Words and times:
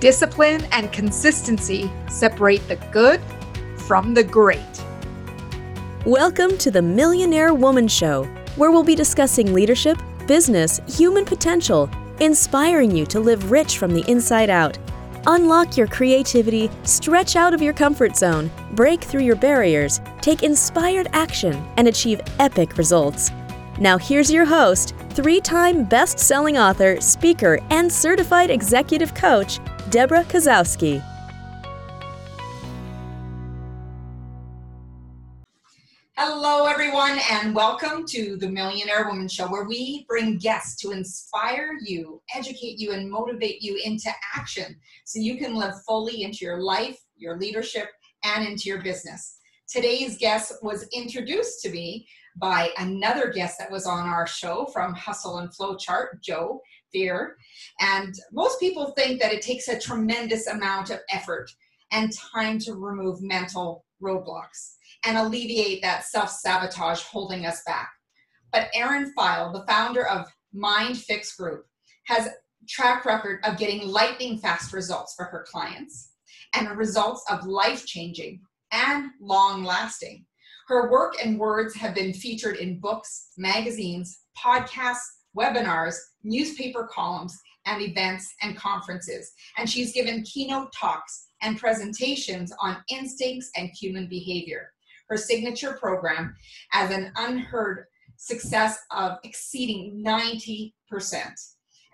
discipline 0.00 0.66
and 0.72 0.90
consistency 0.92 1.90
separate 2.08 2.66
the 2.68 2.76
good 2.90 3.20
from 3.76 4.14
the 4.14 4.24
great. 4.24 4.58
Welcome 6.06 6.56
to 6.56 6.70
the 6.70 6.80
Millionaire 6.80 7.52
Woman 7.52 7.86
Show, 7.86 8.24
where 8.56 8.70
we'll 8.70 8.82
be 8.82 8.94
discussing 8.94 9.52
leadership, 9.52 9.98
business, 10.26 10.80
human 10.88 11.26
potential, 11.26 11.90
inspiring 12.20 12.90
you 12.90 13.04
to 13.06 13.20
live 13.20 13.50
rich 13.50 13.76
from 13.76 13.92
the 13.92 14.02
inside 14.10 14.48
out. 14.48 14.78
Unlock 15.26 15.76
your 15.76 15.86
creativity, 15.86 16.70
stretch 16.84 17.36
out 17.36 17.52
of 17.52 17.60
your 17.60 17.74
comfort 17.74 18.16
zone, 18.16 18.50
break 18.72 19.04
through 19.04 19.22
your 19.22 19.36
barriers, 19.36 20.00
take 20.22 20.42
inspired 20.42 21.08
action, 21.12 21.62
and 21.76 21.86
achieve 21.86 22.22
epic 22.38 22.78
results. 22.78 23.32
Now, 23.78 23.98
here's 23.98 24.30
your 24.30 24.46
host, 24.46 24.94
three 25.10 25.40
time 25.40 25.84
best 25.84 26.18
selling 26.18 26.56
author, 26.56 26.98
speaker, 27.02 27.58
and 27.68 27.92
certified 27.92 28.50
executive 28.50 29.14
coach, 29.14 29.58
Debra 29.90 30.22
Kasowski. 30.22 31.02
Hello, 36.16 36.66
everyone, 36.66 37.18
and 37.28 37.52
welcome 37.52 38.06
to 38.06 38.36
the 38.36 38.48
Millionaire 38.48 39.08
Woman 39.08 39.26
Show, 39.26 39.48
where 39.48 39.64
we 39.64 40.04
bring 40.08 40.38
guests 40.38 40.80
to 40.82 40.92
inspire 40.92 41.76
you, 41.84 42.22
educate 42.36 42.78
you, 42.78 42.92
and 42.92 43.10
motivate 43.10 43.62
you 43.62 43.80
into 43.84 44.10
action 44.36 44.76
so 45.04 45.18
you 45.18 45.36
can 45.38 45.56
live 45.56 45.74
fully 45.84 46.22
into 46.22 46.44
your 46.44 46.62
life, 46.62 47.00
your 47.16 47.36
leadership, 47.36 47.88
and 48.22 48.46
into 48.46 48.68
your 48.68 48.80
business. 48.80 49.38
Today's 49.68 50.16
guest 50.18 50.52
was 50.62 50.86
introduced 50.92 51.62
to 51.62 51.70
me 51.70 52.06
by 52.36 52.70
another 52.78 53.32
guest 53.32 53.58
that 53.58 53.72
was 53.72 53.86
on 53.86 54.06
our 54.06 54.28
show 54.28 54.66
from 54.66 54.94
Hustle 54.94 55.38
and 55.38 55.50
Flowchart, 55.50 56.22
Joe 56.22 56.60
Fier. 56.92 57.36
And 57.80 58.14
most 58.32 58.60
people 58.60 58.92
think 58.96 59.20
that 59.20 59.32
it 59.32 59.42
takes 59.42 59.68
a 59.68 59.78
tremendous 59.78 60.46
amount 60.46 60.90
of 60.90 61.00
effort 61.10 61.50
and 61.92 62.12
time 62.12 62.58
to 62.60 62.74
remove 62.74 63.22
mental 63.22 63.84
roadblocks 64.02 64.74
and 65.04 65.16
alleviate 65.16 65.82
that 65.82 66.04
self 66.04 66.30
sabotage 66.30 67.02
holding 67.02 67.46
us 67.46 67.62
back. 67.66 67.90
But 68.52 68.68
Erin 68.74 69.12
Pheil, 69.16 69.52
the 69.52 69.64
founder 69.66 70.06
of 70.06 70.26
Mindfix 70.54 71.36
Group, 71.36 71.66
has 72.06 72.28
track 72.68 73.04
record 73.04 73.40
of 73.44 73.56
getting 73.56 73.88
lightning 73.88 74.38
fast 74.38 74.72
results 74.72 75.14
for 75.14 75.24
her 75.24 75.46
clients 75.50 76.12
and 76.54 76.68
results 76.76 77.24
of 77.30 77.46
life 77.46 77.86
changing 77.86 78.40
and 78.72 79.10
long 79.20 79.64
lasting. 79.64 80.26
Her 80.68 80.90
work 80.90 81.14
and 81.22 81.38
words 81.38 81.74
have 81.76 81.94
been 81.94 82.12
featured 82.12 82.56
in 82.56 82.78
books, 82.78 83.28
magazines, 83.36 84.20
podcasts, 84.38 85.19
webinars, 85.36 85.96
newspaper 86.22 86.88
columns, 86.92 87.38
and 87.66 87.82
events 87.82 88.34
and 88.42 88.56
conferences. 88.56 89.32
And 89.58 89.68
she's 89.68 89.92
given 89.92 90.22
keynote 90.22 90.72
talks 90.72 91.28
and 91.42 91.58
presentations 91.58 92.52
on 92.60 92.78
instincts 92.88 93.50
and 93.56 93.70
human 93.70 94.08
behavior 94.08 94.70
her 95.10 95.16
signature 95.16 95.72
program 95.72 96.34
as 96.72 96.90
an 96.90 97.12
unheard 97.16 97.84
success 98.16 98.78
of 98.92 99.18
exceeding 99.24 100.02
90%. 100.06 100.72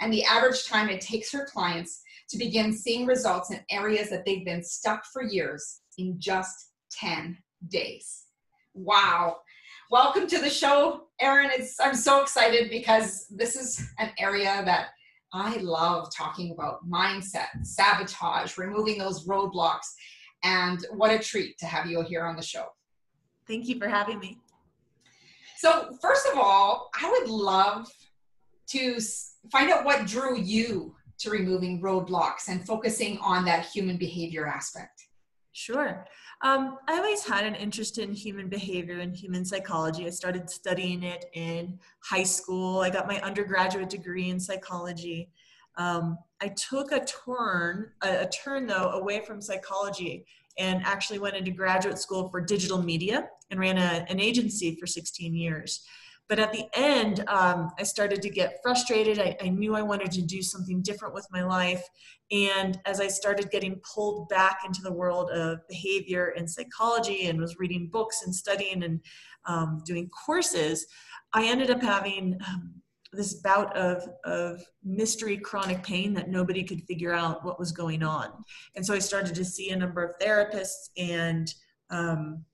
And 0.01 0.13
the 0.13 0.25
average 0.25 0.67
time 0.67 0.91
it 0.91 1.01
takes 1.01 1.33
her 1.33 1.47
clients 1.47 2.03
to 2.29 2.37
begin 2.37 2.73
seeing 2.73 3.07
results 3.07 3.51
in 3.51 3.61
areas 3.71 4.11
that 4.11 4.25
they've 4.27 4.45
been 4.45 4.63
stuck 4.63 5.05
for 5.07 5.23
years 5.23 5.81
in 5.97 6.21
just 6.21 6.73
10 6.93 7.39
days. 7.69 8.25
Wow. 8.75 9.39
Welcome 9.89 10.27
to 10.29 10.41
the 10.41 10.51
show, 10.51 11.03
Erin. 11.21 11.51
It's, 11.53 11.79
I'm 11.79 11.95
so 11.95 12.21
excited 12.21 12.71
because 12.71 13.29
this 13.29 13.55
is 13.55 13.89
an 14.01 14.11
area 14.19 14.63
that 14.65 14.89
I 15.33 15.59
love 15.59 16.13
talking 16.13 16.51
about 16.51 16.89
mindset, 16.91 17.47
sabotage, 17.63 18.59
removing 18.59 18.99
those 18.99 19.29
roadblocks. 19.29 19.87
And 20.43 20.85
what 20.91 21.13
a 21.13 21.21
treat 21.21 21.57
to 21.59 21.67
have 21.67 21.87
you 21.87 22.03
here 22.03 22.25
on 22.25 22.35
the 22.35 22.43
show. 22.43 22.67
Thank 23.47 23.69
you 23.69 23.79
for 23.79 23.87
having 23.87 24.19
me. 24.19 24.41
So, 25.57 25.97
first 26.03 26.27
of 26.27 26.37
all, 26.37 26.91
I 27.01 27.09
would 27.09 27.31
love 27.31 27.89
to 28.71 28.99
find 29.53 29.71
out 29.71 29.85
what 29.85 30.05
drew 30.05 30.37
you 30.37 30.97
to 31.19 31.31
removing 31.31 31.81
roadblocks 31.81 32.49
and 32.49 32.67
focusing 32.67 33.19
on 33.19 33.45
that 33.45 33.67
human 33.67 33.99
behavior 33.99 34.49
aspect. 34.49 35.07
Sure. 35.53 36.05
Um, 36.43 36.79
I 36.87 36.99
always 36.99 37.25
had 37.25 37.45
an 37.45 37.55
interest 37.55 37.99
in 37.99 38.13
human 38.13 38.49
behavior 38.49 38.99
and 38.99 39.17
human 39.17 39.45
psychology. 39.45 40.07
I 40.07 40.11
started 40.11 40.51
studying 40.51 41.03
it 41.03 41.27
in 41.33 41.79
high 42.01 42.25
school. 42.25 42.81
I 42.81 42.91
got 42.91 43.07
my 43.07 43.21
undergraduate 43.23 43.89
degree 43.89 44.29
in 44.29 44.39
psychology. 44.39 45.31
Um, 45.77 46.19
I 46.41 46.49
took 46.49 46.93
a 46.93 47.05
turn, 47.05 47.91
a, 48.03 48.25
a 48.25 48.29
turn 48.29 48.67
though, 48.67 48.91
away 48.91 49.25
from 49.25 49.41
psychology 49.41 50.27
and 50.59 50.83
actually 50.85 51.19
went 51.19 51.37
into 51.37 51.51
graduate 51.51 51.99
school 51.99 52.29
for 52.31 52.41
digital 52.41 52.83
media 52.83 53.29
and 53.51 53.61
ran 53.61 53.79
a, 53.79 54.07
an 54.09 54.21
agency 54.21 54.75
for 54.77 54.87
16 54.87 55.35
years. 55.35 55.87
But 56.29 56.39
at 56.39 56.53
the 56.53 56.67
end, 56.75 57.25
um, 57.29 57.71
I 57.79 57.85
started 57.85 58.21
to 58.23 58.31
get 58.31 58.59
frustrated. 58.63 59.21
I, 59.21 59.37
I 59.41 59.49
knew 59.49 59.77
I 59.77 59.83
wanted 59.83 60.11
to 60.13 60.23
do 60.23 60.43
something 60.43 60.83
different 60.83 61.15
with 61.15 61.27
my 61.31 61.45
life. 61.45 61.85
And 62.33 62.79
as 62.85 63.01
I 63.01 63.07
started 63.07 63.51
getting 63.51 63.81
pulled 63.95 64.29
back 64.29 64.61
into 64.67 64.83
the 64.83 64.93
world 64.93 65.31
of 65.31 65.61
behavior 65.69 66.35
and 66.37 66.51
psychology 66.51 67.27
and 67.27 67.41
was 67.41 67.59
reading 67.59 67.89
books 67.93 68.23
and 68.25 68.35
studying 68.35 68.83
and 68.83 69.01
um, 69.45 69.83
doing 69.87 70.09
courses, 70.09 70.87
I 71.33 71.47
ended 71.47 71.71
up 71.71 71.81
having 71.83 72.37
um, 72.49 72.75
this 73.13 73.35
bout 73.35 73.77
of, 73.77 74.03
of 74.25 74.61
mystery 74.85 75.37
chronic 75.37 75.83
pain 75.83 76.13
that 76.15 76.29
nobody 76.29 76.65
could 76.65 76.83
figure 76.83 77.13
out 77.13 77.45
what 77.45 77.59
was 77.59 77.73
going 77.73 78.03
on. 78.03 78.31
And 78.75 78.85
so 78.85 78.95
I 78.95 78.99
started 78.99 79.35
to 79.37 79.45
see 79.45 79.71
a 79.71 79.77
number 79.77 80.03
of 80.03 80.19
therapists 80.19 80.91
and 80.97 81.53
um, 81.91 82.45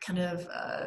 kind 0.00 0.18
of 0.18 0.48
uh, 0.52 0.86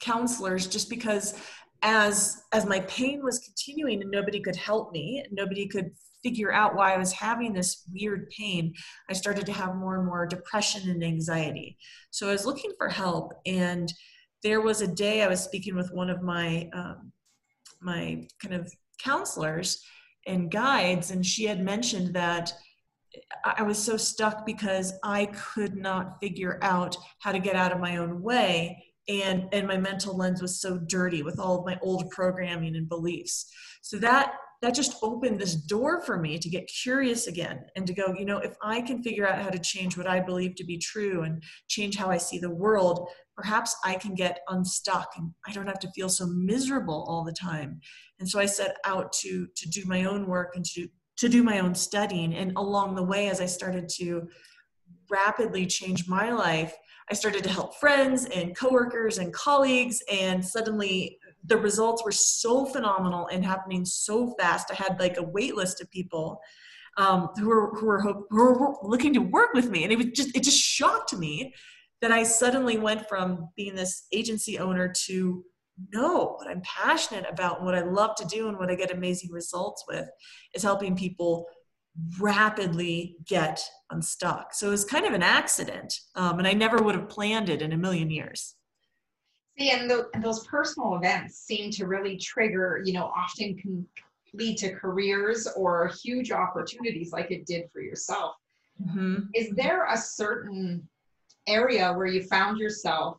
counselors 0.00 0.66
just 0.66 0.90
because 0.90 1.34
as 1.82 2.42
as 2.52 2.66
my 2.66 2.80
pain 2.80 3.22
was 3.22 3.38
continuing 3.40 4.00
and 4.02 4.10
nobody 4.10 4.40
could 4.40 4.56
help 4.56 4.92
me 4.92 5.24
nobody 5.30 5.66
could 5.66 5.90
figure 6.22 6.52
out 6.52 6.74
why 6.74 6.94
i 6.94 6.98
was 6.98 7.12
having 7.12 7.52
this 7.52 7.84
weird 7.92 8.28
pain 8.30 8.72
i 9.10 9.12
started 9.12 9.44
to 9.44 9.52
have 9.52 9.76
more 9.76 9.96
and 9.96 10.06
more 10.06 10.26
depression 10.26 10.88
and 10.90 11.04
anxiety 11.04 11.76
so 12.10 12.28
i 12.28 12.32
was 12.32 12.46
looking 12.46 12.72
for 12.78 12.88
help 12.88 13.32
and 13.44 13.92
there 14.42 14.60
was 14.60 14.80
a 14.80 14.86
day 14.86 15.22
i 15.22 15.28
was 15.28 15.42
speaking 15.42 15.74
with 15.74 15.92
one 15.92 16.08
of 16.08 16.22
my 16.22 16.68
um, 16.72 17.12
my 17.80 18.26
kind 18.40 18.54
of 18.54 18.72
counselors 18.98 19.84
and 20.26 20.50
guides, 20.50 21.10
and 21.10 21.24
she 21.24 21.44
had 21.44 21.60
mentioned 21.60 22.14
that 22.14 22.52
I 23.44 23.62
was 23.62 23.78
so 23.78 23.96
stuck 23.96 24.44
because 24.44 24.92
I 25.04 25.26
could 25.26 25.76
not 25.76 26.18
figure 26.20 26.58
out 26.62 26.96
how 27.20 27.30
to 27.30 27.38
get 27.38 27.54
out 27.54 27.72
of 27.72 27.78
my 27.78 27.98
own 27.98 28.22
way. 28.22 28.84
And, 29.08 29.48
and 29.52 29.66
my 29.66 29.76
mental 29.76 30.16
lens 30.16 30.40
was 30.40 30.60
so 30.60 30.78
dirty 30.78 31.22
with 31.22 31.38
all 31.38 31.58
of 31.58 31.66
my 31.66 31.78
old 31.82 32.08
programming 32.10 32.74
and 32.76 32.88
beliefs. 32.88 33.46
So 33.82 33.98
that 33.98 34.34
that 34.64 34.74
just 34.74 34.96
opened 35.02 35.38
this 35.38 35.54
door 35.54 36.00
for 36.00 36.18
me 36.18 36.38
to 36.38 36.48
get 36.48 36.66
curious 36.82 37.26
again 37.26 37.60
and 37.76 37.86
to 37.86 37.92
go, 37.92 38.14
you 38.16 38.24
know, 38.24 38.38
if 38.38 38.54
I 38.62 38.80
can 38.80 39.02
figure 39.02 39.28
out 39.28 39.42
how 39.42 39.50
to 39.50 39.58
change 39.58 39.98
what 39.98 40.06
I 40.06 40.20
believe 40.20 40.54
to 40.56 40.64
be 40.64 40.78
true 40.78 41.22
and 41.22 41.42
change 41.68 41.96
how 41.96 42.08
I 42.08 42.16
see 42.16 42.38
the 42.38 42.48
world, 42.48 43.10
perhaps 43.36 43.76
I 43.84 43.96
can 43.96 44.14
get 44.14 44.40
unstuck 44.48 45.08
and 45.18 45.32
I 45.46 45.52
don't 45.52 45.66
have 45.66 45.80
to 45.80 45.90
feel 45.90 46.08
so 46.08 46.26
miserable 46.26 47.04
all 47.06 47.24
the 47.24 47.32
time. 47.32 47.80
And 48.20 48.28
so 48.28 48.38
I 48.38 48.46
set 48.46 48.76
out 48.86 49.12
to 49.20 49.46
to 49.54 49.68
do 49.68 49.84
my 49.84 50.04
own 50.04 50.26
work 50.26 50.52
and 50.54 50.64
to 50.64 50.88
to 51.18 51.28
do 51.28 51.42
my 51.42 51.58
own 51.58 51.74
studying. 51.74 52.34
And 52.34 52.52
along 52.56 52.94
the 52.94 53.04
way, 53.04 53.28
as 53.28 53.42
I 53.42 53.46
started 53.46 53.88
to 53.96 54.28
rapidly 55.10 55.66
change 55.66 56.08
my 56.08 56.30
life, 56.30 56.74
I 57.10 57.14
started 57.14 57.44
to 57.44 57.50
help 57.50 57.76
friends 57.76 58.24
and 58.26 58.56
coworkers 58.56 59.18
and 59.18 59.32
colleagues, 59.32 60.02
and 60.10 60.44
suddenly 60.44 61.18
the 61.44 61.58
results 61.58 62.04
were 62.04 62.12
so 62.12 62.64
phenomenal 62.64 63.26
and 63.26 63.44
happening 63.44 63.84
so 63.84 64.34
fast. 64.38 64.70
I 64.70 64.74
had 64.74 64.98
like 64.98 65.18
a 65.18 65.22
wait 65.22 65.54
list 65.54 65.80
of 65.80 65.90
people 65.90 66.40
um, 66.96 67.28
who 67.36 67.48
were 67.48 67.74
who 67.74 67.86
were 67.86 68.00
who 68.00 68.26
were 68.30 68.74
looking 68.82 69.12
to 69.14 69.20
work 69.20 69.52
with 69.52 69.68
me, 69.68 69.82
and 69.82 69.92
it 69.92 69.96
was 69.96 70.06
just 70.14 70.34
it 70.34 70.42
just 70.42 70.60
shocked 70.60 71.16
me 71.16 71.54
that 72.00 72.12
I 72.12 72.22
suddenly 72.22 72.78
went 72.78 73.08
from 73.08 73.48
being 73.56 73.74
this 73.74 74.06
agency 74.12 74.58
owner 74.58 74.92
to 75.06 75.44
no, 75.92 76.36
what 76.38 76.48
I'm 76.48 76.62
passionate 76.62 77.26
about, 77.28 77.64
what 77.64 77.74
I 77.74 77.80
love 77.80 78.14
to 78.16 78.24
do, 78.26 78.48
and 78.48 78.58
what 78.58 78.70
I 78.70 78.76
get 78.76 78.92
amazing 78.92 79.30
results 79.30 79.84
with 79.88 80.08
is 80.54 80.62
helping 80.62 80.96
people 80.96 81.46
rapidly 82.18 83.16
get 83.24 83.64
unstuck. 83.90 84.52
So 84.52 84.68
it 84.68 84.70
was 84.70 84.84
kind 84.84 85.06
of 85.06 85.12
an 85.12 85.22
accident, 85.22 85.94
um, 86.16 86.38
and 86.38 86.48
I 86.48 86.52
never 86.52 86.78
would 86.78 86.94
have 86.94 87.08
planned 87.08 87.48
it 87.48 87.62
in 87.62 87.72
a 87.72 87.76
million 87.76 88.10
years. 88.10 88.54
See, 89.58 89.70
and, 89.70 89.88
the, 89.88 90.08
and 90.14 90.22
those 90.22 90.44
personal 90.46 90.96
events 90.96 91.38
seem 91.38 91.70
to 91.72 91.86
really 91.86 92.16
trigger, 92.16 92.82
you 92.84 92.92
know, 92.92 93.12
often 93.16 93.56
can 93.56 93.86
lead 94.32 94.58
to 94.58 94.74
careers 94.74 95.46
or 95.56 95.92
huge 96.02 96.32
opportunities 96.32 97.12
like 97.12 97.30
it 97.30 97.46
did 97.46 97.70
for 97.72 97.80
yourself. 97.80 98.34
Mm-hmm. 98.82 99.26
Is 99.32 99.50
there 99.50 99.86
a 99.86 99.96
certain 99.96 100.88
area 101.46 101.92
where 101.92 102.06
you 102.06 102.22
found 102.22 102.58
yourself 102.58 103.18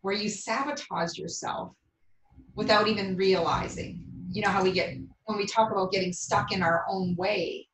where 0.00 0.14
you 0.14 0.28
sabotaged 0.28 1.18
yourself 1.18 1.72
without 2.54 2.88
even 2.88 3.16
realizing? 3.16 4.04
You 4.30 4.42
know 4.42 4.48
how 4.48 4.62
we 4.62 4.72
get, 4.72 4.96
when 5.26 5.38
we 5.38 5.46
talk 5.46 5.70
about 5.70 5.92
getting 5.92 6.12
stuck 6.12 6.52
in 6.52 6.62
our 6.62 6.84
own 6.88 7.14
way, 7.16 7.68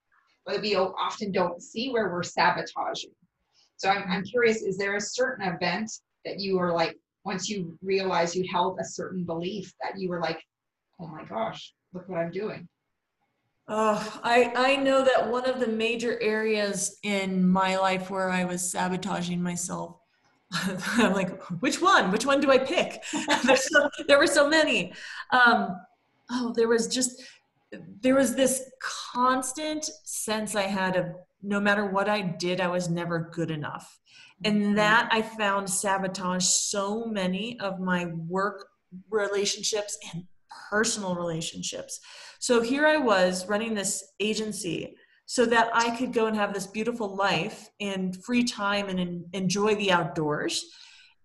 but 0.45 0.61
we 0.61 0.77
often 0.77 1.33
don't 1.33 1.63
see 1.63 1.91
where 1.91 2.11
we're 2.11 2.23
sabotaging. 2.23 3.11
So 3.77 3.89
I'm, 3.89 4.05
I'm 4.11 4.25
curious, 4.25 4.63
is 4.63 4.77
there 4.77 4.97
a 4.97 5.01
certain 5.01 5.47
event 5.47 5.91
that 6.25 6.41
you 6.41 6.59
were 6.59 6.73
like, 6.73 6.97
once 7.25 7.49
you 7.49 7.79
realize 7.83 8.35
you 8.35 8.45
held 8.51 8.79
a 8.81 8.85
certain 8.85 9.25
belief 9.25 9.73
that 9.83 9.99
you 9.99 10.09
were 10.09 10.21
like, 10.21 10.43
oh 11.01 11.07
my 11.07 11.25
gosh, 11.25 11.75
look 11.93 12.09
what 12.09 12.19
I'm 12.19 12.31
doing? 12.31 12.69
Oh, 13.69 14.21
I, 14.25 14.53
I 14.57 14.77
know 14.77 15.05
that 15.05 15.29
one 15.29 15.45
of 15.45 15.61
the 15.61 15.67
major 15.67 16.19
areas 16.23 16.99
in 17.03 17.47
my 17.47 17.77
life 17.77 18.09
where 18.09 18.31
I 18.31 18.45
was 18.45 18.69
sabotaging 18.69 19.43
myself, 19.43 20.01
I'm 20.53 21.13
like, 21.13 21.39
which 21.61 21.83
one? 21.83 22.11
Which 22.11 22.25
one 22.25 22.41
do 22.41 22.51
I 22.51 22.59
pick? 22.59 23.05
so, 23.57 23.91
there 24.07 24.19
were 24.19 24.27
so 24.27 24.49
many. 24.49 24.95
Um, 25.31 25.77
oh, 26.31 26.55
there 26.57 26.69
was 26.69 26.89
just, 26.89 27.23
there 28.01 28.15
was 28.15 28.35
this 28.35 28.71
constant 29.13 29.85
sense 30.05 30.55
I 30.55 30.63
had 30.63 30.97
of 30.97 31.07
no 31.43 31.61
matter 31.61 31.87
what 31.87 32.09
I 32.09 32.21
did, 32.21 32.61
I 32.61 32.69
was 32.69 32.89
never 32.89 33.31
good 33.33 33.51
enough. 33.51 33.99
And 34.45 34.63
mm-hmm. 34.63 34.75
that 34.75 35.09
I 35.13 35.23
found 35.23 35.69
sabotage 35.69 36.45
so 36.45 37.05
many 37.05 37.59
of 37.61 37.81
my 37.81 38.07
work 38.27 38.67
relationships 39.11 39.99
and 40.13 40.25
personal 40.71 41.15
relationships. 41.15 42.01
So 42.39 42.61
here 42.61 42.87
I 42.87 42.97
was 42.97 43.49
running 43.49 43.75
this 43.75 44.13
agency 44.21 44.95
so 45.27 45.45
that 45.47 45.71
I 45.75 45.95
could 45.97 46.13
go 46.13 46.27
and 46.27 46.37
have 46.37 46.55
this 46.55 46.67
beautiful 46.67 47.15
life 47.15 47.69
and 47.81 48.17
free 48.25 48.45
time 48.45 48.89
and 48.89 49.25
enjoy 49.35 49.75
the 49.75 49.93
outdoors. 49.93 50.65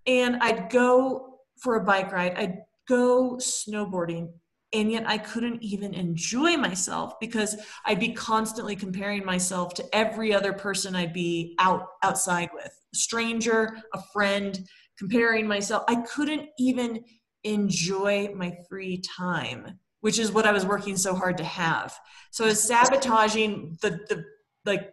And 0.06 0.38
I'd 0.38 0.70
go 0.70 1.40
for 1.62 1.76
a 1.76 1.84
bike 1.84 2.12
ride, 2.12 2.34
I'd 2.36 2.58
go 2.88 3.38
snowboarding, 3.38 4.30
and 4.74 4.92
yet 4.92 5.04
I 5.08 5.18
couldn't 5.18 5.62
even 5.64 5.94
enjoy 5.94 6.58
myself 6.58 7.20
because 7.20 7.56
I'd 7.86 8.00
be 8.00 8.14
constantly 8.14 8.76
comparing 8.76 9.26
myself 9.26 9.74
to 9.76 9.96
every 9.96 10.34
other 10.34 10.54
person 10.54 10.96
I'd 10.96 11.14
be 11.14 11.56
out 11.60 11.88
outside 12.04 12.50
with, 12.54 12.72
a 12.94 12.98
stranger, 12.98 13.78
a 13.94 14.02
friend, 14.14 14.60
comparing 14.98 15.48
myself. 15.48 15.84
I 15.88 15.96
couldn't 15.96 16.50
even 16.58 17.04
enjoy 17.44 18.34
my 18.36 18.56
free 18.70 19.02
time 19.02 19.80
which 20.04 20.20
is 20.20 20.34
what 20.34 20.46
I 20.46 20.52
was 20.52 20.66
working 20.66 20.98
so 20.98 21.16
hard 21.16 21.38
to 21.38 21.46
have. 21.46 21.98
So 22.30 22.44
I 22.44 22.48
was 22.48 22.62
sabotaging 22.62 23.78
the 23.82 23.92
the 24.10 24.26
like 24.66 24.92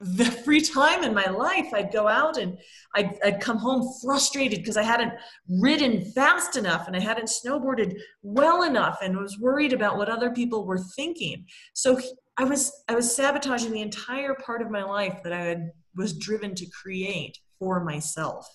the 0.00 0.24
free 0.24 0.60
time 0.60 1.02
in 1.04 1.14
my 1.14 1.26
life. 1.26 1.72
I'd 1.72 1.92
go 1.92 2.06
out 2.06 2.36
and 2.36 2.58
I'd, 2.94 3.18
I'd 3.24 3.40
come 3.40 3.58
home 3.58 3.94
frustrated 4.02 4.58
because 4.58 4.76
I 4.76 4.82
hadn't 4.82 5.14
ridden 5.48 6.04
fast 6.12 6.56
enough 6.56 6.86
and 6.86 6.94
I 6.94 7.00
hadn't 7.00 7.30
snowboarded 7.30 7.98
well 8.22 8.62
enough 8.62 8.98
and 9.02 9.16
was 9.16 9.38
worried 9.38 9.72
about 9.72 9.96
what 9.96 10.08
other 10.08 10.30
people 10.30 10.66
were 10.66 10.78
thinking. 10.78 11.46
So 11.72 11.98
I 12.36 12.44
was 12.44 12.72
I 12.88 12.94
was 12.94 13.14
sabotaging 13.14 13.72
the 13.72 13.80
entire 13.80 14.34
part 14.34 14.60
of 14.60 14.70
my 14.70 14.84
life 14.84 15.22
that 15.24 15.32
I 15.32 15.40
had, 15.40 15.70
was 15.94 16.18
driven 16.18 16.54
to 16.54 16.66
create 16.66 17.38
for 17.58 17.82
myself. 17.82 18.46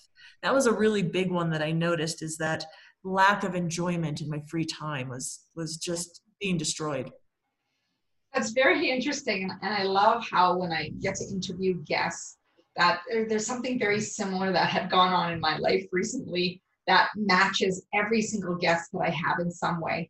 That 0.44 0.54
was 0.54 0.66
a 0.66 0.72
really 0.72 1.02
big 1.02 1.32
one 1.32 1.50
that 1.50 1.62
I 1.62 1.72
noticed 1.72 2.22
is 2.22 2.36
that 2.38 2.64
lack 3.02 3.42
of 3.42 3.56
enjoyment 3.56 4.20
in 4.20 4.30
my 4.30 4.40
free 4.48 4.64
time 4.64 5.08
was 5.08 5.40
was 5.56 5.76
just 5.76 6.22
being 6.40 6.56
destroyed 6.56 7.10
that's 8.34 8.50
very 8.50 8.90
interesting 8.90 9.50
and 9.62 9.74
i 9.74 9.82
love 9.82 10.24
how 10.30 10.56
when 10.56 10.72
i 10.72 10.88
get 11.00 11.14
to 11.14 11.24
interview 11.32 11.74
guests 11.84 12.38
that 12.76 13.00
there's 13.28 13.46
something 13.46 13.78
very 13.78 14.00
similar 14.00 14.52
that 14.52 14.68
had 14.68 14.90
gone 14.90 15.12
on 15.12 15.32
in 15.32 15.40
my 15.40 15.58
life 15.58 15.84
recently 15.92 16.60
that 16.86 17.08
matches 17.16 17.84
every 17.94 18.22
single 18.22 18.56
guest 18.56 18.90
that 18.92 19.00
i 19.00 19.10
have 19.10 19.38
in 19.40 19.50
some 19.50 19.80
way 19.80 20.08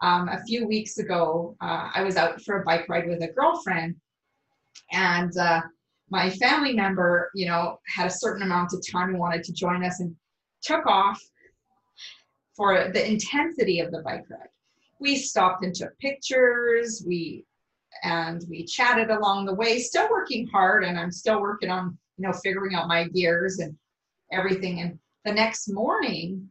um, 0.00 0.28
a 0.28 0.42
few 0.44 0.66
weeks 0.66 0.98
ago 0.98 1.56
uh, 1.60 1.90
i 1.94 2.02
was 2.02 2.16
out 2.16 2.40
for 2.42 2.60
a 2.60 2.64
bike 2.64 2.88
ride 2.88 3.08
with 3.08 3.22
a 3.22 3.32
girlfriend 3.32 3.94
and 4.92 5.36
uh, 5.38 5.60
my 6.10 6.30
family 6.30 6.72
member 6.72 7.30
you 7.34 7.46
know 7.46 7.78
had 7.86 8.06
a 8.06 8.10
certain 8.10 8.42
amount 8.42 8.72
of 8.72 8.82
time 8.90 9.10
and 9.10 9.18
wanted 9.18 9.42
to 9.42 9.52
join 9.52 9.84
us 9.84 10.00
and 10.00 10.14
took 10.62 10.86
off 10.86 11.20
for 12.58 12.90
the 12.92 13.08
intensity 13.08 13.78
of 13.78 13.92
the 13.92 14.02
bike 14.02 14.24
ride. 14.28 14.48
We 15.00 15.16
stopped 15.16 15.64
and 15.64 15.74
took 15.74 15.98
pictures. 15.98 17.04
We 17.06 17.44
and 18.02 18.44
we 18.48 18.64
chatted 18.64 19.10
along 19.10 19.46
the 19.46 19.54
way, 19.54 19.78
still 19.78 20.08
working 20.10 20.46
hard, 20.48 20.84
and 20.84 20.98
I'm 20.98 21.10
still 21.10 21.40
working 21.40 21.70
on 21.70 21.98
you 22.16 22.26
know 22.26 22.32
figuring 22.32 22.74
out 22.74 22.88
my 22.88 23.08
gears 23.08 23.58
and 23.58 23.76
everything. 24.32 24.80
And 24.80 24.98
the 25.24 25.32
next 25.32 25.68
morning 25.68 26.50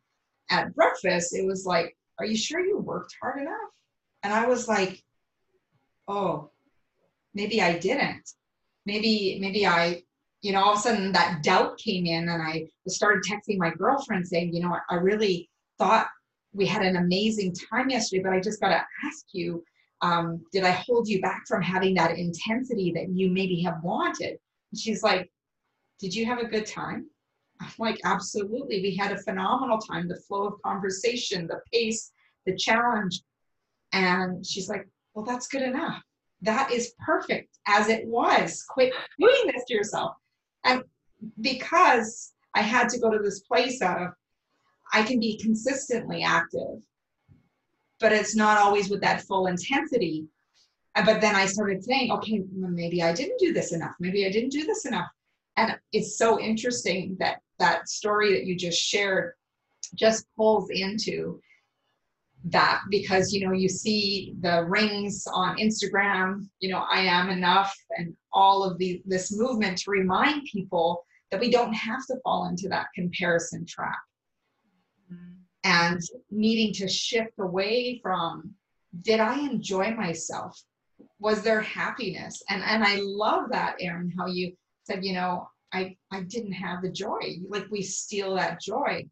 at 0.50 0.74
breakfast, 0.76 1.36
it 1.36 1.46
was 1.46 1.66
like, 1.66 1.96
"Are 2.20 2.26
you 2.26 2.38
sure 2.38 2.60
you 2.60 2.78
worked 2.80 3.16
hard 3.22 3.42
enough?" 3.42 3.72
And 4.24 4.34
I 4.34 4.48
was 4.48 4.68
like, 4.68 5.04
"Oh, 6.08 6.52
maybe 7.34 7.62
I 7.62 7.78
didn't. 7.78 8.34
Maybe 8.86 9.38
maybe 9.40 9.66
I." 9.66 10.04
You 10.42 10.54
know, 10.54 10.64
all 10.64 10.74
of 10.74 10.80
a 10.80 10.82
sudden 10.82 11.12
that 11.14 11.42
doubt 11.44 11.78
came 11.80 12.06
in, 12.06 12.30
and 12.30 12.42
I 12.42 12.68
started 12.88 13.24
texting 13.24 13.58
my 13.58 13.72
girlfriend 13.72 14.28
saying, 14.28 14.54
"You 14.54 14.62
know, 14.62 14.78
I 14.90 14.96
really 14.96 15.50
thought 15.78 16.08
we 16.58 16.66
had 16.66 16.82
an 16.82 16.98
amazing 16.98 17.54
time 17.54 17.90
yesterday, 17.90 18.24
but 18.24 18.34
I 18.34 18.42
just 18.42 18.60
got 18.60 18.70
to 18.70 18.84
ask 19.06 19.26
you, 19.32 19.64
um, 20.02 20.44
did 20.52 20.64
I 20.64 20.72
hold 20.72 21.08
you 21.08 21.22
back 21.22 21.44
from 21.48 21.62
having 21.62 21.94
that 21.96 22.18
intensity 22.18 22.92
that 22.96 23.10
you 23.10 23.30
maybe 23.30 23.62
have 23.62 23.84
wanted? 23.84 24.38
And 24.72 24.80
she's 24.80 25.04
like, 25.04 25.32
did 26.00 26.14
you 26.14 26.26
have 26.26 26.40
a 26.40 26.48
good 26.48 26.66
time? 26.66 27.10
I'm 27.62 27.70
like, 27.80 28.00
absolutely. 28.04 28.82
We 28.82 28.96
had 28.96 29.12
a 29.12 29.22
phenomenal 29.22 29.78
time. 29.78 30.08
The 30.08 30.22
flow 30.28 30.48
of 30.48 30.62
conversation, 30.64 31.48
the 31.48 31.60
pace, 31.72 32.12
the 32.46 32.56
challenge. 32.56 33.22
And 33.94 34.46
she's 34.46 34.70
like, 34.70 34.88
well, 35.14 35.26
that's 35.26 35.48
good 35.48 35.64
enough. 35.64 36.02
That 36.42 36.72
is 36.72 36.94
perfect 37.04 37.58
as 37.68 37.90
it 37.90 38.06
was. 38.08 38.64
Quit 38.70 38.94
doing 39.20 39.48
this 39.48 39.64
to 39.68 39.74
yourself. 39.74 40.16
And 40.64 40.84
because 41.42 42.34
I 42.54 42.62
had 42.62 42.90
to 42.90 43.00
go 43.00 43.12
to 43.12 43.20
this 43.20 43.40
place 43.42 43.82
of, 43.82 44.10
I 44.94 45.04
can 45.04 45.20
be 45.20 45.38
consistently 45.38 46.24
active, 46.24 46.82
but 48.00 48.12
it's 48.12 48.36
not 48.36 48.58
always 48.58 48.90
with 48.90 49.02
that 49.02 49.22
full 49.22 49.48
intensity. 49.48 50.28
But 51.06 51.22
then 51.22 51.36
I 51.36 51.46
started 51.46 51.84
saying, 51.84 52.12
okay, 52.12 52.44
maybe 52.52 53.04
I 53.04 53.14
didn't 53.14 53.40
do 53.40 53.54
this 53.54 53.72
enough. 53.72 53.94
Maybe 54.00 54.26
I 54.26 54.32
didn't 54.32 54.52
do 54.52 54.66
this 54.66 54.86
enough. 54.86 55.08
And 55.56 55.78
it's 55.92 56.18
so 56.18 56.40
interesting 56.40 57.16
that 57.20 57.38
that 57.60 57.88
story 57.88 58.34
that 58.34 58.46
you 58.46 58.56
just 58.56 58.80
shared 58.80 59.34
just 59.96 60.26
pulls 60.36 60.70
into 60.70 61.40
that 62.46 62.82
because 62.90 63.34
you 63.34 63.46
know 63.46 63.54
you 63.54 63.68
see 63.68 64.36
the 64.42 64.64
rings 64.66 65.26
on 65.34 65.58
instagram 65.58 66.48
you 66.60 66.70
know 66.70 66.86
i 66.92 67.00
am 67.00 67.30
enough 67.30 67.76
and 67.98 68.16
all 68.32 68.64
of 68.64 68.78
the 68.78 69.02
this 69.06 69.36
movement 69.36 69.78
to 69.78 69.90
remind 69.90 70.44
people 70.46 71.04
that 71.32 71.40
we 71.40 71.50
don't 71.50 71.74
have 71.74 72.06
to 72.06 72.16
fall 72.24 72.48
into 72.48 72.70
that 72.70 72.88
comparison 72.96 73.66
trap 73.66 73.98
and 75.68 76.02
needing 76.32 76.74
to 76.74 76.88
shift 76.88 77.34
away 77.40 78.00
from 78.02 78.56
did 79.02 79.20
I 79.20 79.40
enjoy 79.40 79.92
myself? 79.92 80.60
Was 81.20 81.42
there 81.42 81.62
happiness? 81.62 82.42
And 82.50 82.64
and 82.64 82.84
I 82.84 83.00
love 83.02 83.50
that, 83.52 83.76
Erin, 83.82 84.14
how 84.18 84.28
you 84.28 84.54
said, 84.84 85.04
you 85.04 85.14
know, 85.14 85.50
I 85.74 85.98
I 86.12 86.22
didn't 86.22 86.54
have 86.54 86.82
the 86.82 86.90
joy. 86.90 87.38
Like 87.50 87.68
we 87.70 87.82
steal 87.82 88.36
that 88.36 88.62
joy. 88.62 89.06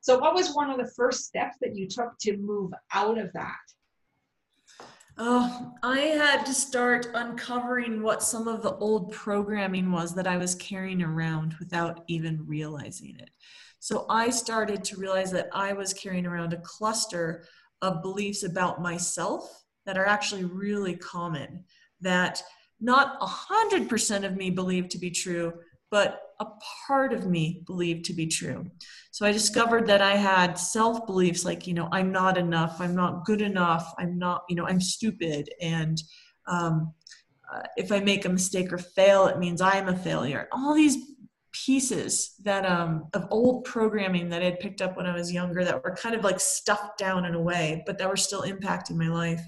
So 0.00 0.18
what 0.18 0.34
was 0.34 0.54
one 0.54 0.68
of 0.68 0.78
the 0.78 0.92
first 0.96 1.24
steps 1.24 1.56
that 1.62 1.76
you 1.76 1.86
took 1.88 2.18
to 2.22 2.36
move 2.36 2.72
out 2.92 3.16
of 3.16 3.32
that? 3.32 3.56
Oh, 5.16 5.72
I 5.84 6.00
had 6.00 6.44
to 6.46 6.52
start 6.52 7.06
uncovering 7.14 8.02
what 8.02 8.20
some 8.22 8.48
of 8.48 8.62
the 8.62 8.74
old 8.78 9.12
programming 9.12 9.92
was 9.92 10.12
that 10.16 10.26
I 10.26 10.38
was 10.38 10.56
carrying 10.56 11.02
around 11.02 11.54
without 11.60 12.02
even 12.08 12.44
realizing 12.46 13.16
it. 13.20 13.30
So 13.84 14.06
I 14.08 14.30
started 14.30 14.82
to 14.84 14.96
realize 14.96 15.30
that 15.32 15.50
I 15.52 15.74
was 15.74 15.92
carrying 15.92 16.24
around 16.24 16.54
a 16.54 16.62
cluster 16.62 17.44
of 17.82 18.00
beliefs 18.00 18.42
about 18.42 18.80
myself 18.80 19.62
that 19.84 19.98
are 19.98 20.06
actually 20.06 20.46
really 20.46 20.96
common, 20.96 21.62
that 22.00 22.42
not 22.80 23.20
100% 23.20 24.24
of 24.24 24.36
me 24.36 24.48
believed 24.48 24.90
to 24.92 24.98
be 24.98 25.10
true, 25.10 25.52
but 25.90 26.18
a 26.40 26.46
part 26.86 27.12
of 27.12 27.26
me 27.26 27.62
believed 27.66 28.06
to 28.06 28.14
be 28.14 28.26
true. 28.26 28.64
So 29.10 29.26
I 29.26 29.32
discovered 29.32 29.86
that 29.88 30.00
I 30.00 30.16
had 30.16 30.54
self 30.54 31.04
beliefs 31.04 31.44
like, 31.44 31.66
you 31.66 31.74
know, 31.74 31.90
I'm 31.92 32.10
not 32.10 32.38
enough, 32.38 32.80
I'm 32.80 32.94
not 32.94 33.26
good 33.26 33.42
enough, 33.42 33.92
I'm 33.98 34.16
not, 34.16 34.44
you 34.48 34.56
know, 34.56 34.66
I'm 34.66 34.80
stupid. 34.80 35.50
And 35.60 36.02
um, 36.46 36.94
uh, 37.52 37.64
if 37.76 37.92
I 37.92 38.00
make 38.00 38.24
a 38.24 38.30
mistake 38.30 38.72
or 38.72 38.78
fail, 38.78 39.26
it 39.26 39.38
means 39.38 39.60
I'm 39.60 39.88
a 39.88 39.96
failure. 39.96 40.48
All 40.52 40.72
these 40.72 40.96
pieces 41.54 42.34
that 42.42 42.66
um, 42.66 43.06
of 43.14 43.26
old 43.30 43.64
programming 43.64 44.28
that 44.28 44.42
I 44.42 44.46
had 44.46 44.60
picked 44.60 44.82
up 44.82 44.96
when 44.96 45.06
I 45.06 45.14
was 45.14 45.32
younger 45.32 45.64
that 45.64 45.82
were 45.82 45.94
kind 45.94 46.14
of 46.14 46.24
like 46.24 46.40
stuffed 46.40 46.98
down 46.98 47.24
in 47.24 47.34
a 47.34 47.40
way, 47.40 47.82
but 47.86 47.98
that 47.98 48.08
were 48.08 48.16
still 48.16 48.42
impacting 48.42 48.96
my 48.96 49.08
life. 49.08 49.40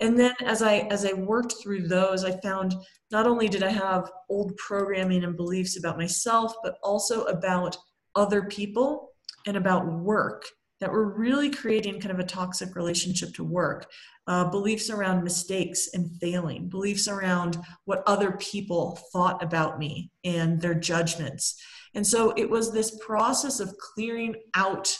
And 0.00 0.18
then 0.18 0.34
as 0.44 0.62
I 0.62 0.78
as 0.90 1.04
I 1.06 1.12
worked 1.12 1.54
through 1.62 1.86
those, 1.86 2.24
I 2.24 2.32
found 2.40 2.74
not 3.10 3.26
only 3.26 3.48
did 3.48 3.62
I 3.62 3.70
have 3.70 4.10
old 4.28 4.56
programming 4.56 5.22
and 5.22 5.36
beliefs 5.36 5.78
about 5.78 5.96
myself, 5.96 6.54
but 6.62 6.76
also 6.82 7.24
about 7.24 7.76
other 8.14 8.42
people 8.42 9.10
and 9.46 9.56
about 9.56 9.86
work 9.86 10.44
that 10.82 10.90
were 10.90 11.16
really 11.16 11.48
creating 11.48 12.00
kind 12.00 12.10
of 12.10 12.18
a 12.18 12.24
toxic 12.24 12.74
relationship 12.74 13.32
to 13.32 13.44
work. 13.44 13.88
Uh, 14.26 14.50
beliefs 14.50 14.90
around 14.90 15.22
mistakes 15.22 15.90
and 15.94 16.10
failing, 16.20 16.68
beliefs 16.68 17.06
around 17.06 17.56
what 17.84 18.02
other 18.04 18.32
people 18.32 18.98
thought 19.12 19.40
about 19.44 19.78
me 19.78 20.10
and 20.24 20.60
their 20.60 20.74
judgments. 20.74 21.54
And 21.94 22.04
so 22.04 22.32
it 22.36 22.50
was 22.50 22.72
this 22.72 22.98
process 22.98 23.60
of 23.60 23.76
clearing 23.78 24.34
out 24.54 24.92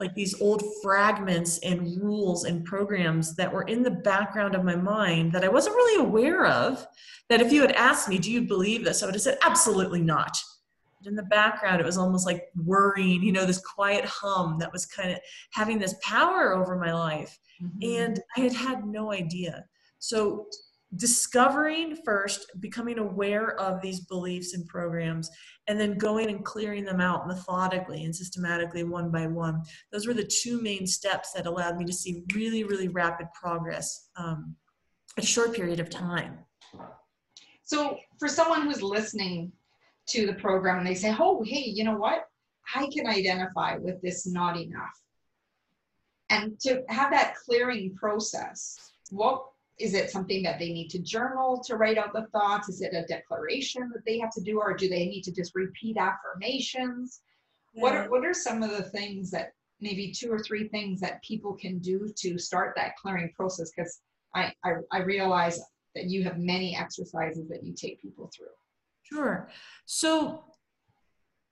like 0.00 0.14
these 0.14 0.40
old 0.40 0.62
fragments 0.82 1.58
and 1.58 2.02
rules 2.02 2.44
and 2.44 2.64
programs 2.64 3.36
that 3.36 3.52
were 3.52 3.64
in 3.64 3.82
the 3.82 3.90
background 3.90 4.54
of 4.54 4.64
my 4.64 4.76
mind 4.76 5.30
that 5.32 5.44
I 5.44 5.48
wasn't 5.48 5.76
really 5.76 6.02
aware 6.02 6.46
of. 6.46 6.86
That 7.28 7.42
if 7.42 7.52
you 7.52 7.60
had 7.60 7.72
asked 7.72 8.08
me, 8.08 8.18
Do 8.18 8.32
you 8.32 8.42
believe 8.42 8.82
this? 8.82 9.02
I 9.02 9.06
would 9.06 9.14
have 9.14 9.22
said, 9.22 9.38
Absolutely 9.42 10.00
not. 10.00 10.36
In 11.06 11.16
the 11.16 11.22
background, 11.24 11.80
it 11.80 11.86
was 11.86 11.98
almost 11.98 12.26
like 12.26 12.44
worrying, 12.56 13.22
you 13.22 13.32
know, 13.32 13.44
this 13.44 13.60
quiet 13.60 14.04
hum 14.04 14.58
that 14.58 14.72
was 14.72 14.86
kind 14.86 15.10
of 15.10 15.18
having 15.52 15.78
this 15.78 15.94
power 16.02 16.54
over 16.54 16.78
my 16.78 16.92
life. 16.92 17.38
Mm-hmm. 17.62 18.00
And 18.00 18.20
I 18.36 18.40
had 18.40 18.52
had 18.52 18.86
no 18.86 19.12
idea. 19.12 19.64
So 19.98 20.46
discovering 20.96 21.96
first, 22.04 22.46
becoming 22.60 22.98
aware 22.98 23.58
of 23.58 23.80
these 23.80 24.00
beliefs 24.00 24.54
and 24.54 24.66
programs, 24.66 25.30
and 25.68 25.80
then 25.80 25.96
going 25.96 26.28
and 26.28 26.44
clearing 26.44 26.84
them 26.84 27.00
out 27.00 27.26
methodically 27.26 28.04
and 28.04 28.14
systematically 28.14 28.84
one 28.84 29.10
by 29.10 29.26
one. 29.26 29.62
Those 29.90 30.06
were 30.06 30.14
the 30.14 30.24
two 30.24 30.60
main 30.60 30.86
steps 30.86 31.32
that 31.32 31.46
allowed 31.46 31.76
me 31.76 31.84
to 31.86 31.92
see 31.92 32.24
really, 32.34 32.64
really 32.64 32.88
rapid 32.88 33.28
progress 33.32 34.08
um, 34.16 34.54
a 35.16 35.22
short 35.22 35.54
period 35.54 35.80
of 35.80 35.88
time. 35.88 36.38
So, 37.64 37.96
for 38.18 38.28
someone 38.28 38.62
who's 38.62 38.82
listening 38.82 39.52
to 40.08 40.26
the 40.26 40.34
program 40.34 40.78
and 40.78 40.86
they 40.86 40.94
say, 40.94 41.14
oh, 41.18 41.42
hey, 41.46 41.64
you 41.64 41.84
know 41.84 41.96
what? 41.96 42.26
I 42.74 42.88
can 42.92 43.06
identify 43.06 43.76
with 43.76 44.00
this 44.02 44.26
not 44.26 44.56
enough. 44.56 45.00
And 46.30 46.58
to 46.60 46.82
have 46.88 47.10
that 47.10 47.34
clearing 47.44 47.94
process, 47.94 48.92
what 49.10 49.44
is 49.78 49.94
it 49.94 50.10
something 50.10 50.42
that 50.42 50.58
they 50.58 50.72
need 50.72 50.88
to 50.90 50.98
journal 50.98 51.62
to 51.66 51.76
write 51.76 51.98
out 51.98 52.12
the 52.12 52.26
thoughts? 52.32 52.68
Is 52.68 52.80
it 52.80 52.94
a 52.94 53.04
declaration 53.06 53.90
that 53.92 54.04
they 54.06 54.18
have 54.18 54.30
to 54.32 54.40
do, 54.40 54.60
or 54.60 54.74
do 54.74 54.88
they 54.88 55.06
need 55.06 55.22
to 55.22 55.32
just 55.32 55.54
repeat 55.54 55.96
affirmations? 55.96 57.20
Yeah. 57.74 57.82
What 57.82 57.94
are 57.94 58.10
what 58.10 58.24
are 58.24 58.34
some 58.34 58.62
of 58.62 58.70
the 58.70 58.84
things 58.84 59.30
that 59.32 59.52
maybe 59.80 60.12
two 60.12 60.32
or 60.32 60.38
three 60.38 60.68
things 60.68 61.00
that 61.00 61.22
people 61.22 61.54
can 61.54 61.78
do 61.78 62.12
to 62.18 62.38
start 62.38 62.74
that 62.76 62.96
clearing 62.96 63.32
process? 63.36 63.70
Because 63.74 64.00
I, 64.34 64.52
I 64.64 64.74
I 64.90 64.98
realize 65.00 65.60
that 65.94 66.04
you 66.04 66.24
have 66.24 66.38
many 66.38 66.76
exercises 66.76 67.48
that 67.48 67.64
you 67.64 67.74
take 67.74 68.00
people 68.00 68.30
through. 68.34 68.46
Sure. 69.12 69.48
So 69.84 70.44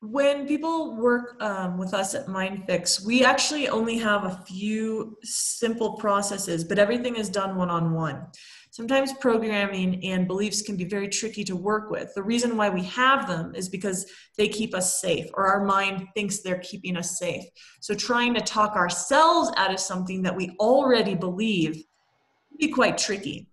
when 0.00 0.47
people 0.47 0.97
work 0.97 1.37
um, 1.43 1.76
with 1.76 1.93
us 1.93 2.14
at 2.14 2.26
MindFix, 2.26 3.05
we 3.05 3.23
actually 3.23 3.69
only 3.69 3.99
have 3.99 4.25
a 4.25 4.43
few 4.47 5.19
simple 5.23 5.99
processes, 5.99 6.64
but 6.64 6.79
everything 6.79 7.17
is 7.17 7.29
done 7.29 7.57
one 7.57 7.69
on 7.69 7.93
one. 7.93 8.26
Sometimes 8.71 9.12
programming 9.14 10.02
and 10.05 10.26
beliefs 10.26 10.62
can 10.62 10.76
be 10.76 10.85
very 10.85 11.09
tricky 11.09 11.45
to 11.45 11.57
work 11.57 11.90
with. 11.90 12.14
The 12.14 12.23
reason 12.23 12.57
why 12.57 12.71
we 12.71 12.85
have 12.85 13.26
them 13.26 13.55
is 13.55 13.69
because 13.69 14.07
they 14.38 14.49
keep 14.49 14.75
us 14.75 15.00
safe, 15.00 15.26
or 15.35 15.47
our 15.47 15.64
mind 15.64 16.07
thinks 16.14 16.40
they're 16.40 16.61
keeping 16.61 16.97
us 16.97 17.19
safe. 17.19 17.45
So, 17.81 17.95
trying 17.95 18.33
to 18.35 18.40
talk 18.40 18.76
ourselves 18.76 19.50
out 19.57 19.75
of 19.75 19.81
something 19.81 20.23
that 20.23 20.37
we 20.37 20.57
already 20.61 21.17
believe 21.17 21.73
can 21.73 22.59
be 22.59 22.69
quite 22.69 22.97
tricky. 22.97 23.49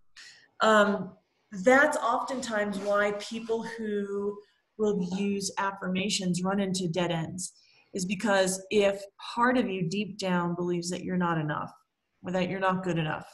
Um, 0.61 1.13
that's 1.51 1.97
oftentimes 1.97 2.77
why 2.79 3.13
people 3.19 3.63
who 3.63 4.37
will 4.77 5.07
use 5.17 5.51
affirmations 5.57 6.43
run 6.43 6.59
into 6.59 6.87
dead 6.87 7.11
ends 7.11 7.53
is 7.93 8.05
because 8.05 8.63
if 8.69 9.01
part 9.33 9.57
of 9.57 9.69
you 9.69 9.89
deep 9.89 10.19
down 10.19 10.55
believes 10.55 10.89
that 10.89 11.03
you're 11.03 11.17
not 11.17 11.37
enough 11.37 11.71
or 12.23 12.31
that 12.31 12.49
you're 12.49 12.59
not 12.59 12.83
good 12.83 12.99
enough 12.99 13.25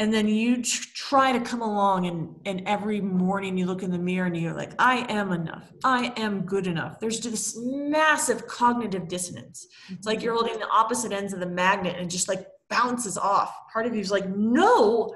and 0.00 0.14
then 0.14 0.28
you 0.28 0.62
try 0.62 1.32
to 1.32 1.40
come 1.40 1.60
along 1.60 2.06
and, 2.06 2.34
and 2.44 2.62
every 2.66 3.00
morning 3.00 3.58
you 3.58 3.66
look 3.66 3.82
in 3.82 3.90
the 3.90 3.98
mirror 3.98 4.26
and 4.26 4.36
you're 4.36 4.54
like 4.54 4.72
i 4.78 5.04
am 5.08 5.32
enough. 5.32 5.72
I 5.84 6.12
am 6.16 6.42
good 6.42 6.66
enough. 6.66 7.00
There's 7.00 7.20
this 7.20 7.58
massive 7.60 8.46
cognitive 8.46 9.08
dissonance. 9.08 9.66
It's 9.90 10.06
like 10.06 10.22
you're 10.22 10.34
holding 10.34 10.58
the 10.58 10.68
opposite 10.68 11.12
ends 11.12 11.32
of 11.32 11.40
the 11.40 11.46
magnet 11.46 11.96
and 11.98 12.10
just 12.10 12.28
like 12.28 12.46
bounces 12.70 13.18
off. 13.18 13.52
Part 13.72 13.86
of 13.86 13.94
you's 13.94 14.10
like 14.10 14.28
no 14.28 15.14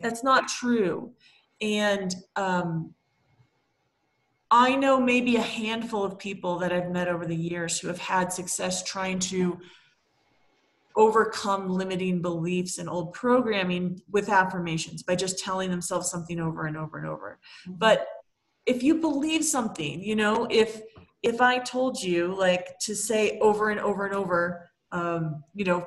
that's 0.00 0.22
not 0.22 0.48
true 0.48 1.12
and 1.60 2.14
um, 2.36 2.94
I 4.50 4.76
know 4.76 5.00
maybe 5.00 5.36
a 5.36 5.42
handful 5.42 6.04
of 6.04 6.18
people 6.18 6.58
that 6.58 6.72
I've 6.72 6.90
met 6.90 7.08
over 7.08 7.26
the 7.26 7.36
years 7.36 7.78
who 7.78 7.88
have 7.88 7.98
had 7.98 8.32
success 8.32 8.84
trying 8.84 9.18
to 9.20 9.58
overcome 10.96 11.68
limiting 11.68 12.22
beliefs 12.22 12.78
and 12.78 12.88
old 12.88 13.12
programming 13.14 14.00
with 14.10 14.28
affirmations 14.28 15.02
by 15.02 15.16
just 15.16 15.38
telling 15.38 15.70
themselves 15.70 16.08
something 16.08 16.38
over 16.38 16.66
and 16.66 16.76
over 16.76 16.98
and 16.98 17.06
over. 17.08 17.40
Mm-hmm. 17.66 17.78
But 17.78 18.06
if 18.64 18.82
you 18.82 19.00
believe 19.00 19.44
something, 19.44 20.00
you 20.00 20.16
know, 20.16 20.46
if 20.50 20.82
if 21.22 21.40
I 21.40 21.58
told 21.58 22.00
you 22.00 22.34
like 22.38 22.78
to 22.80 22.94
say 22.94 23.38
over 23.40 23.70
and 23.70 23.80
over 23.80 24.06
and 24.06 24.14
over, 24.14 24.70
um, 24.92 25.42
you 25.54 25.64
know, 25.64 25.84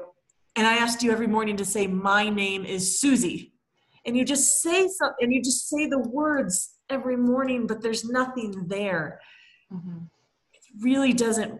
and 0.56 0.66
I 0.66 0.78
asked 0.78 1.04
you 1.04 1.12
every 1.12 1.28
morning 1.28 1.58
to 1.58 1.66
say 1.66 1.88
my 1.88 2.28
name 2.28 2.66
is 2.66 3.00
Susie, 3.00 3.54
and 4.08 4.18
you 4.18 4.26
just 4.26 4.62
say 4.62 4.88
something, 4.88 5.18
and 5.22 5.34
you 5.34 5.44
just 5.44 5.70
say 5.70 5.86
the 5.86 6.00
words 6.00 6.76
every 6.90 7.18
morning, 7.18 7.68
but 7.68 7.82
there's 7.82 8.06
nothing 8.06 8.68
there. 8.68 9.20
Mm-hmm. 9.72 10.06
It 10.54 10.62
really 10.82 11.14
doesn't 11.14 11.60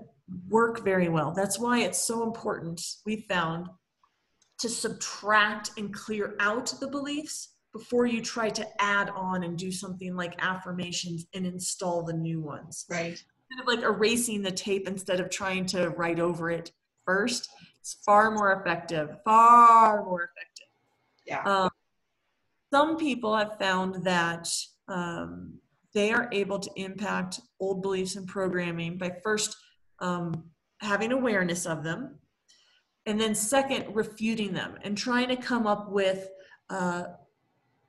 work 0.50 0.84
very 0.84 1.10
well. 1.10 1.32
That's 1.32 1.60
why 1.60 1.82
it's 1.82 2.00
so 2.00 2.24
important, 2.24 2.82
we 3.06 3.26
found, 3.30 3.68
to 4.60 4.70
subtract 4.70 5.72
and 5.78 5.94
clear 5.94 6.36
out 6.40 6.74
the 6.80 6.88
beliefs 6.88 7.50
before 7.74 8.08
you 8.08 8.22
try 8.22 8.50
to 8.50 8.66
add 8.82 9.10
on 9.10 9.44
and 9.44 9.58
do 9.58 9.72
something 9.72 10.16
like 10.16 10.34
affirmations 10.40 11.28
and 11.36 11.46
install 11.46 12.02
the 12.04 12.14
new 12.14 12.42
ones. 12.42 12.86
Right. 12.90 13.22
Kind 13.52 13.62
of 13.62 13.68
like 13.68 13.82
erasing 13.82 14.42
the 14.42 14.52
tape 14.52 14.88
instead 14.88 15.20
of 15.20 15.30
trying 15.30 15.66
to 15.68 15.90
write 15.90 16.20
over 16.20 16.50
it 16.50 16.72
first. 17.06 17.50
It's 17.82 17.98
far 18.06 18.32
more 18.32 18.54
effective, 18.54 19.18
far 19.24 20.04
more 20.04 20.24
effective. 20.24 20.68
Yeah. 21.26 21.44
Um, 21.44 21.70
some 22.74 22.98
people 22.98 23.36
have 23.36 23.58
found 23.60 24.04
that 24.04 24.48
um, 24.88 25.60
they 25.94 26.12
are 26.12 26.30
able 26.32 26.60
to 26.60 26.70
impact 26.76 27.40
old 27.60 27.82
beliefs 27.82 28.16
and 28.16 28.28
programming 28.28 28.98
by 28.98 29.12
first 29.24 29.56
um, 30.00 30.44
having 30.80 31.12
awareness 31.12 31.66
of 31.66 31.84
them, 31.84 32.20
and 33.06 33.20
then 33.20 33.34
second, 33.34 33.96
refuting 33.96 34.54
them 34.54 34.78
and 34.84 34.98
trying 34.98 35.28
to 35.30 35.36
come 35.36 35.66
up 35.66 35.90
with 35.90 36.30
uh, 36.70 37.06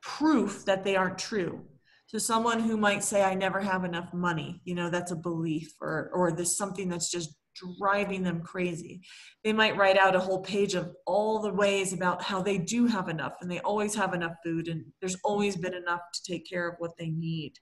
proof 0.00 0.64
that 0.64 0.84
they 0.84 0.96
aren't 0.96 1.18
true. 1.18 1.64
So 2.06 2.16
someone 2.18 2.60
who 2.60 2.76
might 2.76 3.04
say, 3.04 3.22
"I 3.22 3.34
never 3.34 3.60
have 3.60 3.84
enough 3.84 4.14
money," 4.14 4.62
you 4.64 4.74
know, 4.74 4.88
that's 4.88 5.12
a 5.12 5.16
belief, 5.16 5.74
or 5.80 6.10
or 6.14 6.32
this 6.32 6.56
something 6.56 6.88
that's 6.88 7.10
just 7.10 7.34
driving 7.78 8.22
them 8.22 8.40
crazy. 8.42 9.00
They 9.44 9.52
might 9.52 9.76
write 9.76 9.98
out 9.98 10.16
a 10.16 10.20
whole 10.20 10.42
page 10.42 10.74
of 10.74 10.94
all 11.06 11.40
the 11.40 11.52
ways 11.52 11.92
about 11.92 12.22
how 12.22 12.42
they 12.42 12.58
do 12.58 12.86
have 12.86 13.08
enough 13.08 13.34
and 13.40 13.50
they 13.50 13.60
always 13.60 13.94
have 13.94 14.14
enough 14.14 14.34
food 14.44 14.68
and 14.68 14.84
there's 15.00 15.16
always 15.24 15.56
been 15.56 15.74
enough 15.74 16.00
to 16.14 16.32
take 16.32 16.48
care 16.48 16.68
of 16.68 16.76
what 16.78 16.96
they 16.98 17.08
need. 17.08 17.54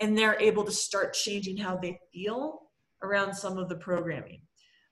And 0.00 0.16
they're 0.16 0.40
able 0.40 0.64
to 0.64 0.72
start 0.72 1.14
changing 1.14 1.56
how 1.56 1.76
they 1.76 1.98
feel 2.12 2.62
around 3.02 3.34
some 3.34 3.58
of 3.58 3.68
the 3.68 3.76
programming. 3.76 4.42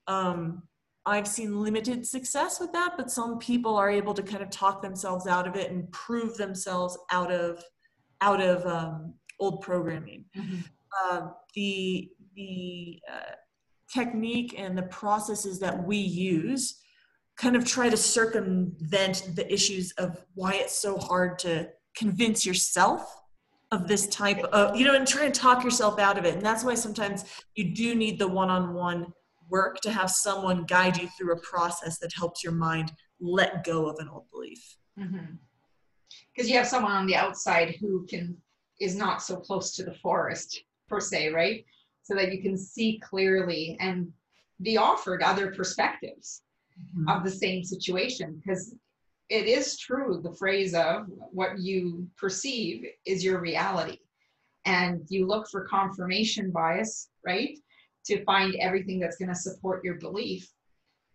Um, 0.07 0.63
I've 1.07 1.29
seen 1.29 1.61
limited 1.61 2.07
success 2.07 2.61
with 2.61 2.73
that, 2.73 2.95
but 2.97 3.11
some 3.11 3.39
people 3.39 3.77
are 3.77 3.91
able 3.91 4.15
to 4.15 4.23
kind 4.23 4.43
of 4.43 4.49
talk 4.51 4.81
themselves 4.81 5.27
out 5.27 5.47
of 5.47 5.55
it 5.55 5.71
and 5.71 5.91
prove 5.93 6.37
themselves 6.37 6.97
out 7.11 7.31
of 7.31 7.63
out 8.21 8.41
of 8.41 8.65
um, 8.65 9.15
old 9.39 9.61
programming. 9.61 10.25
Mm-hmm. 10.37 10.61
Uh, 11.03 11.29
the 11.55 12.11
the 12.35 13.01
uh, 13.13 13.33
technique 13.95 14.55
and 14.59 14.77
the 14.77 14.83
processes 14.85 15.61
that 15.61 15.85
we 15.87 15.97
use 15.97 16.81
kind 17.37 17.57
of 17.57 17.65
try 17.65 17.89
to 17.89 17.97
circumvent 17.97 19.31
the 19.35 19.53
issues 19.53 19.93
of 19.93 20.25
why 20.35 20.55
it's 20.55 20.79
so 20.79 20.99
hard 20.99 21.39
to 21.39 21.69
convince 21.97 22.45
yourself 22.45 23.23
of 23.73 23.89
this 23.89 24.07
type 24.09 24.39
of 24.45 24.77
you 24.77 24.85
know 24.85 24.95
and 24.95 25.07
try 25.07 25.25
and 25.25 25.35
talk 25.35 25.65
yourself 25.65 25.99
out 25.99 26.19
of 26.19 26.25
it. 26.25 26.35
And 26.35 26.45
that's 26.45 26.65
why 26.65 26.75
sometimes 26.75 27.25
you 27.55 27.75
do 27.75 27.95
need 27.95 28.19
the 28.19 28.29
one-on-one 28.29 29.13
work 29.51 29.81
to 29.81 29.91
have 29.91 30.11
someone 30.11 30.65
guide 30.65 30.97
you 30.97 31.09
through 31.17 31.33
a 31.33 31.41
process 31.41 31.99
that 31.99 32.13
helps 32.17 32.43
your 32.43 32.53
mind 32.53 32.93
let 33.21 33.65
go 33.65 33.89
of 33.89 33.99
an 33.99 34.09
old 34.09 34.25
belief. 34.31 34.77
Because 34.97 35.13
mm-hmm. 35.13 36.47
you 36.47 36.57
have 36.57 36.67
someone 36.67 36.93
on 36.93 37.07
the 37.07 37.17
outside 37.17 37.77
who 37.81 38.07
can 38.07 38.37
is 38.81 38.97
not 38.97 39.23
so 39.23 39.37
close 39.37 39.75
to 39.77 39.85
the 39.85 39.95
forest 39.95 40.63
per 40.89 41.01
se 41.01 41.29
right 41.29 41.65
so 42.05 42.15
that 42.15 42.33
you 42.33 42.41
can 42.41 42.57
see 42.57 43.01
clearly 43.03 43.77
and 43.81 44.13
be 44.63 44.77
offered 44.77 45.23
other 45.23 45.51
perspectives 45.51 46.43
mm-hmm. 46.79 47.09
of 47.09 47.25
the 47.25 47.31
same 47.31 47.65
situation 47.65 48.41
because 48.41 48.75
it 49.29 49.47
is 49.47 49.79
true 49.79 50.21
the 50.23 50.37
phrase 50.37 50.75
of 50.75 51.07
what 51.33 51.59
you 51.59 52.07
perceive 52.17 52.87
is 53.07 53.25
your 53.25 53.41
reality 53.41 53.99
and 54.67 55.03
you 55.09 55.27
look 55.27 55.49
for 55.51 55.67
confirmation 55.67 56.51
bias 56.51 57.09
right 57.27 57.59
to 58.07 58.25
find 58.25 58.55
everything 58.57 59.01
that's 59.01 59.17
going 59.17 59.29
to 59.29 59.35
support 59.35 59.83
your 59.85 59.95
belief 59.95 60.53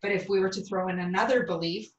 But 0.02 0.12
if 0.12 0.28
we 0.30 0.40
were 0.40 0.50
to 0.50 0.62
throw 0.62 0.90
in 0.90 1.00
another 1.00 1.46
belief 1.46 1.92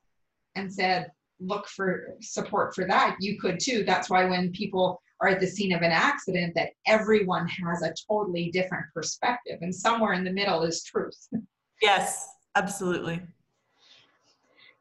and 0.56 0.72
said, 0.72 1.12
look 1.38 1.66
for 1.68 2.16
support 2.20 2.74
for 2.74 2.86
that, 2.86 3.16
you 3.20 3.38
could 3.38 3.60
too. 3.60 3.84
That's 3.84 4.10
why 4.10 4.24
when 4.26 4.52
people 4.52 5.00
are 5.20 5.28
at 5.28 5.40
the 5.40 5.46
scene 5.46 5.72
of 5.72 5.82
an 5.82 5.92
accident, 5.92 6.54
that 6.54 6.70
everyone 6.86 7.46
has 7.46 7.82
a 7.82 7.94
totally 8.08 8.50
different 8.50 8.86
perspective, 8.94 9.58
and 9.60 9.74
somewhere 9.74 10.12
in 10.14 10.24
the 10.24 10.32
middle 10.32 10.62
is 10.62 10.82
truth. 10.82 11.28
Yes, 11.82 12.28
absolutely. 12.56 13.22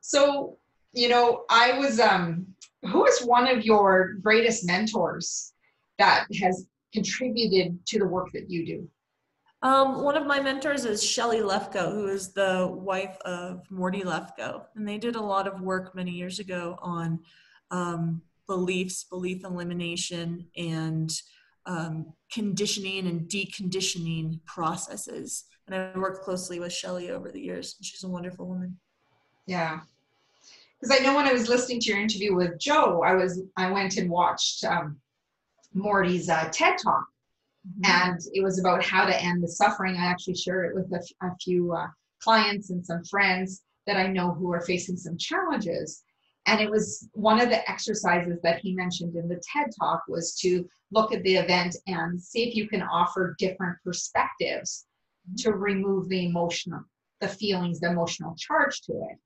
So, 0.01 0.57
you 0.91 1.07
know, 1.07 1.45
I 1.49 1.79
was 1.79 1.97
um 1.97 2.45
who 2.81 3.05
is 3.05 3.21
one 3.21 3.47
of 3.47 3.63
your 3.63 4.15
greatest 4.21 4.65
mentors 4.65 5.53
that 5.97 6.25
has 6.41 6.65
contributed 6.93 7.85
to 7.87 7.99
the 7.99 8.05
work 8.05 8.31
that 8.33 8.49
you 8.49 8.65
do? 8.65 8.89
Um, 9.61 10.03
one 10.03 10.15
of 10.15 10.25
my 10.25 10.39
mentors 10.39 10.85
is 10.85 11.03
Shelley 11.03 11.39
Lefkoe, 11.41 11.91
who 11.91 12.07
is 12.07 12.31
the 12.31 12.67
wife 12.71 13.17
of 13.25 13.69
Morty 13.69 14.01
Lefkoe. 14.01 14.63
And 14.75 14.87
they 14.87 14.97
did 14.97 15.15
a 15.15 15.21
lot 15.21 15.47
of 15.47 15.61
work 15.61 15.93
many 15.93 16.11
years 16.11 16.39
ago 16.39 16.77
on 16.81 17.19
um, 17.69 18.21
beliefs, 18.49 19.03
belief 19.03 19.45
elimination, 19.45 20.47
and 20.57 21.11
um, 21.67 22.13
conditioning 22.33 23.07
and 23.07 23.29
deconditioning 23.29 24.43
processes. 24.45 25.45
And 25.67 25.75
I 25.75 25.97
worked 25.97 26.23
closely 26.23 26.59
with 26.59 26.73
Shelley 26.73 27.11
over 27.11 27.31
the 27.31 27.39
years. 27.39 27.75
She's 27.79 28.03
a 28.03 28.09
wonderful 28.09 28.47
woman. 28.47 28.79
Yeah. 29.45 29.81
Because 30.81 30.99
I 30.99 31.03
know 31.03 31.15
when 31.15 31.27
I 31.27 31.33
was 31.33 31.47
listening 31.47 31.79
to 31.81 31.89
your 31.89 31.99
interview 31.99 32.35
with 32.35 32.59
Joe, 32.59 33.03
I 33.05 33.13
was 33.13 33.43
I 33.55 33.69
went 33.71 33.97
and 33.97 34.09
watched 34.09 34.63
um, 34.63 34.97
Morty's 35.73 36.27
uh, 36.27 36.49
TED 36.51 36.77
Talk, 36.81 37.05
mm-hmm. 37.67 37.85
and 37.85 38.19
it 38.33 38.41
was 38.41 38.59
about 38.59 38.83
how 38.83 39.05
to 39.05 39.21
end 39.21 39.43
the 39.43 39.47
suffering. 39.47 39.95
I 39.95 40.05
actually 40.05 40.35
shared 40.35 40.71
it 40.71 40.75
with 40.75 40.91
a, 40.91 41.27
a 41.27 41.35
few 41.43 41.73
uh, 41.73 41.87
clients 42.19 42.71
and 42.71 42.83
some 42.83 43.03
friends 43.03 43.61
that 43.85 43.97
I 43.97 44.07
know 44.07 44.31
who 44.31 44.51
are 44.53 44.61
facing 44.61 44.97
some 44.97 45.17
challenges. 45.17 46.03
And 46.49 46.59
it 46.59 46.69
was 46.69 47.07
one 47.13 47.39
of 47.39 47.49
the 47.49 47.69
exercises 47.69 48.39
that 48.41 48.59
he 48.59 48.73
mentioned 48.73 49.15
in 49.15 49.27
the 49.27 49.39
TED 49.53 49.69
Talk 49.79 50.01
was 50.07 50.35
to 50.39 50.67
look 50.91 51.13
at 51.13 51.21
the 51.21 51.35
event 51.35 51.75
and 51.85 52.19
see 52.19 52.49
if 52.49 52.55
you 52.55 52.67
can 52.67 52.81
offer 52.81 53.35
different 53.37 53.77
perspectives 53.83 54.87
to 55.37 55.53
remove 55.53 56.09
the 56.09 56.25
emotional, 56.25 56.81
the 57.21 57.27
feelings, 57.27 57.79
the 57.79 57.91
emotional 57.91 58.35
charge 58.35 58.81
to 58.81 58.93
it. 58.93 59.17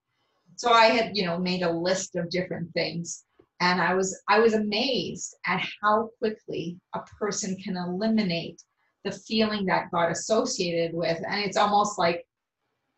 So 0.58 0.74
I 0.74 0.88
had, 0.88 1.15
you 1.15 1.25
know, 1.25 1.39
made 1.39 1.62
a 1.62 1.72
list 1.72 2.18
of 2.18 2.30
different 2.30 2.74
things 2.74 3.24
and 3.63 3.82
i 3.82 3.94
was 3.94 4.22
i 4.27 4.39
was 4.39 4.53
amazed 4.53 5.36
at 5.46 5.65
how 5.82 6.10
quickly 6.20 6.77
a 6.96 7.00
person 7.20 7.56
can 7.58 7.77
eliminate 7.77 8.62
the 9.06 9.12
feeling 9.12 9.65
that 9.65 9.92
got 9.92 10.12
associated 10.12 10.94
with 10.94 11.18
and 11.30 11.42
it's 11.42 11.58
almost 11.58 11.98
like 11.98 12.25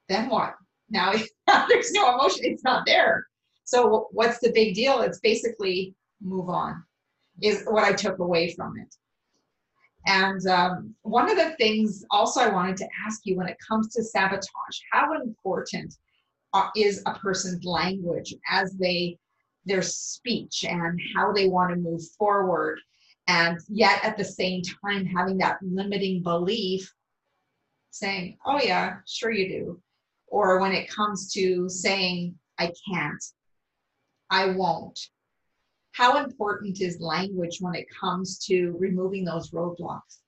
then 0.09 0.29
what 0.29 0.55
now 0.89 1.13
there's 1.67 1.91
no 1.91 2.13
emotion 2.13 2.41
it's 2.43 2.63
not 2.63 2.85
there 2.85 3.25
so 3.65 4.07
what's 4.11 4.39
the 4.39 4.51
big 4.51 4.75
deal? 4.75 5.01
It's 5.01 5.19
basically 5.19 5.95
move 6.21 6.49
on 6.49 6.83
is 7.41 7.63
what 7.67 7.83
i 7.83 7.93
took 7.93 8.19
away 8.19 8.53
from 8.53 8.77
it. 8.77 8.95
And 10.07 10.45
um, 10.47 10.95
one 11.01 11.29
of 11.29 11.37
the 11.37 11.55
things 11.57 12.05
also 12.11 12.41
i 12.41 12.49
wanted 12.49 12.77
to 12.77 12.87
ask 13.05 13.21
you 13.25 13.35
when 13.35 13.47
it 13.47 13.57
comes 13.67 13.93
to 13.93 14.03
sabotage 14.03 14.77
how 14.91 15.13
important 15.13 15.93
uh, 16.53 16.69
is 16.75 17.01
a 17.05 17.13
person's 17.15 17.65
language 17.65 18.33
as 18.49 18.73
they 18.73 19.17
their 19.65 19.81
speech 19.81 20.63
and 20.63 20.99
how 21.15 21.33
they 21.33 21.47
want 21.47 21.71
to 21.71 21.75
move 21.75 22.01
forward? 22.17 22.79
And 23.27 23.59
yet 23.67 24.03
at 24.05 24.17
the 24.17 24.23
same 24.23 24.61
time 24.61 25.05
having 25.07 25.37
that 25.39 25.57
limiting 25.61 26.21
belief 26.21 26.93
saying 27.89 28.37
oh 28.45 28.59
yeah 28.61 28.97
sure 29.07 29.31
you 29.31 29.49
do. 29.49 29.81
Or 30.27 30.59
when 30.59 30.71
it 30.71 30.89
comes 30.89 31.31
to 31.33 31.67
saying 31.67 32.35
i 32.59 32.71
can't 32.87 33.23
i 34.29 34.47
won't. 34.47 34.99
How 35.91 36.17
important 36.23 36.81
is 36.81 36.99
language 36.99 37.57
when 37.61 37.75
it 37.75 37.85
comes 37.89 38.39
to 38.47 38.75
removing 38.79 39.23
those 39.23 39.51
roadblocks? 39.51 40.19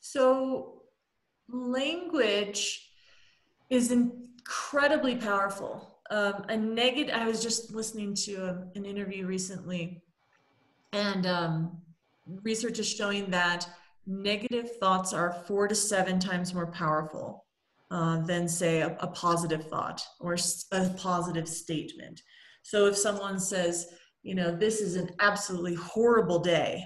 So 0.00 0.82
language 1.48 2.90
is 3.70 3.90
incredibly 3.90 5.16
powerful. 5.16 5.96
Um, 6.08 6.44
a 6.48 6.56
negative 6.56 7.12
i 7.16 7.26
was 7.26 7.42
just 7.42 7.74
listening 7.74 8.14
to 8.14 8.34
a, 8.36 8.78
an 8.78 8.84
interview 8.84 9.26
recently 9.26 10.04
and 10.92 11.26
um, 11.26 11.82
research 12.42 12.78
is 12.78 12.88
showing 12.88 13.28
that 13.30 13.68
negative 14.06 14.76
thoughts 14.78 15.12
are 15.12 15.32
four 15.46 15.66
to 15.66 15.74
seven 15.74 16.18
times 16.18 16.54
more 16.54 16.68
powerful 16.68 17.44
uh, 17.90 18.20
than 18.20 18.48
say 18.48 18.82
a, 18.82 18.96
a 19.00 19.06
positive 19.08 19.68
thought 19.68 20.02
or 20.20 20.36
a 20.72 20.88
positive 20.96 21.48
statement 21.48 22.22
so 22.66 22.86
if 22.86 22.96
someone 22.96 23.38
says 23.38 23.88
you 24.22 24.34
know 24.34 24.54
this 24.54 24.80
is 24.80 24.96
an 24.96 25.10
absolutely 25.20 25.74
horrible 25.74 26.38
day 26.38 26.84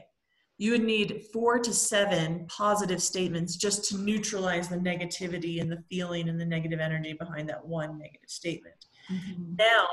you 0.59 0.73
would 0.73 0.85
need 0.85 1.23
four 1.33 1.59
to 1.59 1.73
seven 1.73 2.47
positive 2.49 3.03
statements 3.03 3.57
just 3.57 3.89
to 3.89 3.97
neutralize 3.97 4.69
the 4.69 4.77
negativity 4.77 5.61
and 5.61 5.73
the 5.73 5.83
feeling 5.89 6.29
and 6.29 6.39
the 6.39 6.45
negative 6.45 6.81
energy 6.81 7.15
behind 7.15 7.49
that 7.49 7.67
one 7.67 7.99
negative 7.99 8.29
statement 8.29 8.75
Mm-hmm. 9.11 9.57
Now, 9.57 9.87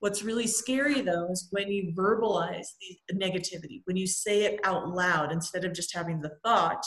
what's 0.00 0.22
really 0.22 0.46
scary 0.46 1.00
though 1.00 1.30
is 1.30 1.48
when 1.50 1.68
you 1.68 1.92
verbalize 1.92 2.66
the 3.08 3.14
negativity, 3.14 3.82
when 3.84 3.96
you 3.96 4.06
say 4.06 4.44
it 4.44 4.60
out 4.64 4.88
loud 4.88 5.32
instead 5.32 5.64
of 5.64 5.72
just 5.72 5.94
having 5.94 6.20
the 6.20 6.32
thought, 6.44 6.84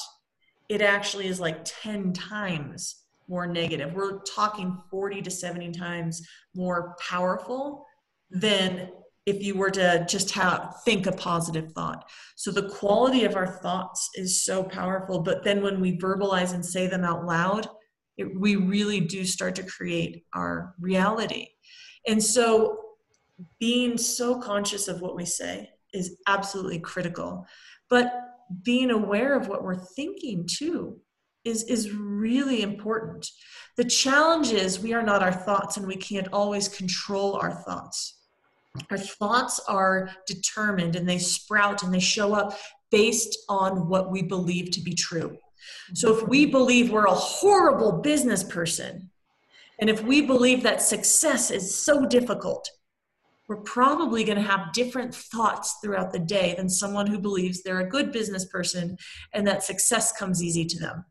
it 0.69 0.81
actually 0.81 1.27
is 1.27 1.39
like 1.39 1.59
10 1.65 2.13
times 2.13 3.03
more 3.27 3.47
negative. 3.47 3.93
We're 3.93 4.19
talking 4.19 4.77
40 4.89 5.21
to 5.23 5.31
70 5.31 5.71
times 5.71 6.27
more 6.55 6.95
powerful 6.99 7.85
than 8.33 8.89
if 9.25 9.41
you 9.41 9.55
were 9.55 9.71
to 9.71 10.05
just 10.09 10.31
have 10.31 10.75
think 10.83 11.07
a 11.07 11.11
positive 11.11 11.71
thought. 11.71 12.09
So 12.35 12.51
the 12.51 12.67
quality 12.69 13.23
of 13.23 13.35
our 13.35 13.47
thoughts 13.47 14.09
is 14.15 14.43
so 14.43 14.63
powerful, 14.63 15.21
but 15.21 15.43
then 15.43 15.61
when 15.63 15.79
we 15.79 15.97
verbalize 15.97 16.53
and 16.53 16.65
say 16.65 16.87
them 16.87 17.05
out 17.05 17.25
loud, 17.25 17.67
it, 18.17 18.37
we 18.37 18.57
really 18.57 18.99
do 18.99 19.23
start 19.23 19.55
to 19.55 19.63
create 19.63 20.25
our 20.33 20.75
reality. 20.79 21.47
And 22.07 22.21
so 22.21 22.79
being 23.59 23.97
so 23.97 24.39
conscious 24.39 24.87
of 24.87 25.01
what 25.01 25.15
we 25.15 25.25
say 25.25 25.69
is 25.93 26.17
absolutely 26.27 26.79
critical. 26.79 27.45
But 27.89 28.13
being 28.63 28.91
aware 28.91 29.35
of 29.35 29.47
what 29.47 29.63
we're 29.63 29.75
thinking 29.75 30.45
too 30.47 30.99
is, 31.45 31.63
is 31.63 31.91
really 31.91 32.61
important. 32.61 33.27
The 33.77 33.85
challenge 33.85 34.51
is 34.51 34.79
we 34.79 34.93
are 34.93 35.01
not 35.01 35.23
our 35.23 35.33
thoughts 35.33 35.77
and 35.77 35.87
we 35.87 35.95
can't 35.95 36.27
always 36.33 36.67
control 36.67 37.35
our 37.35 37.51
thoughts. 37.51 38.19
Our 38.89 38.97
thoughts 38.97 39.59
are 39.67 40.09
determined 40.25 40.95
and 40.95 41.07
they 41.07 41.19
sprout 41.19 41.83
and 41.83 41.93
they 41.93 41.99
show 41.99 42.33
up 42.33 42.57
based 42.89 43.37
on 43.49 43.87
what 43.87 44.11
we 44.11 44.21
believe 44.23 44.71
to 44.71 44.81
be 44.81 44.93
true. 44.93 45.37
So 45.93 46.15
if 46.15 46.27
we 46.27 46.45
believe 46.45 46.91
we're 46.91 47.05
a 47.05 47.13
horrible 47.13 48.01
business 48.01 48.43
person, 48.43 49.09
and 49.79 49.89
if 49.89 50.03
we 50.03 50.21
believe 50.21 50.63
that 50.63 50.81
success 50.81 51.51
is 51.51 51.75
so 51.75 52.05
difficult, 52.05 52.69
we're 53.47 53.57
probably 53.57 54.23
going 54.23 54.37
to 54.37 54.43
have 54.43 54.73
different 54.73 55.13
thoughts 55.13 55.77
throughout 55.81 56.11
the 56.11 56.19
day 56.19 56.55
than 56.55 56.69
someone 56.69 57.07
who 57.07 57.19
believes 57.19 57.61
they're 57.61 57.81
a 57.81 57.89
good 57.89 58.11
business 58.11 58.45
person 58.45 58.97
and 59.33 59.45
that 59.47 59.63
success 59.63 60.11
comes 60.11 60.41
easy 60.41 60.65
to 60.65 60.79
them. 60.79 61.05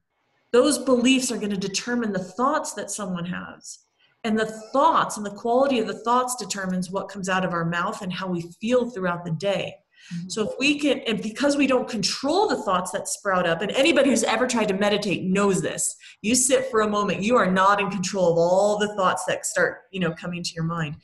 Those 0.51 0.79
beliefs 0.79 1.31
are 1.31 1.38
going 1.38 1.51
to 1.51 1.57
determine 1.57 2.12
the 2.12 2.18
thoughts 2.18 2.72
that 2.75 2.90
someone 2.90 3.27
has. 3.27 3.79
And 4.24 4.38
the 4.38 4.46
thoughts 4.46 5.16
and 5.16 5.26
the 5.26 5.30
quality 5.30 5.80
of 5.80 5.87
the 5.87 5.98
thoughts 6.04 6.37
determines 6.37 6.90
what 6.90 7.08
comes 7.08 7.28
out 7.28 7.44
of 7.44 7.52
our 7.52 7.64
mouth 7.64 8.02
and 8.02 8.12
how 8.12 8.28
we 8.28 8.42
feel 8.61 8.88
throughout 8.88 9.24
the 9.24 9.32
day. 9.32 9.74
Mm-hmm. 10.14 10.28
So 10.28 10.48
if 10.48 10.54
we 10.58 10.78
can, 10.78 11.00
and 11.00 11.22
because 11.22 11.56
we 11.56 11.66
don't 11.66 11.88
control 11.88 12.48
the 12.48 12.62
thoughts 12.62 12.90
that 12.92 13.08
sprout 13.08 13.46
up, 13.46 13.62
and 13.62 13.70
anybody 13.72 14.11
who's 14.11 14.24
ever 14.24 14.46
tried 14.46 14.68
to 14.68 14.74
meditate 14.74 15.24
knows 15.24 15.61
this. 15.61 15.96
You 16.22 16.35
sit 16.35 16.66
for 16.70 16.80
a 16.82 16.88
moment, 16.88 17.22
you 17.22 17.37
are 17.37 17.50
not 17.50 17.80
in 17.80 17.90
control 17.90 18.32
of 18.32 18.38
all 18.38 18.78
the 18.78 18.94
thoughts 18.94 19.24
that 19.26 19.46
start, 19.46 19.82
you 19.90 20.00
know, 20.00 20.12
coming 20.12 20.42
to 20.42 20.54
your 20.54 20.64
mind. 20.64 20.96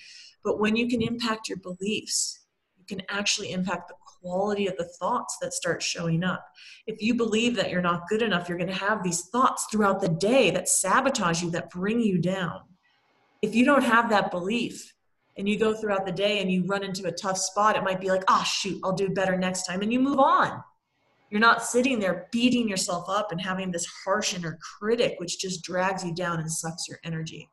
But 0.44 0.60
when 0.60 0.76
you 0.76 0.88
can 0.88 1.02
impact 1.02 1.48
your 1.48 1.58
beliefs, 1.58 2.46
you 2.76 2.84
can 2.86 3.04
actually 3.08 3.52
impact 3.52 3.88
the 3.88 3.94
quality 4.20 4.66
of 4.66 4.76
the 4.76 4.88
thoughts 5.00 5.36
that 5.40 5.52
start 5.52 5.82
showing 5.82 6.24
up. 6.24 6.44
If 6.86 7.02
you 7.02 7.14
believe 7.14 7.54
that 7.56 7.70
you're 7.70 7.82
not 7.82 8.08
good 8.08 8.22
enough, 8.22 8.48
you're 8.48 8.58
going 8.58 8.68
to 8.68 8.74
have 8.74 9.02
these 9.02 9.26
thoughts 9.26 9.66
throughout 9.70 10.00
the 10.00 10.08
day 10.08 10.50
that 10.50 10.68
sabotage 10.68 11.42
you, 11.42 11.50
that 11.50 11.70
bring 11.70 12.00
you 12.00 12.18
down. 12.18 12.60
If 13.42 13.54
you 13.54 13.64
don't 13.64 13.84
have 13.84 14.10
that 14.10 14.30
belief, 14.30 14.92
and 15.38 15.48
you 15.48 15.56
go 15.56 15.72
throughout 15.72 16.04
the 16.04 16.12
day 16.12 16.40
and 16.40 16.50
you 16.50 16.64
run 16.66 16.82
into 16.82 17.06
a 17.06 17.12
tough 17.12 17.38
spot, 17.38 17.76
it 17.76 17.84
might 17.84 18.00
be 18.00 18.10
like, 18.10 18.24
oh, 18.28 18.42
shoot, 18.44 18.80
I'll 18.82 18.92
do 18.92 19.08
better 19.08 19.38
next 19.38 19.64
time. 19.64 19.80
And 19.82 19.92
you 19.92 20.00
move 20.00 20.18
on. 20.18 20.62
You're 21.30 21.40
not 21.40 21.62
sitting 21.62 22.00
there 22.00 22.26
beating 22.32 22.68
yourself 22.68 23.08
up 23.08 23.30
and 23.30 23.40
having 23.40 23.70
this 23.70 23.86
harsh 24.04 24.34
inner 24.34 24.58
critic, 24.78 25.14
which 25.18 25.38
just 25.38 25.62
drags 25.62 26.04
you 26.04 26.12
down 26.12 26.40
and 26.40 26.50
sucks 26.50 26.88
your 26.88 26.98
energy. 27.04 27.48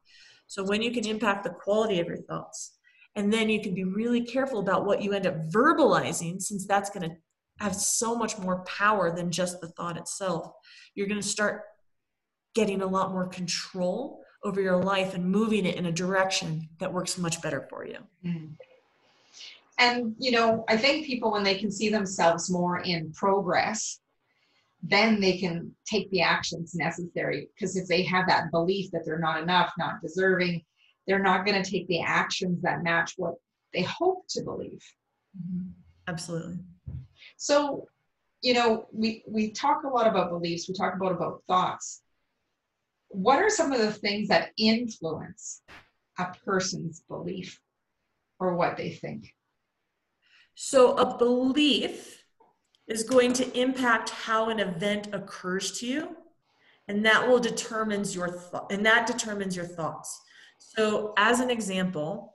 So, 0.48 0.64
when 0.64 0.82
you 0.82 0.92
can 0.92 1.06
impact 1.06 1.44
the 1.44 1.50
quality 1.50 2.00
of 2.00 2.08
your 2.08 2.22
thoughts, 2.22 2.78
and 3.16 3.32
then 3.32 3.50
you 3.50 3.62
can 3.62 3.74
be 3.74 3.84
really 3.84 4.22
careful 4.22 4.60
about 4.60 4.86
what 4.86 5.02
you 5.02 5.14
end 5.14 5.28
up 5.28 5.36
verbalizing, 5.50 6.42
since 6.42 6.66
that's 6.66 6.90
going 6.90 7.10
to 7.10 7.16
have 7.60 7.76
so 7.76 8.16
much 8.16 8.38
more 8.40 8.64
power 8.64 9.14
than 9.14 9.32
just 9.32 9.60
the 9.60 9.68
thought 9.70 9.98
itself, 9.98 10.52
you're 10.94 11.08
going 11.08 11.22
to 11.22 11.28
start 11.28 11.64
getting 12.54 12.82
a 12.82 12.88
lot 12.88 13.12
more 13.12 13.28
control 13.28 14.25
over 14.46 14.62
your 14.62 14.78
life 14.78 15.16
and 15.16 15.26
moving 15.26 15.66
it 15.66 15.76
in 15.76 15.88
a 15.88 15.92
direction 15.92 16.70
that 16.80 16.94
works 16.94 17.18
much 17.18 17.42
better 17.42 17.68
for 17.70 17.86
you. 17.86 17.98
Mm. 18.24 18.52
And, 19.78 20.16
you 20.20 20.32
know, 20.32 20.64
I 20.70 20.78
think 20.78 21.06
people, 21.06 21.32
when 21.32 21.44
they 21.44 21.58
can 21.58 21.72
see 21.72 21.90
themselves 21.90 22.50
more 22.50 22.80
in 22.80 23.12
progress, 23.12 24.00
then 24.82 25.20
they 25.20 25.38
can 25.38 25.76
take 25.86 26.10
the 26.12 26.22
actions 26.22 26.76
necessary. 26.76 27.50
Because 27.54 27.76
if 27.76 27.88
they 27.88 28.04
have 28.04 28.28
that 28.28 28.52
belief 28.52 28.92
that 28.92 29.02
they're 29.06 29.20
not 29.20 29.42
enough, 29.42 29.74
not 29.78 30.02
deserving, 30.02 30.64
they're 31.08 31.20
not 31.24 31.46
going 31.46 31.62
to 31.62 31.70
take 31.70 31.88
the 31.88 32.02
actions 32.02 32.62
that 32.62 32.84
match 32.84 33.14
what 33.18 33.36
they 33.74 33.82
hope 33.82 34.26
to 34.30 34.44
believe. 34.44 34.84
Mm-hmm. 35.36 35.70
Absolutely. 36.08 36.60
So, 37.38 37.88
you 38.42 38.54
know, 38.54 38.86
we 38.94 39.24
we 39.28 39.52
talk 39.52 39.84
a 39.84 39.88
lot 39.88 40.08
about 40.08 40.30
beliefs. 40.30 40.70
We 40.70 40.76
talk 40.76 40.96
about 40.96 41.12
about 41.12 41.42
thoughts. 41.48 42.02
What 43.16 43.40
are 43.40 43.50
some 43.50 43.72
of 43.72 43.80
the 43.80 43.94
things 43.94 44.28
that 44.28 44.50
influence 44.58 45.62
a 46.20 46.28
person's 46.46 47.02
belief 47.08 47.60
or 48.40 48.56
what 48.56 48.76
they 48.76 48.90
think? 48.90 49.34
So, 50.56 50.98
a 50.98 51.18
belief 51.18 52.24
is 52.88 53.04
going 53.04 53.32
to 53.34 53.60
impact 53.60 54.10
how 54.10 54.50
an 54.50 54.60
event 54.60 55.08
occurs 55.14 55.80
to 55.80 55.88
you, 55.88 56.18
and 56.90 57.06
that 57.06 57.28
will 57.28 57.40
determines 57.40 58.14
your 58.14 58.30
thought, 58.30 58.72
and 58.72 58.86
that 58.86 59.08
determines 59.08 59.56
your 59.56 59.66
thoughts. 59.66 60.22
So, 60.60 61.14
as 61.18 61.40
an 61.40 61.50
example, 61.50 62.34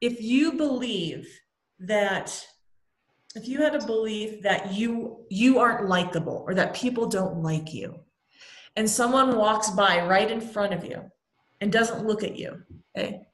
if 0.00 0.20
you 0.22 0.52
believe 0.52 1.28
that 1.78 2.46
if 3.34 3.48
you 3.48 3.62
had 3.62 3.74
a 3.74 3.86
belief 3.86 4.42
that 4.42 4.72
you 4.72 5.24
you 5.30 5.58
aren't 5.58 5.88
likable 5.88 6.44
or 6.46 6.54
that 6.54 6.74
people 6.74 7.06
don't 7.06 7.42
like 7.42 7.72
you 7.72 8.00
and 8.76 8.88
someone 8.88 9.36
walks 9.36 9.70
by 9.70 10.06
right 10.06 10.30
in 10.30 10.40
front 10.40 10.72
of 10.72 10.84
you 10.84 11.02
and 11.60 11.70
doesn't 11.70 12.06
look 12.06 12.22
at 12.24 12.36
you 12.36 12.62
okay? 12.96 13.26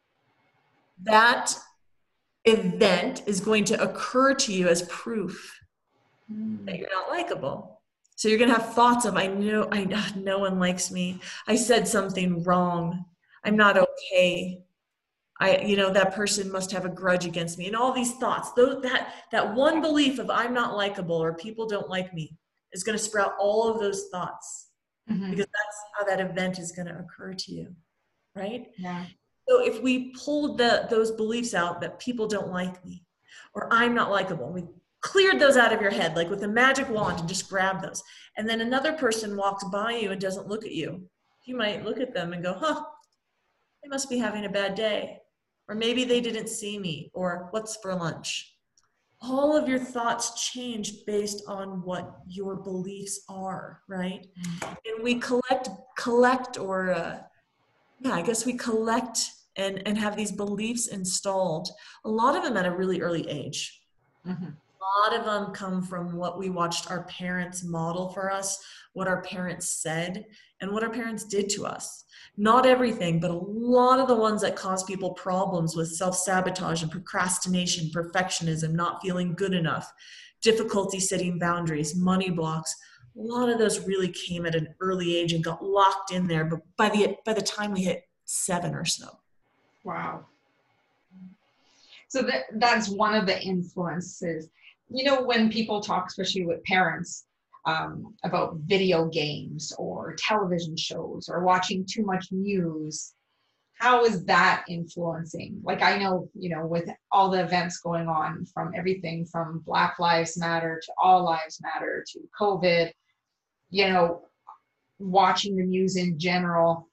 That 1.02 1.54
event 2.44 3.22
is 3.26 3.40
going 3.40 3.64
to 3.66 3.82
occur 3.82 4.34
to 4.34 4.52
you 4.52 4.68
as 4.68 4.82
proof 4.82 5.58
mm. 6.32 6.64
that 6.66 6.78
you're 6.78 6.90
not 6.90 7.08
likable. 7.08 7.80
So 8.16 8.28
you're 8.28 8.38
going 8.38 8.50
to 8.50 8.56
have 8.56 8.74
thoughts 8.74 9.04
of 9.04 9.16
i 9.16 9.28
know 9.28 9.68
i 9.70 9.84
no 10.16 10.38
one 10.38 10.58
likes 10.58 10.90
me. 10.90 11.20
I 11.46 11.56
said 11.56 11.86
something 11.86 12.42
wrong. 12.42 13.04
I'm 13.44 13.56
not 13.56 13.78
okay. 13.78 14.60
I, 15.40 15.58
you 15.58 15.76
know, 15.76 15.92
that 15.92 16.16
person 16.16 16.50
must 16.50 16.72
have 16.72 16.84
a 16.84 16.88
grudge 16.88 17.24
against 17.24 17.58
me, 17.58 17.68
and 17.68 17.76
all 17.76 17.92
these 17.92 18.14
thoughts. 18.14 18.50
Those, 18.54 18.82
that 18.82 19.14
that 19.30 19.54
one 19.54 19.80
belief 19.80 20.18
of 20.18 20.30
I'm 20.30 20.52
not 20.52 20.76
likable 20.76 21.14
or 21.14 21.32
people 21.34 21.68
don't 21.68 21.88
like 21.88 22.12
me 22.12 22.36
is 22.72 22.82
going 22.82 22.98
to 22.98 23.04
sprout 23.04 23.34
all 23.38 23.68
of 23.68 23.78
those 23.78 24.08
thoughts 24.10 24.67
mm-hmm. 25.10 25.30
because 25.30 25.46
that's 25.46 25.78
how 25.98 26.04
that 26.04 26.20
event 26.20 26.58
is 26.58 26.72
going 26.72 26.86
to 26.86 26.98
occur 26.98 27.34
to 27.34 27.52
you, 27.52 27.74
right? 28.34 28.68
Yeah. 28.76 29.06
So 29.48 29.64
if 29.64 29.82
we 29.82 30.12
pulled 30.12 30.58
the 30.58 30.86
those 30.90 31.10
beliefs 31.12 31.54
out 31.54 31.80
that 31.80 31.98
people 31.98 32.26
don't 32.26 32.50
like 32.50 32.84
me 32.84 33.04
or 33.54 33.68
I'm 33.72 33.94
not 33.94 34.10
likable, 34.10 34.52
we 34.52 34.64
cleared 35.00 35.38
those 35.40 35.56
out 35.56 35.72
of 35.72 35.80
your 35.80 35.90
head 35.90 36.16
like 36.16 36.28
with 36.28 36.42
a 36.42 36.48
magic 36.48 36.88
wand 36.90 37.20
and 37.20 37.28
just 37.28 37.48
grab 37.48 37.82
those, 37.82 38.02
and 38.36 38.48
then 38.48 38.60
another 38.60 38.92
person 38.92 39.36
walks 39.36 39.64
by 39.64 39.92
you 39.92 40.10
and 40.10 40.20
doesn't 40.20 40.48
look 40.48 40.64
at 40.64 40.72
you, 40.72 41.08
you 41.46 41.56
might 41.56 41.84
look 41.84 41.98
at 41.98 42.14
them 42.14 42.32
and 42.32 42.42
go, 42.42 42.54
"Huh." 42.54 42.84
They 43.82 43.88
must 43.88 44.10
be 44.10 44.18
having 44.18 44.44
a 44.44 44.48
bad 44.48 44.74
day 44.74 45.20
or 45.68 45.74
maybe 45.74 46.04
they 46.04 46.20
didn't 46.20 46.48
see 46.48 46.78
me, 46.78 47.10
or 47.12 47.48
what's 47.50 47.76
for 47.76 47.94
lunch. 47.94 48.54
All 49.20 49.56
of 49.56 49.68
your 49.68 49.78
thoughts 49.78 50.50
change 50.50 51.04
based 51.04 51.42
on 51.48 51.82
what 51.82 52.18
your 52.28 52.56
beliefs 52.56 53.24
are, 53.28 53.82
right? 53.88 54.26
Mm-hmm. 54.40 54.74
And 54.86 55.02
we 55.02 55.16
collect, 55.16 55.68
collect, 55.96 56.56
or 56.58 56.92
uh, 56.92 57.18
yeah, 58.00 58.12
I 58.12 58.22
guess 58.22 58.46
we 58.46 58.54
collect 58.54 59.30
and 59.56 59.82
and 59.86 59.98
have 59.98 60.16
these 60.16 60.32
beliefs 60.32 60.86
installed. 60.86 61.68
A 62.04 62.08
lot 62.08 62.36
of 62.36 62.44
them 62.44 62.56
at 62.56 62.64
a 62.64 62.70
really 62.70 63.00
early 63.00 63.28
age. 63.28 63.82
Mm-hmm. 64.26 64.50
A 64.80 65.10
lot 65.10 65.18
of 65.18 65.24
them 65.24 65.52
come 65.52 65.82
from 65.82 66.16
what 66.16 66.38
we 66.38 66.50
watched 66.50 66.90
our 66.90 67.04
parents 67.04 67.64
model 67.64 68.10
for 68.10 68.30
us, 68.30 68.64
what 68.92 69.08
our 69.08 69.22
parents 69.22 69.68
said, 69.68 70.26
and 70.60 70.70
what 70.70 70.82
our 70.82 70.90
parents 70.90 71.24
did 71.24 71.48
to 71.50 71.66
us 71.66 72.04
not 72.38 72.66
everything, 72.66 73.18
but 73.18 73.32
a 73.32 73.34
lot 73.34 73.98
of 73.98 74.06
the 74.06 74.14
ones 74.14 74.42
that 74.42 74.54
cause 74.54 74.84
people 74.84 75.10
problems 75.10 75.74
with 75.74 75.88
self 75.90 76.16
sabotage 76.16 76.82
and 76.82 76.90
procrastination, 76.90 77.90
perfectionism, 77.90 78.72
not 78.72 79.02
feeling 79.02 79.34
good 79.34 79.52
enough, 79.52 79.92
difficulty 80.40 81.00
setting 81.00 81.38
boundaries, 81.38 81.96
money 81.96 82.30
blocks. 82.30 82.74
A 83.16 83.20
lot 83.20 83.48
of 83.48 83.58
those 83.58 83.84
really 83.88 84.08
came 84.08 84.46
at 84.46 84.54
an 84.54 84.68
early 84.80 85.16
age 85.16 85.32
and 85.32 85.42
got 85.42 85.64
locked 85.64 86.12
in 86.12 86.28
there. 86.28 86.44
But 86.44 86.60
by 86.76 86.88
the 86.88 87.16
by 87.26 87.34
the 87.34 87.42
time 87.42 87.72
we 87.72 87.82
hit 87.82 88.04
seven 88.24 88.72
or 88.72 88.84
so, 88.84 89.08
wow. 89.82 90.24
So 92.06 92.22
that 92.22 92.44
that's 92.54 92.88
one 92.88 93.16
of 93.16 93.26
the 93.26 93.42
influences. 93.42 94.48
You 94.90 95.04
know, 95.04 95.22
when 95.22 95.50
people 95.50 95.80
talk, 95.80 96.06
especially 96.08 96.46
with 96.46 96.64
parents, 96.64 97.26
um, 97.66 98.14
about 98.24 98.56
video 98.64 99.06
games 99.06 99.74
or 99.78 100.14
television 100.16 100.76
shows 100.76 101.28
or 101.28 101.44
watching 101.44 101.84
too 101.86 102.04
much 102.04 102.28
news 102.30 103.14
how 103.78 104.04
is 104.04 104.24
that 104.24 104.64
influencing? 104.68 105.60
Like 105.62 105.82
i 105.82 105.96
know 105.98 106.28
you 106.34 106.50
know 106.50 106.66
with 106.66 106.88
all 107.12 107.30
the 107.30 107.42
events 107.42 107.78
going 107.78 108.08
on 108.08 108.44
from 108.52 108.72
everything 108.74 109.24
from 109.24 109.60
black 109.60 109.98
lives 109.98 110.36
matter 110.36 110.80
to 110.84 110.92
all 111.00 111.24
lives 111.24 111.60
matter 111.62 112.04
to 112.12 112.20
covid 112.38 112.90
you 113.70 113.88
know 113.88 114.22
watching 114.98 115.56
the 115.56 115.62
news 115.62 115.96
in 115.96 116.18
general 116.18 116.88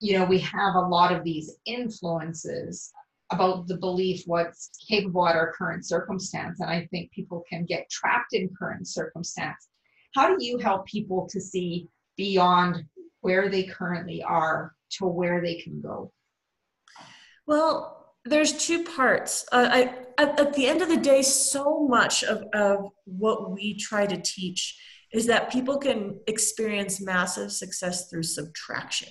you 0.00 0.18
know 0.18 0.24
we 0.24 0.40
have 0.40 0.74
a 0.74 0.80
lot 0.80 1.12
of 1.12 1.22
these 1.22 1.56
influences 1.66 2.92
about 3.30 3.66
the 3.66 3.76
belief 3.76 4.22
what's 4.26 4.70
capable 4.88 5.26
at 5.26 5.36
our 5.36 5.52
current 5.52 5.86
circumstance 5.86 6.60
and 6.60 6.70
i 6.70 6.86
think 6.90 7.10
people 7.12 7.42
can 7.48 7.64
get 7.64 7.88
trapped 7.90 8.32
in 8.32 8.48
current 8.58 8.86
circumstance 8.86 9.68
how 10.14 10.34
do 10.34 10.44
you 10.44 10.58
help 10.58 10.86
people 10.86 11.28
to 11.30 11.40
see 11.40 11.88
beyond 12.16 12.84
where 13.20 13.48
they 13.48 13.64
currently 13.64 14.22
are 14.22 14.74
to 14.90 15.06
where 15.06 15.40
they 15.40 15.56
can 15.56 15.80
go? 15.80 16.12
Well, 17.46 18.14
there's 18.24 18.52
two 18.52 18.84
parts. 18.84 19.46
Uh, 19.52 19.68
I, 19.70 19.80
at, 20.18 20.40
at, 20.40 20.54
the 20.54 20.66
end 20.66 20.82
of 20.82 20.88
the 20.88 20.96
day, 20.96 21.22
so 21.22 21.86
much 21.86 22.22
of, 22.24 22.42
of 22.52 22.90
what 23.04 23.50
we 23.50 23.76
try 23.76 24.06
to 24.06 24.20
teach 24.20 24.78
is 25.12 25.26
that 25.26 25.50
people 25.50 25.78
can 25.78 26.20
experience 26.26 27.00
massive 27.00 27.52
success 27.52 28.10
through 28.10 28.24
subtraction. 28.24 29.08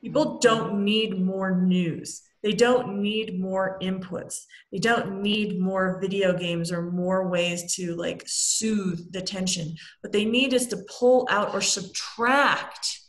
People 0.00 0.38
don't 0.38 0.84
need 0.84 1.20
more 1.20 1.60
news. 1.60 2.22
They 2.42 2.52
don't 2.52 3.02
need 3.02 3.38
more 3.38 3.78
inputs. 3.82 4.44
They 4.72 4.78
don't 4.78 5.20
need 5.20 5.60
more 5.60 6.00
video 6.00 6.32
games 6.32 6.72
or 6.72 6.90
more 6.90 7.28
ways 7.28 7.74
to 7.74 7.94
like 7.96 8.22
soothe 8.26 9.12
the 9.12 9.20
tension. 9.20 9.74
What 10.00 10.12
they 10.12 10.24
need 10.24 10.54
is 10.54 10.66
to 10.68 10.84
pull 10.88 11.28
out 11.30 11.54
or 11.54 11.60
subtract 11.60 13.00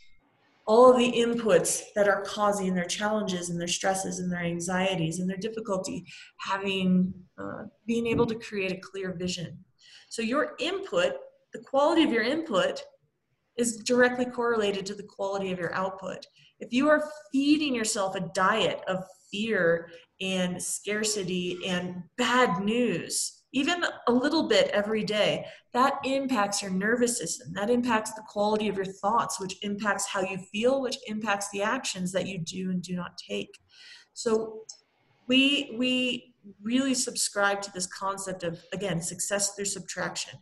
all 0.66 0.92
of 0.92 0.98
the 0.98 1.12
inputs 1.12 1.82
that 1.96 2.08
are 2.08 2.22
causing 2.22 2.74
their 2.74 2.86
challenges 2.86 3.50
and 3.50 3.60
their 3.60 3.68
stresses 3.68 4.20
and 4.20 4.32
their 4.32 4.44
anxieties 4.44 5.20
and 5.20 5.30
their 5.30 5.38
difficulty 5.38 6.06
having 6.40 7.14
uh, 7.38 7.64
being 7.88 8.08
able 8.08 8.26
to 8.26 8.36
create 8.36 8.72
a 8.72 8.80
clear 8.80 9.14
vision 9.18 9.58
so 10.10 10.22
your 10.22 10.54
input 10.60 11.14
the 11.54 11.60
quality 11.60 12.04
of 12.04 12.12
your 12.12 12.24
input 12.24 12.82
is 13.58 13.78
directly 13.78 14.26
correlated 14.26 14.86
to 14.86 14.96
the 14.96 15.04
quality 15.04 15.52
of 15.52 15.60
your 15.60 15.74
output 15.74 16.26
if 16.62 16.72
you 16.72 16.88
are 16.88 17.10
feeding 17.32 17.76
yourself 17.76 18.16
a 18.16 18.30
diet 18.34 18.82
of 18.88 19.04
fear 19.32 19.90
and 20.22 20.62
scarcity 20.62 21.58
and 21.66 22.04
bad 22.18 22.64
news, 22.64 23.44
even 23.54 23.84
a 24.08 24.12
little 24.12 24.48
bit 24.48 24.70
every 24.70 25.04
day, 25.04 25.46
that 25.74 25.96
impacts 26.06 26.62
your 26.62 26.72
nervous 26.72 27.18
system. 27.18 27.52
That 27.54 27.70
impacts 27.70 28.14
the 28.14 28.24
quality 28.28 28.70
of 28.70 28.76
your 28.76 28.86
thoughts, 28.86 29.40
which 29.40 29.58
impacts 29.64 30.08
how 30.08 30.22
you 30.22 30.38
feel, 30.38 30.82
which 30.82 30.98
impacts 31.08 31.50
the 31.50 31.64
actions 31.64 32.12
that 32.14 32.28
you 32.28 32.38
do 32.38 32.70
and 32.70 32.82
do 32.82 32.96
not 32.96 33.18
take. 33.18 33.60
So 34.14 34.62
we 35.28 35.76
we 35.78 36.36
really 36.62 36.94
subscribe 36.94 37.62
to 37.64 37.72
this 37.74 37.88
concept 37.88 38.44
of 38.44 38.64
again 38.74 39.02
success 39.02 39.56
through 39.56 39.66
subtraction. 39.66 40.40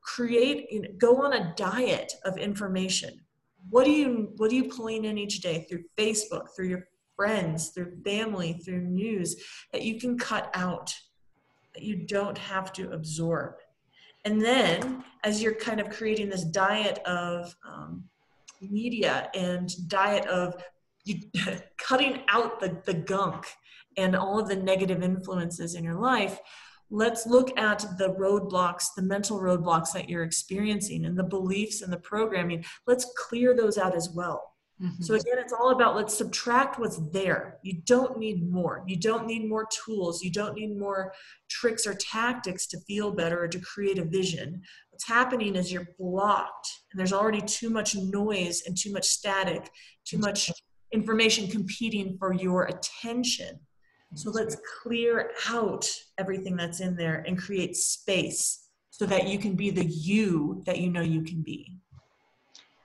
Create, 0.00 0.68
you 0.70 0.80
know, 0.80 0.88
go 0.96 1.22
on 1.22 1.34
a 1.34 1.52
diet 1.54 2.14
of 2.24 2.38
information. 2.38 3.20
What 3.70 3.86
are 3.86 3.90
you 3.90 4.32
what 4.36 4.50
are 4.50 4.54
you 4.54 4.64
pulling 4.64 5.04
in 5.04 5.18
each 5.18 5.40
day 5.40 5.66
through 5.68 5.84
Facebook, 5.96 6.48
through 6.54 6.68
your 6.68 6.88
friends, 7.16 7.70
through 7.70 7.96
family, 8.04 8.54
through 8.64 8.80
news 8.80 9.36
that 9.72 9.82
you 9.82 9.98
can 9.98 10.16
cut 10.16 10.50
out, 10.54 10.94
that 11.74 11.82
you 11.82 12.06
don't 12.06 12.38
have 12.38 12.72
to 12.74 12.92
absorb. 12.92 13.54
And 14.24 14.40
then, 14.40 15.04
as 15.24 15.42
you're 15.42 15.54
kind 15.54 15.80
of 15.80 15.90
creating 15.90 16.28
this 16.28 16.44
diet 16.44 16.98
of 17.00 17.54
um, 17.68 18.04
media 18.60 19.30
and 19.34 19.70
diet 19.88 20.26
of 20.26 20.62
you, 21.04 21.22
cutting 21.78 22.20
out 22.28 22.60
the, 22.60 22.80
the 22.84 22.94
gunk 22.94 23.46
and 23.96 24.14
all 24.14 24.38
of 24.38 24.48
the 24.48 24.56
negative 24.56 25.02
influences 25.02 25.74
in 25.74 25.82
your 25.82 25.98
life, 25.98 26.38
let's 26.90 27.26
look 27.26 27.56
at 27.58 27.84
the 27.98 28.14
roadblocks, 28.14 28.86
the 28.96 29.02
mental 29.02 29.38
roadblocks 29.38 29.92
that 29.92 30.08
you're 30.08 30.24
experiencing 30.24 31.04
and 31.04 31.18
the 31.18 31.24
beliefs 31.24 31.82
and 31.82 31.92
the 31.92 31.98
programming. 31.98 32.64
Let's 32.86 33.12
clear 33.16 33.54
those 33.54 33.78
out 33.78 33.94
as 33.94 34.10
well 34.10 34.42
Mm-hmm. 34.82 35.02
So 35.02 35.14
again, 35.14 35.38
it's 35.38 35.52
all 35.52 35.70
about 35.70 35.96
let's 35.96 36.16
subtract 36.16 36.78
what's 36.78 36.98
there. 37.10 37.58
You 37.62 37.80
don't 37.84 38.18
need 38.18 38.48
more. 38.48 38.84
You 38.86 38.96
don't 38.96 39.26
need 39.26 39.48
more 39.48 39.66
tools. 39.84 40.22
You 40.22 40.30
don't 40.30 40.54
need 40.54 40.78
more 40.78 41.12
tricks 41.50 41.86
or 41.86 41.94
tactics 41.94 42.66
to 42.68 42.80
feel 42.80 43.10
better 43.10 43.42
or 43.42 43.48
to 43.48 43.58
create 43.58 43.98
a 43.98 44.04
vision. 44.04 44.62
What's 44.90 45.08
happening 45.08 45.56
is 45.56 45.72
you're 45.72 45.88
blocked 45.98 46.68
and 46.92 46.98
there's 46.98 47.12
already 47.12 47.40
too 47.40 47.70
much 47.70 47.96
noise 47.96 48.62
and 48.66 48.76
too 48.76 48.92
much 48.92 49.06
static, 49.06 49.68
too 50.04 50.18
much 50.18 50.50
information 50.92 51.48
competing 51.48 52.16
for 52.18 52.32
your 52.32 52.64
attention. 52.64 53.58
So 54.14 54.30
let's 54.30 54.56
clear 54.82 55.30
out 55.48 55.88
everything 56.16 56.56
that's 56.56 56.80
in 56.80 56.96
there 56.96 57.22
and 57.26 57.38
create 57.38 57.76
space 57.76 58.68
so 58.90 59.06
that 59.06 59.28
you 59.28 59.38
can 59.38 59.54
be 59.54 59.70
the 59.70 59.84
you 59.84 60.62
that 60.66 60.78
you 60.78 60.90
know 60.90 61.02
you 61.02 61.22
can 61.22 61.42
be. 61.42 61.72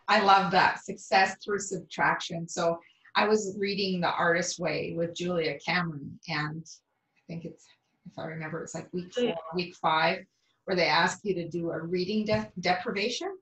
I 0.08 0.20
love 0.22 0.52
that 0.52 0.84
success 0.84 1.38
through 1.44 1.60
subtraction. 1.60 2.48
So 2.48 2.80
I 3.16 3.28
was 3.28 3.56
reading 3.60 4.02
The 4.02 4.12
Artist 4.12 4.60
Way 4.60 4.94
with 4.98 5.16
Julia 5.16 5.58
Cameron, 5.60 6.20
and 6.28 6.66
I 6.66 7.22
think 7.28 7.46
it's, 7.46 7.66
if 8.06 8.20
I 8.20 8.26
remember, 8.26 8.62
it's 8.62 8.76
like 8.76 8.92
week 8.92 9.14
oh, 9.18 9.22
four, 9.22 9.36
week 9.56 9.76
five, 9.82 10.26
where 10.66 10.76
they 10.76 10.88
ask 10.88 11.20
you 11.24 11.34
to 11.36 11.48
do 11.48 11.72
a 11.72 11.82
reading 11.82 12.26
de- 12.26 12.52
deprivation. 12.60 13.36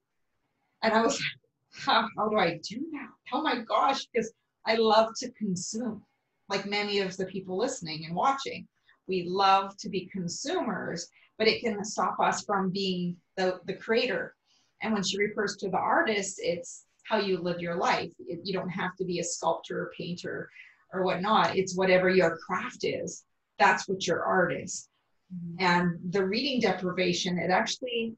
And 0.83 0.93
I 0.93 1.01
was 1.01 1.13
like, 1.13 1.83
how, 1.85 2.07
how 2.17 2.29
do 2.29 2.37
I 2.37 2.59
do 2.63 2.85
that? 2.91 3.07
Oh 3.33 3.41
my 3.41 3.59
gosh, 3.59 4.05
because 4.05 4.31
I 4.65 4.75
love 4.75 5.13
to 5.19 5.31
consume, 5.31 6.03
like 6.51 6.67
many 6.67 6.99
of 6.99 7.17
the 7.17 7.25
people 7.25 7.57
listening 7.57 8.05
and 8.05 8.15
watching. 8.15 8.67
We 9.07 9.25
love 9.27 9.75
to 9.77 9.89
be 9.89 10.11
consumers, 10.11 11.07
but 11.39 11.47
it 11.47 11.61
can 11.61 11.83
stop 11.83 12.19
us 12.19 12.43
from 12.43 12.69
being 12.69 13.15
the, 13.35 13.59
the 13.65 13.73
creator 13.73 14.35
and 14.81 14.93
when 14.93 15.03
she 15.03 15.17
refers 15.17 15.55
to 15.57 15.69
the 15.69 15.77
artist, 15.77 16.39
it's 16.41 16.85
how 17.03 17.19
you 17.19 17.37
live 17.37 17.59
your 17.59 17.75
life. 17.75 18.11
It, 18.19 18.39
you 18.43 18.53
don't 18.53 18.69
have 18.69 18.95
to 18.97 19.05
be 19.05 19.19
a 19.19 19.23
sculptor 19.23 19.83
or 19.83 19.91
painter 19.97 20.49
or 20.93 21.03
whatnot. 21.03 21.55
It's 21.55 21.75
whatever 21.75 22.09
your 22.09 22.37
craft 22.37 22.83
is. 22.83 23.23
That's 23.59 23.87
what 23.87 24.05
your 24.07 24.23
art 24.23 24.53
is. 24.53 24.89
Mm-hmm. 25.33 25.63
And 25.63 26.13
the 26.13 26.25
reading 26.25 26.61
deprivation, 26.61 27.37
it 27.37 27.51
actually 27.51 28.15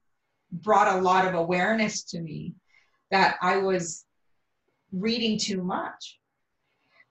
brought 0.52 0.98
a 0.98 1.02
lot 1.02 1.28
of 1.28 1.34
awareness 1.34 2.04
to 2.04 2.22
me 2.22 2.54
that 3.12 3.36
I 3.42 3.58
was 3.58 4.06
reading 4.92 5.38
too 5.38 5.64
much. 5.64 6.20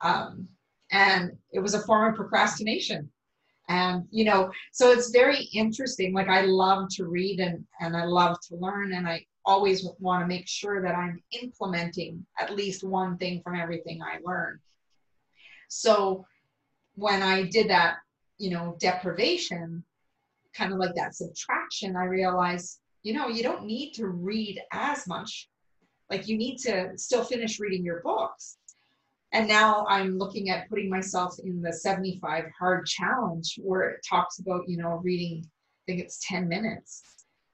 Um, 0.00 0.48
and 0.92 1.32
it 1.52 1.60
was 1.60 1.74
a 1.74 1.82
form 1.82 2.10
of 2.10 2.16
procrastination 2.16 3.10
and 3.68 4.04
you 4.10 4.24
know 4.24 4.50
so 4.72 4.90
it's 4.90 5.10
very 5.10 5.48
interesting 5.54 6.12
like 6.12 6.28
i 6.28 6.42
love 6.42 6.88
to 6.90 7.06
read 7.06 7.40
and 7.40 7.64
and 7.80 7.96
i 7.96 8.04
love 8.04 8.36
to 8.40 8.56
learn 8.56 8.92
and 8.92 9.08
i 9.08 9.24
always 9.44 9.86
want 9.98 10.22
to 10.22 10.26
make 10.26 10.48
sure 10.48 10.82
that 10.82 10.94
I'm 10.94 11.22
implementing 11.42 12.24
at 12.38 12.54
least 12.54 12.84
one 12.84 13.16
thing 13.18 13.40
from 13.42 13.56
everything 13.56 14.00
I 14.02 14.18
learn. 14.24 14.60
So 15.68 16.26
when 16.94 17.22
I 17.22 17.44
did 17.44 17.68
that, 17.70 17.96
you 18.38 18.50
know, 18.50 18.76
deprivation, 18.78 19.82
kind 20.54 20.72
of 20.72 20.78
like 20.78 20.94
that 20.94 21.14
subtraction, 21.14 21.96
I 21.96 22.04
realized, 22.04 22.80
you 23.02 23.14
know, 23.14 23.28
you 23.28 23.42
don't 23.42 23.64
need 23.64 23.92
to 23.94 24.06
read 24.06 24.60
as 24.72 25.06
much. 25.06 25.48
Like 26.10 26.28
you 26.28 26.36
need 26.36 26.58
to 26.58 26.92
still 26.96 27.24
finish 27.24 27.58
reading 27.58 27.84
your 27.84 28.02
books. 28.02 28.58
And 29.32 29.48
now 29.48 29.86
I'm 29.88 30.18
looking 30.18 30.50
at 30.50 30.68
putting 30.68 30.90
myself 30.90 31.36
in 31.42 31.62
the 31.62 31.72
75 31.72 32.44
hard 32.58 32.86
challenge 32.86 33.58
where 33.62 33.88
it 33.88 34.04
talks 34.08 34.38
about, 34.38 34.68
you 34.68 34.76
know, 34.76 35.00
reading, 35.02 35.42
I 35.44 35.80
think 35.86 36.00
it's 36.00 36.20
10 36.26 36.48
minutes. 36.48 37.02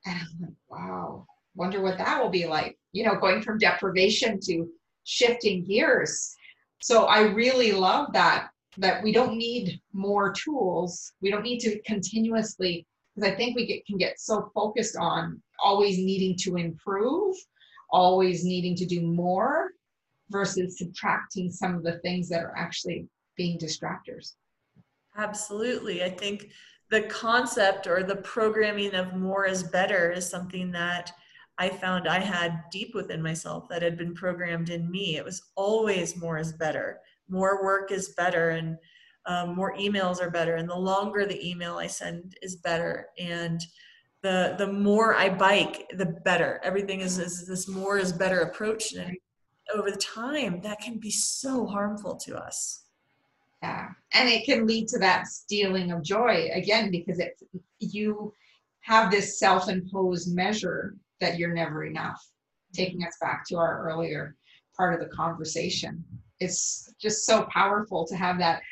And 0.05 0.17
I'm 0.17 0.41
like, 0.41 0.57
wow, 0.69 1.27
wonder 1.55 1.81
what 1.81 1.99
that 1.99 2.23
will 2.23 2.31
be 2.31 2.47
like 2.47 2.79
you 2.93 3.05
know 3.05 3.17
going 3.17 3.43
from 3.43 3.59
deprivation 3.59 4.39
to 4.41 4.69
shifting 5.05 5.65
gears. 5.65 6.35
So 6.81 7.05
i 7.05 7.21
really 7.23 7.73
love 7.73 8.13
that 8.13 8.49
that 8.77 9.03
we 9.03 9.13
don't 9.13 9.37
need 9.37 9.81
more 9.93 10.33
tools. 10.33 11.13
We 11.21 11.31
don't 11.31 11.43
need 11.43 11.61
to 11.61 11.81
continuously 11.83 12.87
because 13.15 13.31
i 13.31 13.35
think 13.35 13.57
we 13.57 13.67
get, 13.67 13.87
can 13.87 13.99
get 13.99 14.21
so 14.21 14.51
focused 14.55 14.97
on 14.97 15.43
always 15.63 15.99
needing 15.99 16.37
to 16.45 16.57
improve 16.57 17.35
always 17.91 18.45
needing 18.45 18.77
to 18.77 18.87
do 18.87 19.01
more 19.01 19.71
versus 20.31 20.79
subtracting 20.79 21.51
some 21.51 21.75
of 21.75 21.83
the 21.83 21.99
things 22.01 22.29
that 22.29 22.43
are 22.43 22.57
actually 22.57 23.07
being 23.37 23.59
distractors 23.59 24.35
absolutely 25.17 26.03
i 26.03 26.09
think 26.09 26.51
the 26.91 27.03
concept 27.03 27.87
or 27.87 28.03
the 28.03 28.17
programming 28.17 28.95
of 28.95 29.15
more 29.15 29.45
is 29.47 29.63
better 29.63 30.11
is 30.11 30.29
something 30.29 30.71
that 30.73 31.13
I 31.59 31.69
found 31.69 32.09
I 32.09 32.21
had 32.21 32.63
deep 32.71 32.95
within 32.95 33.21
myself 33.21 33.69
that 33.69 33.83
had 33.83 33.99
been 33.99 34.15
programmed 34.15 34.71
in 34.71 34.91
me. 34.91 35.17
It 35.17 35.25
was 35.25 35.43
always 35.57 36.17
more 36.17 36.39
is 36.39 36.53
better. 36.53 37.01
More 37.29 37.63
work 37.65 37.91
is 37.91 38.11
better, 38.11 38.51
and 38.51 38.79
um, 39.27 39.57
more 39.57 39.77
emails 39.77 40.23
are 40.23 40.31
better. 40.31 40.55
And 40.55 40.69
the 40.69 40.77
longer 40.77 41.27
the 41.27 41.47
email 41.47 41.77
I 41.77 41.89
send 41.89 42.37
is 42.43 42.57
better. 42.57 43.09
And 43.19 43.61
the 44.23 44.55
the 44.57 44.73
more 44.73 45.17
I 45.17 45.29
bike, 45.29 45.91
the 45.97 46.07
better. 46.25 46.61
Everything 46.63 47.01
is, 47.01 47.19
is 47.19 47.47
this 47.47 47.69
more 47.69 47.99
is 47.99 48.13
better 48.13 48.41
approach. 48.41 48.93
And 48.93 49.17
over 49.75 49.91
time, 49.93 50.61
that 50.63 50.81
can 50.81 50.99
be 50.99 51.11
so 51.11 51.67
harmful 51.67 52.17
to 52.17 52.37
us. 52.37 52.85
Yeah, 53.63 53.89
and 54.15 54.29
it 54.29 54.45
can 54.45 54.67
lead 54.67 54.89
to 54.89 54.99
that 55.01 55.27
stealing 55.27 55.91
of 55.91 56.05
joy 56.05 56.49
again 56.53 56.91
because 56.91 57.19
it 57.19 57.41
you 57.81 58.33
have 58.81 59.11
this 59.11 59.39
self-imposed 59.39 60.35
measure 60.35 60.95
that 61.21 61.39
you're 61.39 61.55
never 61.55 61.85
enough. 61.85 62.25
Taking 62.73 63.05
us 63.05 63.17
back 63.21 63.47
to 63.49 63.57
our 63.57 63.89
earlier 63.89 64.37
part 64.77 64.95
of 64.95 65.01
the 65.01 65.15
conversation. 65.15 66.05
It's 66.39 66.95
just 67.01 67.27
so 67.27 67.49
powerful 67.53 68.07
to 68.07 68.17
have 68.17 68.39
that 68.39 68.63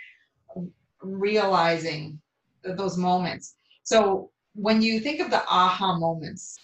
realizing 1.02 2.20
those 2.62 2.96
moments. 2.96 3.56
So 3.82 4.30
when 4.54 4.82
you 4.82 5.00
think 5.00 5.20
of 5.20 5.30
the 5.30 5.42
aha 5.48 5.98
moments, 5.98 6.56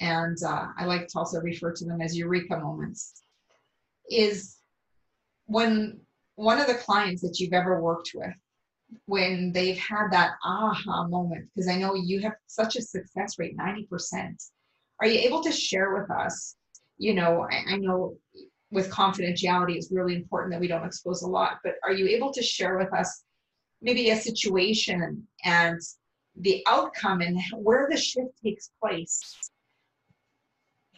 and 0.00 0.36
uh, 0.46 0.66
I 0.78 0.84
like 0.84 1.08
to 1.08 1.18
also 1.18 1.40
refer 1.40 1.72
to 1.72 1.84
them 1.84 2.00
as 2.00 2.16
eureka 2.16 2.58
moments, 2.58 3.22
is 4.10 4.58
when 5.46 6.00
one 6.36 6.60
of 6.60 6.66
the 6.66 6.74
clients 6.74 7.22
that 7.22 7.38
you've 7.38 7.52
ever 7.52 7.80
worked 7.80 8.12
with, 8.14 8.34
when 9.06 9.52
they've 9.52 9.78
had 9.78 10.08
that 10.10 10.32
aha 10.44 11.06
moment, 11.08 11.48
because 11.54 11.68
I 11.68 11.76
know 11.76 11.94
you 11.94 12.20
have 12.20 12.32
such 12.46 12.76
a 12.76 12.82
success 12.82 13.38
rate, 13.38 13.56
90%. 13.56 14.34
Are 15.00 15.06
you 15.06 15.20
able 15.20 15.42
to 15.42 15.52
share 15.52 15.94
with 15.94 16.10
us? 16.10 16.56
You 16.98 17.14
know, 17.14 17.46
I, 17.50 17.74
I 17.74 17.76
know 17.76 18.16
with 18.70 18.90
confidentiality, 18.90 19.76
it's 19.76 19.90
really 19.90 20.14
important 20.14 20.52
that 20.52 20.60
we 20.60 20.68
don't 20.68 20.84
expose 20.84 21.22
a 21.22 21.28
lot, 21.28 21.58
but 21.64 21.74
are 21.84 21.92
you 21.92 22.06
able 22.08 22.32
to 22.32 22.42
share 22.42 22.78
with 22.78 22.92
us 22.92 23.22
maybe 23.82 24.10
a 24.10 24.16
situation 24.16 25.26
and 25.44 25.80
the 26.36 26.62
outcome 26.66 27.20
and 27.20 27.38
where 27.54 27.88
the 27.90 27.96
shift 27.96 28.30
takes 28.44 28.70
place? 28.82 29.20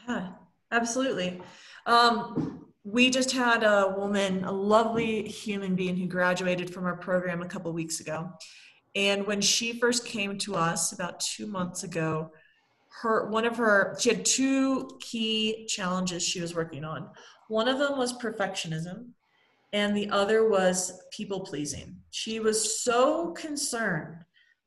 Yeah, 0.09 0.31
absolutely. 0.71 1.41
Um, 1.87 2.72
we 2.85 3.11
just 3.11 3.33
had 3.33 3.63
a 3.63 3.95
woman, 3.97 4.45
a 4.45 4.53
lovely 4.53 5.23
human 5.23 5.75
being 5.75 5.97
who 5.97 6.07
graduated 6.07 6.73
from 6.73 6.85
our 6.85 6.97
program 6.97 7.43
a 7.43 7.49
couple 7.49 7.73
weeks 7.73 8.01
ago. 8.01 8.31
And 8.95 9.27
when 9.27 9.41
she 9.41 9.79
first 9.79 10.05
came 10.05 10.37
to 10.39 10.57
us 10.57 10.93
about 10.93 11.21
two 11.21 11.47
months 11.47 11.85
ago, 11.85 12.33
her 13.01 13.29
one 13.29 13.45
of 13.45 13.57
her 13.57 13.97
she 13.99 14.11
had 14.11 14.25
two 14.25 14.99
key 15.01 15.67
challenges 15.67 16.23
she 16.23 16.41
was 16.41 16.55
working 16.55 16.85
on 16.85 17.09
one 17.49 17.69
of 17.69 17.79
them 17.79 17.99
was 17.99 18.13
perfectionism 18.13 19.09
and 19.73 19.97
the 19.97 20.11
other 20.11 20.49
was 20.49 21.01
people 21.11 21.41
pleasing 21.41 21.97
she 22.11 22.39
was 22.39 22.83
so 22.83 23.33
concerned 23.33 24.17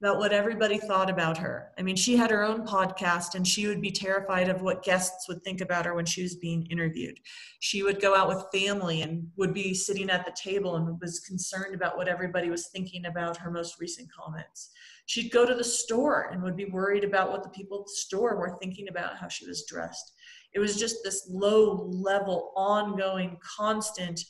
about 0.06 0.20
what 0.20 0.32
everybody 0.32 0.78
thought 0.78 1.10
about 1.10 1.36
her. 1.36 1.72
I 1.80 1.82
mean 1.82 1.96
she 1.96 2.16
had 2.16 2.30
her 2.30 2.44
own 2.44 2.64
podcast 2.64 3.34
and 3.34 3.48
she 3.48 3.66
would 3.66 3.82
be 3.82 3.90
terrified 3.90 4.50
of 4.50 4.62
what 4.62 4.84
guests 4.84 5.28
would 5.28 5.44
think 5.44 5.62
about 5.62 5.84
her 5.86 5.96
when 5.96 6.06
she 6.06 6.22
was 6.22 6.36
being 6.36 6.68
interviewed. 6.68 7.20
She 7.60 7.82
would 7.82 8.00
go 8.00 8.16
out 8.16 8.28
with 8.28 8.46
family 8.54 9.02
and 9.02 9.28
would 9.36 9.52
be 9.52 9.74
sitting 9.74 10.12
at 10.12 10.24
the 10.24 10.32
table 10.32 10.76
and 10.76 11.02
was 11.02 11.22
concerned 11.22 11.74
about 11.74 11.98
what 11.98 12.08
everybody 12.08 12.52
was 12.52 12.68
thinking 12.68 13.08
about 13.08 13.38
her 13.38 13.50
most 13.50 13.80
recent 13.80 14.08
comments. 14.14 14.70
She'd 15.08 15.32
go 15.32 15.44
to 15.44 15.56
the 15.56 15.64
store 15.64 16.30
and 16.32 16.44
would 16.44 16.56
be 16.56 16.66
worried 16.66 17.04
about 17.04 17.32
what 17.32 17.42
the 17.42 17.50
people 17.50 17.80
at 17.80 17.86
the 17.88 17.94
store 17.96 18.38
were 18.38 18.60
thinking 18.62 18.90
about 18.90 19.18
how 19.18 19.28
she 19.28 19.48
was 19.48 19.66
dressed. 19.66 20.14
It 20.54 20.60
was 20.60 20.78
just 20.78 20.98
this 21.04 21.28
low 21.32 21.90
level, 21.92 22.54
ongoing, 22.56 23.40
constant 23.58 24.22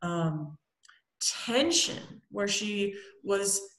um, 0.00 0.56
tension 1.20 2.22
where 2.30 2.46
she 2.46 2.94
was 3.24 3.73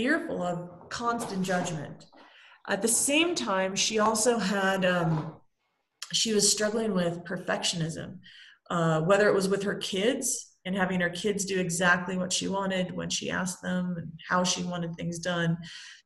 fearful 0.00 0.42
of 0.42 0.88
constant 0.88 1.42
judgment. 1.42 2.06
At 2.68 2.80
the 2.80 2.88
same 2.88 3.34
time, 3.34 3.76
she 3.76 3.98
also 3.98 4.38
had, 4.38 4.86
um, 4.86 5.34
she 6.12 6.32
was 6.32 6.50
struggling 6.50 6.94
with 6.94 7.22
perfectionism, 7.24 8.18
uh, 8.70 9.02
whether 9.02 9.28
it 9.28 9.34
was 9.34 9.48
with 9.48 9.62
her 9.62 9.74
kids 9.74 10.56
and 10.64 10.74
having 10.74 11.00
her 11.00 11.10
kids 11.10 11.44
do 11.44 11.60
exactly 11.60 12.16
what 12.16 12.32
she 12.32 12.48
wanted 12.48 12.96
when 12.96 13.10
she 13.10 13.30
asked 13.30 13.60
them 13.60 13.94
and 13.98 14.10
how 14.26 14.42
she 14.42 14.62
wanted 14.62 14.94
things 14.94 15.18
done 15.18 15.58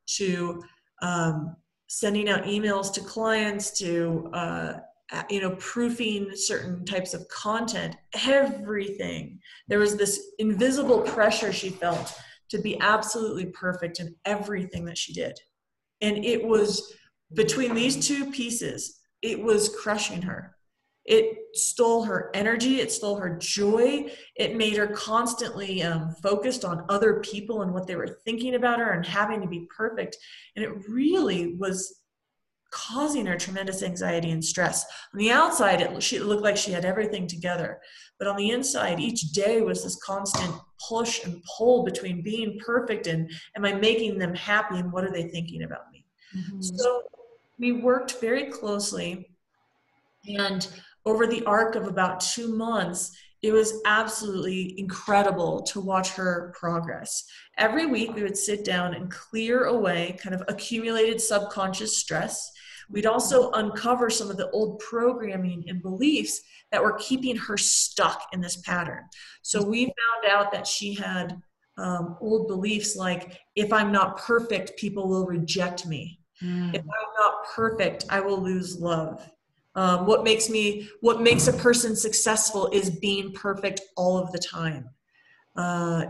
to 0.07 0.61
um, 1.01 1.55
sending 1.87 2.27
out 2.27 2.43
emails 2.43 2.91
to 2.93 2.99
clients 2.99 3.71
to 3.79 4.29
uh, 4.33 4.73
you 5.29 5.39
know 5.39 5.55
proofing 5.57 6.31
certain 6.33 6.83
types 6.83 7.13
of 7.13 7.27
content 7.27 7.95
everything 8.25 9.39
there 9.67 9.77
was 9.77 9.95
this 9.95 10.31
invisible 10.39 11.01
pressure 11.01 11.53
she 11.53 11.69
felt 11.69 12.17
to 12.49 12.59
be 12.59 12.79
absolutely 12.79 13.45
perfect 13.47 13.99
in 13.99 14.15
everything 14.25 14.85
that 14.85 14.97
she 14.97 15.13
did 15.13 15.39
and 16.01 16.23
it 16.23 16.43
was 16.43 16.93
between 17.33 17.73
these 17.73 18.05
two 18.05 18.31
pieces 18.31 18.99
it 19.21 19.41
was 19.41 19.69
crushing 19.69 20.21
her 20.21 20.55
it 21.05 21.37
stole 21.53 22.03
her 22.03 22.31
energy 22.33 22.79
it 22.79 22.91
stole 22.91 23.15
her 23.15 23.37
joy 23.37 24.09
it 24.35 24.55
made 24.55 24.75
her 24.75 24.87
constantly 24.87 25.83
um, 25.83 26.13
focused 26.21 26.65
on 26.65 26.85
other 26.89 27.19
people 27.21 27.61
and 27.61 27.73
what 27.73 27.87
they 27.87 27.95
were 27.95 28.19
thinking 28.25 28.55
about 28.55 28.79
her 28.79 28.91
and 28.91 29.05
having 29.05 29.41
to 29.41 29.47
be 29.47 29.67
perfect 29.75 30.17
and 30.55 30.65
it 30.65 30.71
really 30.89 31.55
was 31.55 32.01
causing 32.75 33.25
her 33.25 33.37
tremendous 33.37 33.81
anxiety 33.81 34.31
and 34.31 34.43
stress. 34.43 34.85
On 35.13 35.17
the 35.17 35.31
outside, 35.31 35.79
it, 35.79 36.03
she, 36.03 36.17
it 36.17 36.25
looked 36.25 36.43
like 36.43 36.57
she 36.57 36.73
had 36.73 36.83
everything 36.83 37.25
together. 37.25 37.79
But 38.17 38.27
on 38.27 38.37
the 38.37 38.51
inside, 38.51 38.99
each 38.99 39.31
day 39.31 39.61
was 39.61 39.83
this 39.83 39.97
constant 39.97 40.53
push 40.87 41.23
and 41.25 41.43
pull 41.57 41.83
between 41.83 42.21
being 42.21 42.59
perfect 42.65 43.07
and 43.07 43.29
am 43.55 43.65
I 43.65 43.73
making 43.73 44.17
them 44.17 44.33
happy 44.33 44.77
and 44.77 44.91
what 44.91 45.03
are 45.03 45.11
they 45.11 45.27
thinking 45.27 45.63
about 45.63 45.91
me? 45.91 46.05
Mm-hmm. 46.35 46.61
So 46.61 47.03
we 47.59 47.73
worked 47.73 48.19
very 48.21 48.45
closely. 48.45 49.29
And 50.27 50.67
over 51.05 51.27
the 51.27 51.43
arc 51.45 51.75
of 51.75 51.87
about 51.87 52.19
two 52.19 52.55
months, 52.55 53.15
it 53.41 53.51
was 53.51 53.79
absolutely 53.85 54.79
incredible 54.79 55.61
to 55.63 55.79
watch 55.79 56.09
her 56.13 56.53
progress. 56.57 57.25
Every 57.57 57.85
week, 57.85 58.15
we 58.15 58.23
would 58.23 58.37
sit 58.37 58.65
down 58.65 58.95
and 58.95 59.11
clear 59.11 59.65
away 59.65 60.17
kind 60.21 60.33
of 60.33 60.41
accumulated 60.47 61.21
subconscious 61.21 61.97
stress 61.97 62.51
We'd 62.89 63.05
also 63.05 63.51
uncover 63.51 64.09
some 64.09 64.29
of 64.29 64.37
the 64.37 64.49
old 64.51 64.79
programming 64.79 65.65
and 65.67 65.81
beliefs 65.81 66.41
that 66.71 66.83
were 66.83 66.97
keeping 66.99 67.35
her 67.35 67.57
stuck 67.57 68.27
in 68.33 68.41
this 68.41 68.57
pattern. 68.57 69.03
So 69.41 69.63
we 69.63 69.85
found 69.85 70.31
out 70.31 70.51
that 70.51 70.67
she 70.67 70.93
had 70.93 71.41
um, 71.77 72.17
old 72.21 72.47
beliefs 72.47 72.95
like, 72.95 73.39
if 73.55 73.73
I'm 73.73 73.91
not 73.91 74.17
perfect, 74.17 74.77
people 74.77 75.07
will 75.07 75.25
reject 75.25 75.85
me. 75.85 76.19
Mm. 76.41 76.73
If 76.73 76.81
I'm 76.81 77.13
not 77.19 77.45
perfect, 77.53 78.05
I 78.09 78.19
will 78.19 78.41
lose 78.41 78.79
love. 78.79 79.29
Um, 79.75 80.05
what 80.05 80.23
makes 80.23 80.49
me 80.49 80.87
what 81.01 81.21
makes 81.21 81.47
a 81.47 81.53
person 81.53 81.97
successful 81.97 82.69
is 82.71 82.89
being 82.89 83.33
perfect 83.33 83.81
all 83.97 84.17
of 84.17 84.31
the 84.31 84.39
time 84.39 84.89
uh, 85.55 86.05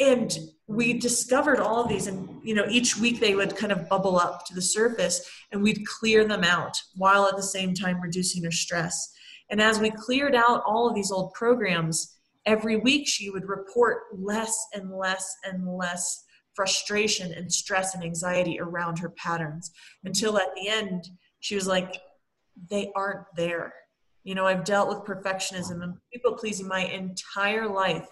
and 0.00 0.38
we 0.70 0.92
discovered 0.92 1.58
all 1.58 1.82
of 1.82 1.88
these 1.88 2.06
and 2.06 2.28
you 2.44 2.54
know 2.54 2.64
each 2.70 2.96
week 2.96 3.18
they 3.18 3.34
would 3.34 3.56
kind 3.56 3.72
of 3.72 3.88
bubble 3.88 4.16
up 4.16 4.46
to 4.46 4.54
the 4.54 4.62
surface 4.62 5.28
and 5.50 5.60
we'd 5.60 5.84
clear 5.84 6.24
them 6.24 6.44
out 6.44 6.76
while 6.94 7.26
at 7.26 7.34
the 7.34 7.42
same 7.42 7.74
time 7.74 8.00
reducing 8.00 8.44
her 8.44 8.52
stress 8.52 9.12
and 9.50 9.60
as 9.60 9.80
we 9.80 9.90
cleared 9.90 10.36
out 10.36 10.62
all 10.64 10.88
of 10.88 10.94
these 10.94 11.10
old 11.10 11.32
programs 11.34 12.18
every 12.46 12.76
week 12.76 13.08
she 13.08 13.30
would 13.30 13.48
report 13.48 14.02
less 14.16 14.56
and 14.72 14.96
less 14.96 15.34
and 15.44 15.66
less 15.76 16.24
frustration 16.54 17.32
and 17.32 17.52
stress 17.52 17.96
and 17.96 18.04
anxiety 18.04 18.60
around 18.60 18.96
her 18.96 19.10
patterns 19.10 19.72
until 20.04 20.38
at 20.38 20.54
the 20.54 20.68
end 20.68 21.02
she 21.40 21.56
was 21.56 21.66
like 21.66 22.00
they 22.68 22.92
aren't 22.94 23.26
there 23.34 23.74
you 24.22 24.36
know 24.36 24.46
i've 24.46 24.62
dealt 24.62 24.88
with 24.88 24.98
perfectionism 24.98 25.82
and 25.82 25.94
people 26.12 26.34
pleasing 26.34 26.68
my 26.68 26.84
entire 26.84 27.66
life 27.66 28.06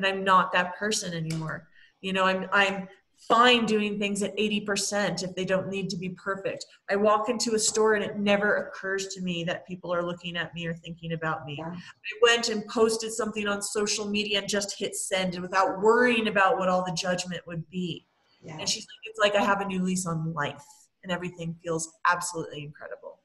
and 0.00 0.06
I'm 0.06 0.24
not 0.24 0.52
that 0.52 0.76
person 0.76 1.12
anymore. 1.12 1.68
You 2.00 2.12
know, 2.12 2.24
I'm 2.24 2.48
I'm 2.52 2.88
fine 3.28 3.66
doing 3.66 3.98
things 3.98 4.22
at 4.22 4.36
80% 4.36 5.22
if 5.22 5.34
they 5.34 5.44
don't 5.44 5.68
need 5.68 5.90
to 5.90 5.96
be 5.96 6.10
perfect. 6.10 6.64
I 6.90 6.96
walk 6.96 7.28
into 7.28 7.54
a 7.54 7.58
store 7.58 7.94
and 7.94 8.02
it 8.02 8.18
never 8.18 8.56
occurs 8.56 9.08
to 9.08 9.20
me 9.20 9.44
that 9.44 9.66
people 9.66 9.92
are 9.92 10.02
looking 10.02 10.36
at 10.36 10.54
me 10.54 10.66
or 10.66 10.72
thinking 10.72 11.12
about 11.12 11.44
me. 11.44 11.56
Yeah. 11.58 11.70
I 11.70 12.18
went 12.22 12.48
and 12.48 12.66
posted 12.66 13.12
something 13.12 13.46
on 13.46 13.60
social 13.60 14.08
media 14.08 14.38
and 14.38 14.48
just 14.48 14.78
hit 14.78 14.96
send 14.96 15.38
without 15.38 15.80
worrying 15.80 16.28
about 16.28 16.58
what 16.58 16.68
all 16.68 16.82
the 16.84 16.92
judgment 16.92 17.46
would 17.46 17.68
be. 17.68 18.06
Yeah. 18.42 18.56
And 18.58 18.68
she's 18.68 18.84
like, 18.84 19.10
it's 19.10 19.18
like 19.18 19.34
I 19.34 19.44
have 19.44 19.60
a 19.60 19.66
new 19.66 19.82
lease 19.82 20.06
on 20.06 20.32
life 20.32 20.64
and 21.02 21.12
everything 21.12 21.54
feels 21.62 21.92
absolutely 22.10 22.64
incredible. 22.64 23.18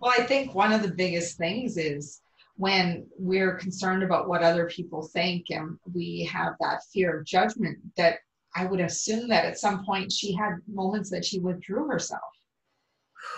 Well, 0.00 0.12
I 0.16 0.22
think 0.22 0.54
one 0.54 0.72
of 0.72 0.82
the 0.82 0.90
biggest 0.90 1.36
things 1.36 1.76
is 1.76 2.20
when 2.60 3.06
we're 3.18 3.54
concerned 3.54 4.02
about 4.02 4.28
what 4.28 4.42
other 4.42 4.66
people 4.66 5.08
think 5.14 5.46
and 5.48 5.78
we 5.94 6.28
have 6.30 6.52
that 6.60 6.80
fear 6.92 7.18
of 7.18 7.26
judgment 7.26 7.78
that 7.96 8.18
i 8.54 8.64
would 8.64 8.80
assume 8.80 9.28
that 9.28 9.46
at 9.46 9.58
some 9.58 9.84
point 9.84 10.12
she 10.12 10.34
had 10.34 10.52
moments 10.66 11.08
that 11.10 11.24
she 11.24 11.38
withdrew 11.38 11.86
herself 11.86 12.20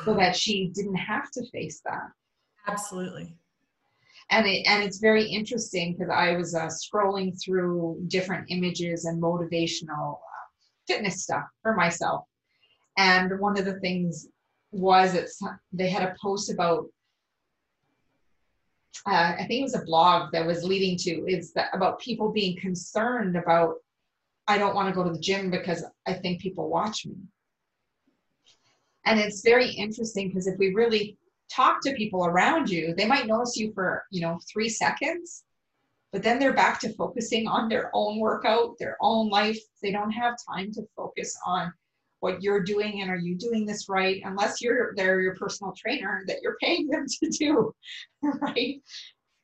so 0.04 0.14
that 0.18 0.36
she 0.36 0.68
didn't 0.74 0.96
have 0.96 1.30
to 1.32 1.48
face 1.50 1.80
that. 1.84 2.08
Absolutely. 2.66 3.36
And 4.30 4.46
it, 4.46 4.66
and 4.66 4.82
it's 4.82 4.98
very 4.98 5.24
interesting 5.24 5.92
because 5.92 6.10
i 6.10 6.36
was 6.36 6.54
uh, 6.54 6.68
scrolling 6.68 7.32
through 7.42 8.02
different 8.06 8.46
images 8.50 9.04
and 9.04 9.22
motivational 9.22 10.14
uh, 10.14 10.48
fitness 10.86 11.22
stuff 11.22 11.44
for 11.62 11.74
myself. 11.74 12.24
And 12.96 13.38
one 13.40 13.58
of 13.58 13.64
the 13.64 13.80
things 13.80 14.28
was 14.70 15.12
that 15.12 15.28
they 15.72 15.88
had 15.88 16.02
a 16.02 16.14
post 16.22 16.50
about 16.50 16.86
uh, 19.06 19.34
I 19.38 19.44
think 19.46 19.60
it 19.60 19.62
was 19.62 19.74
a 19.74 19.84
blog 19.84 20.32
that 20.32 20.46
was 20.46 20.64
leading 20.64 20.96
to 20.98 21.26
is 21.26 21.52
that 21.54 21.70
about 21.72 22.00
people 22.00 22.30
being 22.30 22.56
concerned 22.56 23.36
about 23.36 23.76
I 24.48 24.58
don't 24.58 24.74
want 24.74 24.88
to 24.88 24.94
go 24.94 25.04
to 25.04 25.10
the 25.10 25.20
gym 25.20 25.50
because 25.50 25.84
I 26.06 26.14
think 26.14 26.40
people 26.40 26.68
watch 26.68 27.06
me. 27.06 27.14
And 29.04 29.18
it's 29.18 29.42
very 29.42 29.70
interesting 29.70 30.28
because 30.28 30.46
if 30.46 30.58
we 30.58 30.74
really 30.74 31.16
talk 31.50 31.80
to 31.82 31.94
people 31.94 32.24
around 32.26 32.68
you, 32.68 32.94
they 32.94 33.06
might 33.06 33.26
notice 33.26 33.56
you 33.56 33.72
for, 33.72 34.04
you 34.10 34.20
know, 34.20 34.38
3 34.52 34.68
seconds, 34.68 35.44
but 36.12 36.22
then 36.22 36.38
they're 36.38 36.52
back 36.52 36.80
to 36.80 36.92
focusing 36.94 37.46
on 37.46 37.68
their 37.68 37.90
own 37.94 38.18
workout, 38.18 38.78
their 38.78 38.96
own 39.00 39.28
life. 39.28 39.58
They 39.82 39.92
don't 39.92 40.10
have 40.10 40.34
time 40.48 40.72
to 40.72 40.82
focus 40.96 41.38
on 41.46 41.72
what 42.22 42.42
you're 42.42 42.62
doing 42.62 43.02
and 43.02 43.10
are 43.10 43.16
you 43.16 43.34
doing 43.36 43.66
this 43.66 43.88
right? 43.88 44.22
Unless 44.24 44.60
you're 44.60 44.92
they're 44.96 45.20
your 45.20 45.36
personal 45.36 45.74
trainer 45.76 46.22
that 46.26 46.38
you're 46.42 46.56
paying 46.60 46.88
them 46.88 47.06
to 47.06 47.28
do 47.28 47.74
right? 48.40 48.80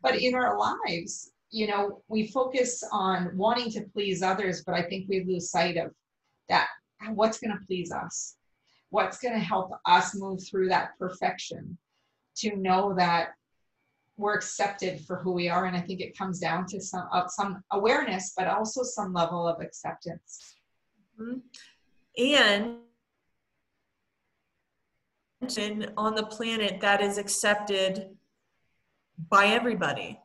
But 0.00 0.16
in 0.16 0.34
our 0.34 0.58
lives 0.58 1.32
you 1.50 1.66
know 1.66 2.02
we 2.08 2.26
focus 2.26 2.82
on 2.92 3.30
wanting 3.34 3.70
to 3.70 3.80
please 3.94 4.22
others 4.22 4.62
but 4.66 4.74
i 4.74 4.82
think 4.82 5.08
we 5.08 5.24
lose 5.24 5.50
sight 5.50 5.78
of 5.78 5.90
that 6.50 6.68
what's 7.14 7.38
going 7.38 7.56
to 7.56 7.66
please 7.66 7.92
us? 7.92 8.36
What's 8.90 9.18
going 9.18 9.34
to 9.34 9.40
help 9.40 9.70
us 9.86 10.14
move 10.14 10.40
through 10.48 10.68
that 10.68 10.90
perfection 10.98 11.76
to 12.38 12.56
know 12.56 12.94
that 12.96 13.30
we're 14.16 14.34
accepted 14.34 15.00
for 15.02 15.16
who 15.16 15.32
we 15.32 15.48
are? 15.48 15.66
And 15.66 15.76
i 15.76 15.80
think 15.80 16.00
it 16.00 16.16
comes 16.16 16.38
down 16.38 16.66
to 16.66 16.80
some 16.80 17.08
of 17.12 17.30
some 17.30 17.62
awareness 17.72 18.32
but 18.36 18.46
also 18.46 18.82
some 18.82 19.12
level 19.12 19.46
of 19.46 19.60
acceptance. 19.60 20.56
Mm-hmm 21.20 21.38
and 22.18 22.78
on 25.96 26.14
the 26.14 26.26
planet 26.26 26.80
that 26.80 27.00
is 27.00 27.16
accepted 27.16 28.16
by 29.30 29.46
everybody. 29.46 30.18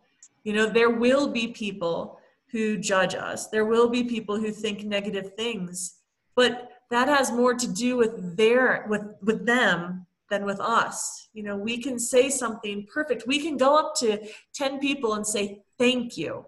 You 0.44 0.54
know, 0.54 0.66
there 0.66 0.90
will 0.90 1.30
be 1.30 1.48
people 1.48 2.20
who 2.52 2.78
judge 2.78 3.16
us, 3.16 3.48
there 3.48 3.66
will 3.66 3.90
be 3.90 4.04
people 4.04 4.38
who 4.38 4.52
think 4.52 4.84
negative 4.84 5.34
things, 5.36 5.96
but 6.36 6.70
that 6.92 7.08
has 7.08 7.32
more 7.32 7.54
to 7.56 7.68
do 7.68 7.98
with 7.98 8.38
their 8.38 8.86
with 8.88 9.02
with 9.22 9.46
them 9.46 10.06
than 10.30 10.46
with 10.46 10.60
us. 10.60 11.30
You 11.34 11.44
know, 11.44 11.56
we 11.56 11.78
can 11.82 11.98
say 11.98 12.30
something 12.30 12.88
perfect. 12.92 13.26
We 13.28 13.40
can 13.40 13.58
go 13.58 13.78
up 13.78 13.96
to 13.98 14.20
10 14.54 14.80
people 14.80 15.14
and 15.14 15.26
say, 15.26 15.64
Thank 15.80 16.18
you 16.18 16.46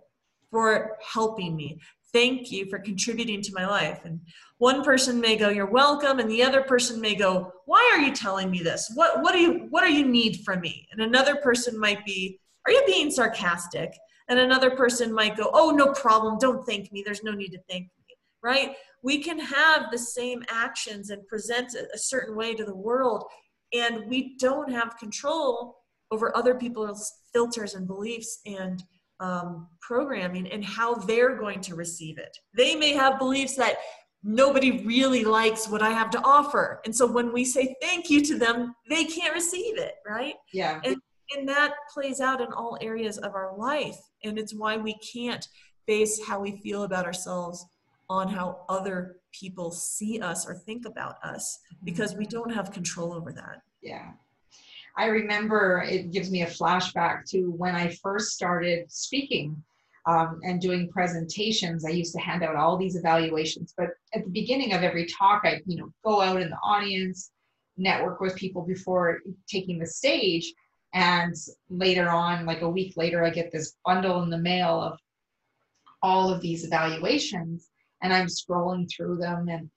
for 0.51 0.97
helping 1.13 1.55
me 1.55 1.79
thank 2.15 2.49
you 2.49 2.65
for 2.67 2.79
contributing 2.79 3.41
to 3.41 3.53
my 3.53 3.67
life. 3.67 4.05
And 4.05 4.21
one 4.57 4.85
person 4.85 5.19
may 5.19 5.35
go, 5.35 5.49
you're 5.49 5.69
welcome. 5.69 6.19
And 6.19 6.31
the 6.31 6.43
other 6.43 6.61
person 6.61 7.01
may 7.01 7.13
go, 7.13 7.51
why 7.65 7.91
are 7.93 7.99
you 7.99 8.13
telling 8.13 8.49
me 8.49 8.63
this? 8.63 8.89
What, 8.95 9.21
what 9.21 9.33
do 9.33 9.39
you, 9.39 9.67
what 9.69 9.85
do 9.85 9.93
you 9.93 10.07
need 10.07 10.39
from 10.45 10.61
me? 10.61 10.87
And 10.93 11.01
another 11.01 11.35
person 11.35 11.77
might 11.77 12.05
be, 12.05 12.39
are 12.65 12.71
you 12.71 12.81
being 12.87 13.11
sarcastic? 13.11 13.93
And 14.29 14.39
another 14.39 14.71
person 14.71 15.13
might 15.13 15.35
go, 15.35 15.51
oh, 15.53 15.71
no 15.71 15.91
problem. 15.91 16.37
Don't 16.39 16.65
thank 16.65 16.89
me. 16.93 17.03
There's 17.05 17.21
no 17.21 17.33
need 17.33 17.49
to 17.49 17.59
thank 17.69 17.83
me, 17.83 18.15
right? 18.41 18.75
We 19.03 19.21
can 19.21 19.37
have 19.37 19.91
the 19.91 19.97
same 19.97 20.41
actions 20.49 21.09
and 21.09 21.27
present 21.27 21.75
a 21.75 21.97
certain 21.97 22.37
way 22.37 22.55
to 22.55 22.63
the 22.63 22.75
world. 22.75 23.25
And 23.73 24.07
we 24.07 24.37
don't 24.37 24.71
have 24.71 24.97
control 24.97 25.79
over 26.11 26.35
other 26.37 26.55
people's 26.55 27.11
filters 27.33 27.75
and 27.75 27.85
beliefs 27.85 28.39
and 28.45 28.81
um, 29.19 29.67
programming 29.81 30.47
and 30.51 30.63
how 30.63 30.95
they're 30.95 31.35
going 31.35 31.61
to 31.61 31.75
receive 31.75 32.17
it. 32.17 32.37
They 32.53 32.75
may 32.75 32.93
have 32.93 33.19
beliefs 33.19 33.55
that 33.55 33.77
nobody 34.23 34.83
really 34.85 35.23
likes 35.23 35.69
what 35.69 35.81
I 35.81 35.91
have 35.91 36.09
to 36.11 36.21
offer. 36.23 36.81
And 36.83 36.95
so 36.95 37.05
when 37.05 37.31
we 37.31 37.45
say 37.45 37.75
thank 37.81 38.09
you 38.09 38.21
to 38.25 38.37
them, 38.37 38.75
they 38.89 39.05
can't 39.05 39.33
receive 39.33 39.77
it, 39.77 39.95
right? 40.05 40.33
Yeah. 40.51 40.81
And, 40.83 40.97
and 41.35 41.47
that 41.47 41.73
plays 41.93 42.19
out 42.19 42.41
in 42.41 42.51
all 42.51 42.77
areas 42.81 43.17
of 43.19 43.35
our 43.35 43.55
life. 43.55 43.97
And 44.23 44.39
it's 44.39 44.53
why 44.53 44.77
we 44.77 44.95
can't 44.95 45.47
base 45.85 46.25
how 46.25 46.39
we 46.39 46.57
feel 46.57 46.83
about 46.83 47.05
ourselves 47.05 47.65
on 48.09 48.27
how 48.27 48.65
other 48.69 49.17
people 49.31 49.71
see 49.71 50.19
us 50.19 50.47
or 50.47 50.55
think 50.55 50.85
about 50.85 51.15
us 51.23 51.59
mm-hmm. 51.73 51.85
because 51.85 52.15
we 52.15 52.25
don't 52.25 52.51
have 52.51 52.71
control 52.71 53.13
over 53.13 53.31
that. 53.31 53.61
Yeah. 53.81 54.11
I 54.97 55.07
remember 55.07 55.83
it 55.87 56.11
gives 56.11 56.31
me 56.31 56.43
a 56.43 56.47
flashback 56.47 57.29
to 57.31 57.51
when 57.51 57.75
I 57.75 57.95
first 58.01 58.31
started 58.31 58.89
speaking 58.91 59.61
um, 60.05 60.39
and 60.43 60.61
doing 60.61 60.89
presentations. 60.89 61.85
I 61.85 61.89
used 61.89 62.13
to 62.13 62.21
hand 62.21 62.43
out 62.43 62.55
all 62.55 62.77
these 62.77 62.95
evaluations, 62.95 63.73
but 63.77 63.89
at 64.13 64.23
the 64.23 64.29
beginning 64.29 64.73
of 64.73 64.83
every 64.83 65.05
talk, 65.07 65.41
I 65.43 65.61
you 65.65 65.77
know 65.77 65.89
go 66.03 66.21
out 66.21 66.41
in 66.41 66.49
the 66.49 66.59
audience, 66.63 67.31
network 67.77 68.21
with 68.21 68.35
people 68.35 68.61
before 68.61 69.19
taking 69.47 69.79
the 69.79 69.87
stage, 69.87 70.53
and 70.93 71.35
later 71.69 72.09
on, 72.09 72.45
like 72.45 72.61
a 72.61 72.69
week 72.69 72.95
later, 72.95 73.25
I 73.25 73.31
get 73.31 73.51
this 73.51 73.75
bundle 73.83 74.23
in 74.23 74.29
the 74.29 74.37
mail 74.37 74.81
of 74.81 74.99
all 76.01 76.31
of 76.31 76.39
these 76.39 76.63
evaluations, 76.63 77.69
and 78.01 78.13
I'm 78.13 78.27
scrolling 78.27 78.89
through 78.89 79.17
them 79.17 79.49
and 79.49 79.69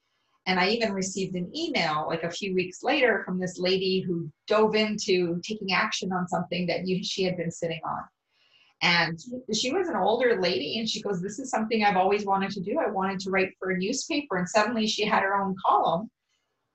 and 0.49 0.59
I 0.59 0.71
even 0.71 0.95
received 0.95 1.37
an 1.37 1.53
email 1.55 2.07
like 2.09 2.23
a 2.23 2.31
few 2.31 2.55
weeks 2.55 2.83
later 2.83 3.23
from 3.27 3.39
this 3.39 3.59
lady 3.59 4.01
who 4.01 4.33
dove 4.47 4.75
into 4.75 5.39
taking 5.45 5.73
action 5.73 6.11
on 6.11 6.27
something 6.27 6.67
that 6.69 6.89
you, 6.89 7.05
she 7.05 7.23
had 7.23 7.37
been 7.37 7.51
sitting 7.51 7.83
on. 7.85 8.01
And 8.81 9.21
she 9.55 9.73
was 9.73 9.89
an 9.89 9.97
older 9.97 10.41
lady, 10.41 10.79
and 10.79 10.89
she 10.89 11.03
goes, 11.03 11.21
This 11.21 11.39
is 11.39 11.51
something 11.51 11.85
I've 11.85 11.99
always 11.99 12.25
wanted 12.25 12.51
to 12.53 12.61
do. 12.61 12.79
I 12.79 12.89
wanted 12.89 13.21
to 13.21 13.31
write 13.31 13.51
for 13.59 13.73
a 13.73 13.77
newspaper. 13.77 14.39
And 14.39 14.49
suddenly 14.49 14.87
she 14.87 15.05
had 15.05 15.23
her 15.23 15.35
own 15.35 15.55
column. 15.67 16.11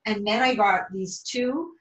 And 0.06 0.28
then 0.28 0.44
I 0.44 0.54
got 0.54 0.92
these 0.94 1.24
two 1.24 1.74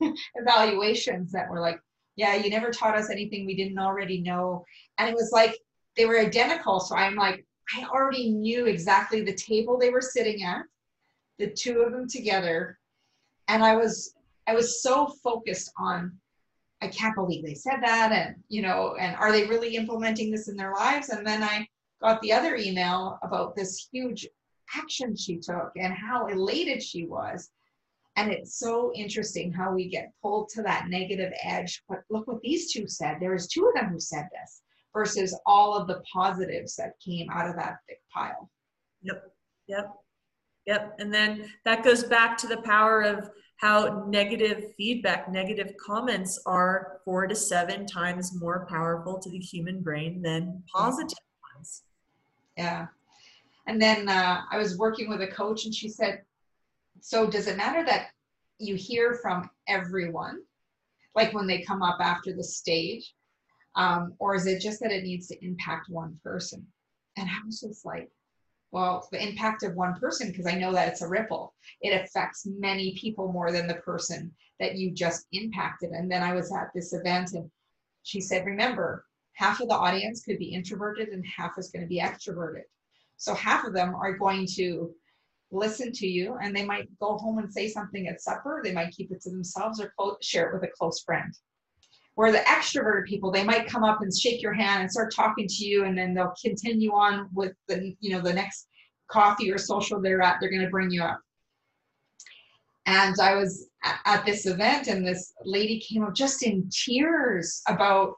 evaluations 0.34 1.32
that 1.32 1.48
were 1.48 1.60
like, 1.60 1.80
Yeah, 2.16 2.34
you 2.34 2.50
never 2.50 2.70
taught 2.70 2.96
us 2.96 3.08
anything 3.08 3.46
we 3.46 3.56
didn't 3.56 3.78
already 3.78 4.20
know. 4.20 4.66
And 4.98 5.08
it 5.08 5.14
was 5.14 5.30
like 5.32 5.56
they 5.96 6.04
were 6.04 6.18
identical. 6.18 6.78
So 6.80 6.94
I'm 6.94 7.14
like, 7.14 7.46
I 7.74 7.84
already 7.84 8.32
knew 8.32 8.66
exactly 8.66 9.22
the 9.22 9.34
table 9.34 9.78
they 9.78 9.90
were 9.90 10.02
sitting 10.02 10.42
at, 10.42 10.62
the 11.38 11.50
two 11.50 11.80
of 11.80 11.92
them 11.92 12.08
together. 12.08 12.78
And 13.48 13.64
I 13.64 13.76
was 13.76 14.14
I 14.46 14.54
was 14.54 14.82
so 14.82 15.08
focused 15.22 15.72
on 15.78 16.18
I 16.80 16.88
can't 16.88 17.14
believe 17.14 17.44
they 17.44 17.54
said 17.54 17.78
that. 17.82 18.12
And, 18.12 18.36
you 18.48 18.62
know, 18.62 18.94
and 19.00 19.16
are 19.16 19.32
they 19.32 19.46
really 19.46 19.74
implementing 19.74 20.30
this 20.30 20.48
in 20.48 20.56
their 20.56 20.72
lives? 20.74 21.08
And 21.08 21.26
then 21.26 21.42
I 21.42 21.66
got 22.00 22.20
the 22.22 22.32
other 22.32 22.54
email 22.56 23.18
about 23.22 23.56
this 23.56 23.88
huge 23.92 24.28
action 24.76 25.16
she 25.16 25.38
took 25.38 25.72
and 25.76 25.92
how 25.92 26.26
elated 26.26 26.82
she 26.82 27.06
was. 27.06 27.50
And 28.16 28.32
it's 28.32 28.58
so 28.58 28.92
interesting 28.94 29.52
how 29.52 29.72
we 29.72 29.88
get 29.88 30.12
pulled 30.22 30.48
to 30.50 30.62
that 30.62 30.88
negative 30.88 31.32
edge. 31.42 31.82
But 31.88 32.02
look 32.10 32.26
what 32.26 32.40
these 32.42 32.72
two 32.72 32.86
said. 32.88 33.18
There 33.20 33.32
was 33.32 33.48
two 33.48 33.66
of 33.66 33.74
them 33.74 33.92
who 33.92 34.00
said 34.00 34.28
this 34.32 34.62
versus 34.94 35.38
all 35.46 35.74
of 35.74 35.86
the 35.86 36.02
positives 36.12 36.74
that 36.76 36.98
came 37.04 37.28
out 37.30 37.48
of 37.48 37.56
that 37.56 37.78
thick 37.88 38.00
pile. 38.12 38.50
Yep. 39.02 39.32
Yep. 39.68 39.94
Yep. 40.68 40.96
And 40.98 41.12
then 41.12 41.50
that 41.64 41.82
goes 41.82 42.04
back 42.04 42.36
to 42.38 42.46
the 42.46 42.58
power 42.58 43.00
of 43.00 43.30
how 43.56 44.04
negative 44.06 44.74
feedback, 44.76 45.32
negative 45.32 45.72
comments 45.84 46.38
are 46.44 47.00
four 47.06 47.26
to 47.26 47.34
seven 47.34 47.86
times 47.86 48.38
more 48.38 48.66
powerful 48.68 49.18
to 49.18 49.30
the 49.30 49.38
human 49.38 49.80
brain 49.80 50.20
than 50.20 50.62
positive 50.70 51.16
ones. 51.56 51.84
Yeah. 52.58 52.88
And 53.66 53.80
then 53.80 54.10
uh, 54.10 54.42
I 54.52 54.58
was 54.58 54.76
working 54.76 55.08
with 55.08 55.22
a 55.22 55.26
coach 55.28 55.64
and 55.64 55.74
she 55.74 55.88
said, 55.88 56.20
So 57.00 57.26
does 57.26 57.46
it 57.46 57.56
matter 57.56 57.82
that 57.86 58.10
you 58.58 58.74
hear 58.74 59.14
from 59.22 59.48
everyone, 59.68 60.42
like 61.14 61.32
when 61.32 61.46
they 61.46 61.62
come 61.62 61.82
up 61.82 61.98
after 61.98 62.34
the 62.34 62.44
stage? 62.44 63.14
Um, 63.74 64.12
or 64.18 64.34
is 64.34 64.46
it 64.46 64.60
just 64.60 64.80
that 64.80 64.92
it 64.92 65.04
needs 65.04 65.28
to 65.28 65.42
impact 65.42 65.88
one 65.88 66.20
person? 66.22 66.66
And 67.16 67.26
I 67.26 67.38
was 67.46 67.60
just 67.60 67.86
like, 67.86 68.10
well, 68.70 69.08
the 69.10 69.22
impact 69.22 69.62
of 69.62 69.74
one 69.74 69.98
person, 69.98 70.30
because 70.30 70.46
I 70.46 70.54
know 70.54 70.72
that 70.72 70.88
it's 70.88 71.02
a 71.02 71.08
ripple, 71.08 71.54
it 71.80 71.90
affects 71.90 72.46
many 72.46 72.94
people 72.96 73.32
more 73.32 73.50
than 73.50 73.66
the 73.66 73.74
person 73.76 74.32
that 74.60 74.76
you 74.76 74.90
just 74.90 75.26
impacted. 75.32 75.90
And 75.90 76.10
then 76.10 76.22
I 76.22 76.34
was 76.34 76.52
at 76.52 76.70
this 76.74 76.92
event 76.92 77.32
and 77.32 77.50
she 78.02 78.20
said, 78.20 78.44
remember, 78.44 79.04
half 79.32 79.60
of 79.60 79.68
the 79.68 79.74
audience 79.74 80.22
could 80.22 80.38
be 80.38 80.52
introverted 80.52 81.08
and 81.08 81.24
half 81.24 81.52
is 81.58 81.70
going 81.70 81.82
to 81.82 81.88
be 81.88 82.00
extroverted. 82.00 82.64
So 83.16 83.34
half 83.34 83.64
of 83.64 83.72
them 83.72 83.94
are 83.94 84.18
going 84.18 84.46
to 84.56 84.90
listen 85.50 85.90
to 85.92 86.06
you 86.06 86.36
and 86.42 86.54
they 86.54 86.64
might 86.64 86.88
go 87.00 87.16
home 87.16 87.38
and 87.38 87.52
say 87.52 87.68
something 87.68 88.06
at 88.06 88.20
supper. 88.20 88.60
They 88.62 88.72
might 88.72 88.92
keep 88.92 89.10
it 89.10 89.22
to 89.22 89.30
themselves 89.30 89.80
or 89.80 90.16
share 90.20 90.48
it 90.48 90.54
with 90.54 90.68
a 90.68 90.72
close 90.78 91.02
friend. 91.02 91.32
Where 92.18 92.32
the 92.32 92.38
extroverted 92.38 93.04
people, 93.04 93.30
they 93.30 93.44
might 93.44 93.68
come 93.68 93.84
up 93.84 94.00
and 94.02 94.12
shake 94.12 94.42
your 94.42 94.52
hand 94.52 94.82
and 94.82 94.90
start 94.90 95.14
talking 95.14 95.46
to 95.46 95.64
you, 95.64 95.84
and 95.84 95.96
then 95.96 96.14
they'll 96.14 96.34
continue 96.44 96.90
on 96.90 97.28
with 97.32 97.52
the, 97.68 97.94
you 98.00 98.10
know, 98.10 98.20
the 98.20 98.32
next 98.32 98.66
coffee 99.08 99.52
or 99.52 99.56
social 99.56 100.02
they're 100.02 100.20
at, 100.20 100.38
they're 100.40 100.50
going 100.50 100.64
to 100.64 100.68
bring 100.68 100.90
you 100.90 101.00
up. 101.00 101.20
And 102.86 103.14
I 103.20 103.36
was 103.36 103.68
at 104.04 104.26
this 104.26 104.46
event, 104.46 104.88
and 104.88 105.06
this 105.06 105.32
lady 105.44 105.78
came 105.78 106.02
up 106.02 106.12
just 106.12 106.42
in 106.42 106.68
tears 106.72 107.62
about 107.68 108.14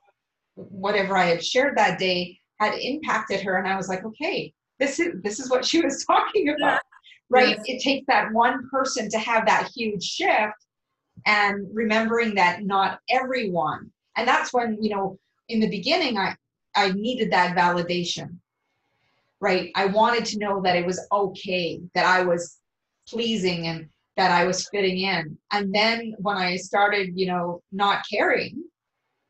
whatever 0.55 1.15
I 1.15 1.27
had 1.27 1.45
shared 1.45 1.77
that 1.77 1.99
day 1.99 2.39
had 2.59 2.79
impacted 2.79 3.43
her. 3.43 3.59
And 3.59 3.69
I 3.69 3.77
was 3.77 3.91
like, 3.91 4.03
okay, 4.07 4.55
this 4.79 4.99
is 4.99 5.21
this 5.23 5.41
is 5.41 5.51
what 5.51 5.63
she 5.63 5.83
was 5.83 6.05
talking 6.11 6.49
about, 6.49 6.59
yeah. 6.61 6.79
right? 7.29 7.59
Yes. 7.59 7.65
It 7.67 7.83
takes 7.83 8.07
that 8.07 8.33
one 8.33 8.67
person 8.71 9.11
to 9.11 9.19
have 9.19 9.45
that 9.45 9.69
huge 9.77 10.03
shift, 10.03 10.55
and 11.27 11.67
remembering 11.73 12.35
that 12.35 12.63
not 12.63 13.01
everyone 13.09 13.91
and 14.17 14.27
that's 14.27 14.53
when 14.53 14.77
you 14.83 14.91
know 14.91 15.19
in 15.49 15.61
the 15.61 15.69
beginning 15.69 16.17
i 16.19 16.35
i 16.75 16.91
needed 16.93 17.31
that 17.31 17.57
validation 17.57 18.39
right? 19.41 19.71
I 19.75 19.87
wanted 19.87 20.27
to 20.27 20.39
know 20.39 20.61
that 20.63 20.77
it 20.77 20.87
was 20.87 21.07
okay 21.11 21.81
that 21.95 22.07
i 22.07 22.23
was 22.23 22.59
pleasing 23.09 23.67
and 23.67 23.89
that 24.17 24.31
i 24.31 24.45
was 24.45 24.69
fitting 24.69 24.99
in. 24.99 25.39
And 25.53 25.75
then 25.75 26.15
when 26.19 26.37
i 26.37 26.57
started 26.57 27.13
you 27.15 27.27
know 27.27 27.63
not 27.73 28.05
caring 28.11 28.63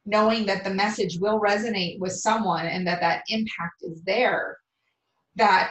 knowing 0.06 0.46
that 0.46 0.64
the 0.64 0.74
message 0.74 1.18
will 1.18 1.40
resonate 1.40 1.98
with 1.98 2.12
someone 2.12 2.66
and 2.66 2.86
that 2.86 3.00
that 3.00 3.22
impact 3.28 3.82
is 3.82 4.02
there 4.02 4.58
that 5.36 5.70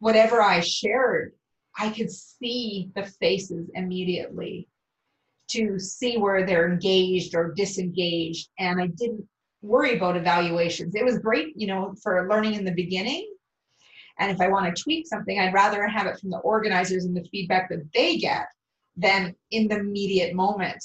whatever 0.00 0.40
i 0.42 0.60
shared 0.60 1.32
i 1.78 1.90
could 1.90 2.10
see 2.10 2.90
the 2.94 3.04
faces 3.20 3.70
immediately 3.74 4.66
to 5.48 5.78
see 5.78 6.16
where 6.16 6.44
they're 6.44 6.70
engaged 6.70 7.34
or 7.34 7.52
disengaged. 7.54 8.48
And 8.58 8.80
I 8.80 8.88
didn't 8.88 9.26
worry 9.62 9.96
about 9.96 10.16
evaluations. 10.16 10.94
It 10.94 11.04
was 11.04 11.18
great, 11.18 11.54
you 11.56 11.66
know, 11.66 11.94
for 12.02 12.28
learning 12.28 12.54
in 12.54 12.64
the 12.64 12.72
beginning. 12.72 13.32
And 14.18 14.30
if 14.30 14.40
I 14.40 14.48
want 14.48 14.74
to 14.74 14.82
tweak 14.82 15.06
something, 15.06 15.38
I'd 15.38 15.54
rather 15.54 15.86
have 15.86 16.06
it 16.06 16.18
from 16.18 16.30
the 16.30 16.38
organizers 16.38 17.04
and 17.04 17.16
the 17.16 17.28
feedback 17.30 17.68
that 17.68 17.92
they 17.92 18.16
get 18.16 18.46
than 18.96 19.34
in 19.50 19.68
the 19.68 19.78
immediate 19.78 20.34
moment. 20.34 20.82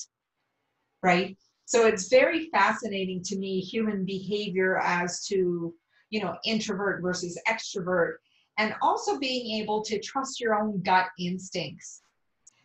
Right. 1.02 1.38
So 1.66 1.88
it's 1.88 2.10
very 2.10 2.50
fascinating 2.50 3.24
to 3.24 3.38
me 3.38 3.62
human 3.62 4.04
behavior 4.04 4.80
as 4.80 5.26
to, 5.28 5.74
you 6.10 6.22
know, 6.22 6.36
introvert 6.46 7.02
versus 7.02 7.40
extrovert, 7.48 8.16
and 8.58 8.76
also 8.82 9.18
being 9.18 9.62
able 9.62 9.82
to 9.84 9.98
trust 10.00 10.42
your 10.42 10.62
own 10.62 10.82
gut 10.82 11.08
instincts 11.18 12.02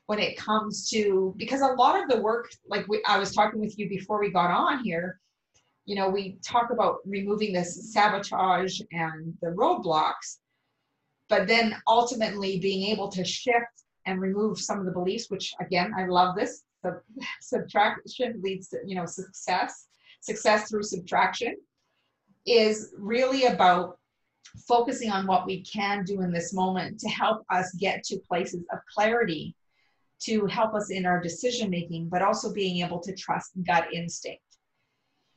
when 0.06 0.18
it 0.18 0.36
comes 0.36 0.88
to 0.88 1.34
because 1.36 1.60
a 1.60 1.66
lot 1.66 2.00
of 2.00 2.08
the 2.08 2.20
work 2.20 2.48
like 2.68 2.86
we, 2.88 3.02
i 3.06 3.18
was 3.18 3.32
talking 3.34 3.60
with 3.60 3.78
you 3.78 3.88
before 3.88 4.20
we 4.20 4.30
got 4.30 4.50
on 4.50 4.82
here 4.82 5.20
you 5.84 5.94
know 5.94 6.08
we 6.08 6.38
talk 6.44 6.70
about 6.70 6.96
removing 7.04 7.52
this 7.52 7.92
sabotage 7.92 8.80
and 8.92 9.34
the 9.42 9.48
roadblocks 9.48 10.38
but 11.28 11.46
then 11.46 11.76
ultimately 11.88 12.58
being 12.60 12.86
able 12.88 13.08
to 13.08 13.24
shift 13.24 13.84
and 14.06 14.20
remove 14.20 14.58
some 14.58 14.78
of 14.78 14.86
the 14.86 14.92
beliefs 14.92 15.26
which 15.28 15.52
again 15.60 15.92
i 15.98 16.06
love 16.06 16.36
this 16.36 16.62
the 16.82 17.00
subtraction 17.40 18.40
leads 18.42 18.68
to 18.68 18.78
you 18.86 18.94
know 18.94 19.06
success 19.06 19.88
success 20.20 20.68
through 20.68 20.82
subtraction 20.82 21.54
is 22.46 22.94
really 22.96 23.44
about 23.46 23.98
focusing 24.68 25.10
on 25.10 25.26
what 25.26 25.44
we 25.44 25.62
can 25.64 26.04
do 26.04 26.20
in 26.22 26.32
this 26.32 26.54
moment 26.54 26.98
to 27.00 27.08
help 27.08 27.44
us 27.50 27.74
get 27.74 28.02
to 28.04 28.18
places 28.28 28.64
of 28.72 28.78
clarity 28.94 29.54
to 30.22 30.46
help 30.46 30.74
us 30.74 30.90
in 30.90 31.06
our 31.06 31.20
decision 31.20 31.70
making, 31.70 32.08
but 32.08 32.22
also 32.22 32.52
being 32.52 32.84
able 32.84 33.00
to 33.00 33.14
trust 33.14 33.52
gut 33.66 33.92
instinct. 33.92 34.42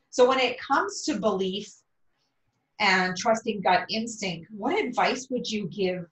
So, 0.10 0.28
when 0.28 0.40
it 0.40 0.60
comes 0.60 1.04
to 1.04 1.20
belief 1.20 1.72
and 2.80 3.16
trusting 3.16 3.62
gut 3.62 3.86
instinct, 3.90 4.48
what 4.52 4.84
advice 4.84 5.28
would 5.30 5.50
you 5.50 5.68
give 5.68 6.06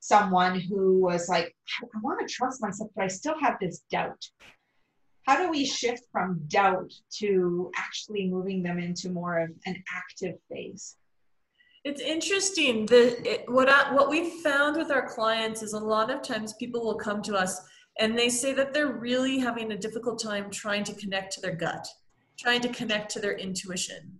someone 0.00 0.58
who 0.58 1.00
was 1.00 1.28
like, 1.28 1.54
I 1.82 1.98
want 2.02 2.26
to 2.26 2.32
trust 2.32 2.60
myself, 2.60 2.90
but 2.96 3.04
I 3.04 3.08
still 3.08 3.38
have 3.40 3.56
this 3.60 3.82
doubt? 3.90 4.22
How 5.26 5.42
do 5.42 5.50
we 5.50 5.64
shift 5.64 6.02
from 6.12 6.42
doubt 6.48 6.92
to 7.18 7.70
actually 7.76 8.28
moving 8.28 8.62
them 8.62 8.78
into 8.78 9.08
more 9.08 9.38
of 9.38 9.50
an 9.64 9.82
active 9.94 10.34
phase? 10.50 10.96
It's 11.84 12.00
interesting. 12.00 12.86
The 12.86 13.20
it, 13.28 13.44
what 13.48 13.68
I, 13.68 13.92
what 13.92 14.08
we 14.08 14.42
found 14.42 14.76
with 14.76 14.90
our 14.90 15.06
clients 15.06 15.62
is 15.62 15.74
a 15.74 15.78
lot 15.78 16.10
of 16.10 16.22
times 16.22 16.54
people 16.54 16.82
will 16.82 16.96
come 16.96 17.22
to 17.22 17.36
us 17.36 17.60
and 17.98 18.18
they 18.18 18.28
say 18.28 18.52
that 18.54 18.74
they're 18.74 18.92
really 18.92 19.38
having 19.38 19.72
a 19.72 19.78
difficult 19.78 20.20
time 20.20 20.50
trying 20.50 20.84
to 20.84 20.94
connect 20.94 21.32
to 21.34 21.40
their 21.40 21.54
gut, 21.54 21.86
trying 22.38 22.60
to 22.62 22.68
connect 22.68 23.10
to 23.12 23.20
their 23.20 23.36
intuition. 23.36 24.18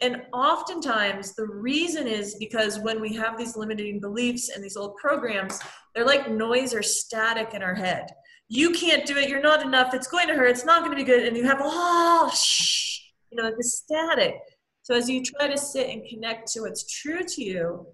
And 0.00 0.22
oftentimes, 0.32 1.34
the 1.34 1.46
reason 1.46 2.06
is 2.06 2.36
because 2.36 2.78
when 2.78 3.00
we 3.00 3.14
have 3.14 3.36
these 3.36 3.56
limiting 3.56 3.98
beliefs 3.98 4.50
and 4.50 4.62
these 4.62 4.76
old 4.76 4.96
programs, 4.96 5.58
they're 5.94 6.06
like 6.06 6.30
noise 6.30 6.72
or 6.72 6.82
static 6.82 7.54
in 7.54 7.62
our 7.62 7.74
head. 7.74 8.06
you 8.50 8.70
can't 8.70 9.04
do 9.04 9.16
it, 9.18 9.28
you're 9.28 9.42
not 9.42 9.60
enough, 9.60 9.92
it's 9.92 10.06
going 10.06 10.26
to 10.26 10.34
hurt, 10.34 10.48
it's 10.50 10.64
not 10.64 10.80
going 10.80 10.90
to 10.90 10.96
be 10.96 11.04
good, 11.04 11.26
and 11.26 11.36
you 11.36 11.44
have 11.44 11.58
oh 11.60 12.30
shh, 12.34 13.00
you 13.30 13.36
know, 13.36 13.50
the 13.54 13.62
static. 13.62 14.36
So 14.82 14.94
as 14.94 15.10
you 15.10 15.22
try 15.22 15.48
to 15.48 15.58
sit 15.58 15.90
and 15.90 16.02
connect 16.08 16.50
to 16.52 16.60
what's 16.60 16.90
true 16.90 17.22
to 17.22 17.44
you, 17.44 17.86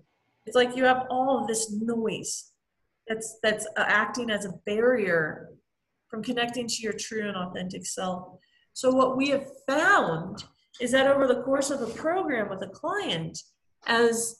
it's 0.47 0.55
like 0.55 0.77
you 0.77 0.85
have 0.85 1.07
all 1.11 1.41
of 1.41 1.49
this 1.49 1.73
noise 1.73 2.53
that's 3.09 3.39
that's 3.43 3.67
uh, 3.77 3.85
acting 3.87 4.31
as 4.31 4.45
a 4.45 4.53
barrier 4.67 5.51
from 6.09 6.23
connecting 6.23 6.67
to 6.67 6.83
your 6.83 6.93
true 6.93 7.27
and 7.29 7.37
authentic 7.37 7.87
self. 7.87 8.39
So 8.73 8.91
what 8.91 9.17
we 9.17 9.29
have 9.31 9.47
found 9.69 10.45
is 10.81 10.93
that 10.93 11.07
over 11.07 11.27
the 11.27 11.43
course 11.43 11.71
of 11.71 11.81
a 11.81 11.87
program 11.87 12.49
with 12.49 12.63
a 12.63 12.69
client, 12.69 13.39
as 13.87 14.37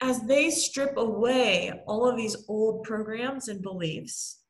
as 0.00 0.20
they 0.22 0.50
strip 0.50 0.96
away 0.96 1.82
all 1.86 2.08
of 2.08 2.16
these 2.16 2.36
old 2.48 2.84
programs 2.84 3.48
and 3.48 3.62
beliefs, 3.62 4.42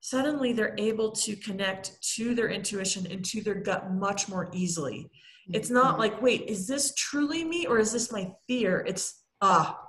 suddenly 0.00 0.52
they're 0.52 0.74
able 0.78 1.12
to 1.12 1.36
connect 1.36 2.00
to 2.14 2.34
their 2.34 2.48
intuition 2.48 3.06
and 3.10 3.24
to 3.24 3.40
their 3.42 3.54
gut 3.54 3.92
much 3.92 4.28
more 4.28 4.50
easily. 4.52 5.08
It's 5.52 5.70
not 5.70 5.92
mm-hmm. 5.92 6.00
like, 6.00 6.22
wait, 6.22 6.42
is 6.48 6.66
this 6.66 6.92
truly 6.94 7.44
me 7.44 7.66
or 7.66 7.78
is 7.78 7.92
this 7.92 8.10
my 8.10 8.32
fear? 8.48 8.84
It's 8.86 9.22
ah, 9.40 9.80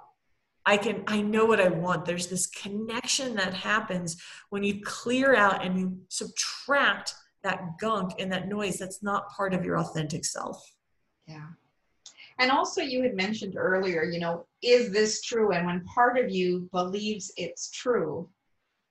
I 0.67 0.75
can 0.75 1.05
I 1.07 1.21
know 1.21 1.45
what 1.45 1.61
I 1.61 1.69
want. 1.69 2.03
There's 2.03 2.27
this 2.27 2.45
connection 2.47 3.35
that 3.35 3.53
happens 3.53 4.21
when 4.49 4.63
you 4.63 4.81
clear 4.83 5.33
out 5.33 5.65
and 5.65 5.79
you 5.79 5.97
subtract 6.09 7.15
that 7.43 7.79
gunk 7.79 8.15
and 8.19 8.29
that 8.33 8.49
noise 8.49 8.77
that's 8.77 9.01
not 9.01 9.29
part 9.29 9.53
of 9.53 9.63
your 9.63 9.79
authentic 9.79 10.25
self. 10.25 10.61
Yeah. 11.25 11.47
And 12.39 12.51
also, 12.51 12.81
you 12.81 13.01
had 13.01 13.15
mentioned 13.15 13.55
earlier, 13.57 14.03
you 14.03 14.19
know, 14.19 14.45
is 14.61 14.91
this 14.91 15.21
true? 15.21 15.53
And 15.53 15.65
when 15.65 15.85
part 15.85 16.19
of 16.19 16.29
you 16.29 16.69
believes 16.73 17.31
it's 17.37 17.71
true, 17.71 18.29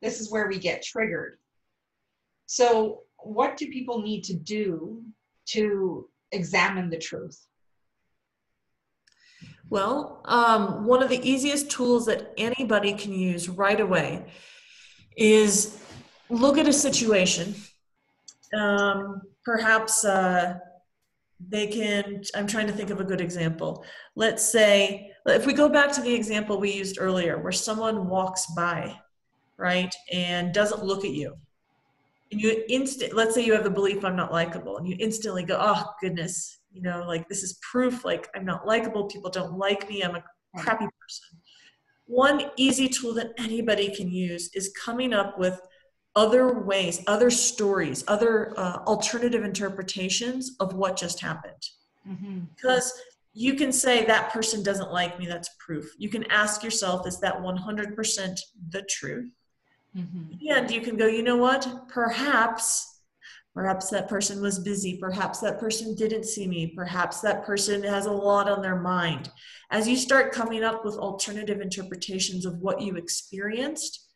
this 0.00 0.18
is 0.18 0.32
where 0.32 0.48
we 0.48 0.58
get 0.58 0.82
triggered. 0.82 1.36
So, 2.46 3.02
what 3.18 3.58
do 3.58 3.68
people 3.68 4.00
need 4.00 4.24
to 4.24 4.34
do 4.34 5.04
to 5.48 6.08
examine 6.32 6.88
the 6.88 6.98
truth? 6.98 7.38
Well, 9.68 10.20
um, 10.24 10.84
one 10.84 11.02
of 11.02 11.08
the 11.08 11.28
easiest 11.28 11.70
tools 11.70 12.06
that 12.06 12.32
anybody 12.36 12.92
can 12.92 13.12
use 13.12 13.48
right 13.48 13.80
away 13.80 14.26
is 15.16 15.82
look 16.28 16.56
at 16.58 16.68
a 16.68 16.72
situation. 16.72 17.54
Um, 18.56 19.22
perhaps 19.44 20.04
uh, 20.04 20.58
they 21.48 21.66
can 21.66 22.22
i'm 22.34 22.46
trying 22.46 22.66
to 22.66 22.72
think 22.72 22.90
of 22.90 23.00
a 23.00 23.04
good 23.04 23.20
example 23.20 23.84
let's 24.14 24.42
say 24.42 25.10
if 25.26 25.46
we 25.46 25.52
go 25.52 25.68
back 25.68 25.92
to 25.92 26.00
the 26.00 26.14
example 26.14 26.58
we 26.58 26.72
used 26.72 26.96
earlier 26.98 27.38
where 27.38 27.52
someone 27.52 28.08
walks 28.08 28.46
by 28.56 28.96
right 29.58 29.94
and 30.12 30.54
doesn't 30.54 30.82
look 30.82 31.04
at 31.04 31.10
you 31.10 31.34
and 32.32 32.40
you 32.40 32.64
instant 32.68 33.14
let's 33.14 33.34
say 33.34 33.44
you 33.44 33.52
have 33.52 33.64
the 33.64 33.70
belief 33.70 34.04
i'm 34.04 34.16
not 34.16 34.32
likable 34.32 34.78
and 34.78 34.88
you 34.88 34.96
instantly 34.98 35.42
go 35.42 35.58
oh 35.60 35.84
goodness 36.00 36.58
you 36.76 36.82
know 36.82 37.04
like 37.06 37.26
this 37.28 37.42
is 37.42 37.58
proof 37.72 38.04
like 38.04 38.28
i'm 38.34 38.44
not 38.44 38.66
likable 38.66 39.04
people 39.04 39.30
don't 39.30 39.56
like 39.56 39.88
me 39.88 40.02
i'm 40.02 40.14
a 40.14 40.24
crappy 40.56 40.86
person 41.00 41.38
one 42.06 42.50
easy 42.56 42.88
tool 42.88 43.14
that 43.14 43.32
anybody 43.38 43.94
can 43.94 44.08
use 44.08 44.50
is 44.54 44.72
coming 44.84 45.12
up 45.12 45.38
with 45.38 45.60
other 46.16 46.60
ways, 46.60 47.02
other 47.06 47.30
stories, 47.30 48.02
other 48.08 48.58
uh, 48.58 48.78
alternative 48.86 49.44
interpretations 49.44 50.56
of 50.60 50.74
what 50.74 50.96
just 50.96 51.20
happened. 51.20 51.62
Mm-hmm. 52.08 52.40
Because 52.54 52.92
you 53.34 53.54
can 53.54 53.70
say 53.70 54.06
that 54.06 54.32
person 54.32 54.62
doesn't 54.62 54.90
like 54.90 55.18
me, 55.18 55.26
that's 55.26 55.50
proof. 55.58 55.92
You 55.98 56.08
can 56.08 56.24
ask 56.30 56.64
yourself, 56.64 57.06
is 57.06 57.20
that 57.20 57.36
100% 57.42 58.40
the 58.70 58.82
truth? 58.88 59.30
Mm-hmm. 59.94 60.48
And 60.56 60.70
you 60.70 60.80
can 60.80 60.96
go, 60.96 61.06
you 61.06 61.22
know 61.22 61.36
what? 61.36 61.68
Perhaps, 61.88 62.95
perhaps 63.56 63.88
that 63.88 64.06
person 64.06 64.42
was 64.42 64.58
busy. 64.58 64.98
Perhaps 65.00 65.40
that 65.40 65.58
person 65.58 65.94
didn't 65.94 66.26
see 66.26 66.46
me. 66.46 66.74
Perhaps 66.76 67.22
that 67.22 67.42
person 67.46 67.82
has 67.82 68.04
a 68.04 68.12
lot 68.12 68.50
on 68.50 68.60
their 68.60 68.78
mind. 68.78 69.30
As 69.70 69.88
you 69.88 69.96
start 69.96 70.30
coming 70.30 70.62
up 70.62 70.84
with 70.84 70.98
alternative 70.98 71.62
interpretations 71.62 72.44
of 72.44 72.58
what 72.58 72.82
you 72.82 72.96
experienced, 72.96 74.10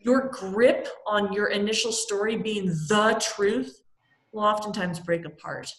your 0.00 0.28
grip 0.28 0.86
on 1.06 1.32
your 1.32 1.46
initial 1.46 1.92
story 1.92 2.36
being 2.36 2.66
the 2.66 3.18
truth 3.34 3.74
will 4.32 4.44
oftentimes 4.44 5.00
break 5.00 5.24
apart. 5.24 5.72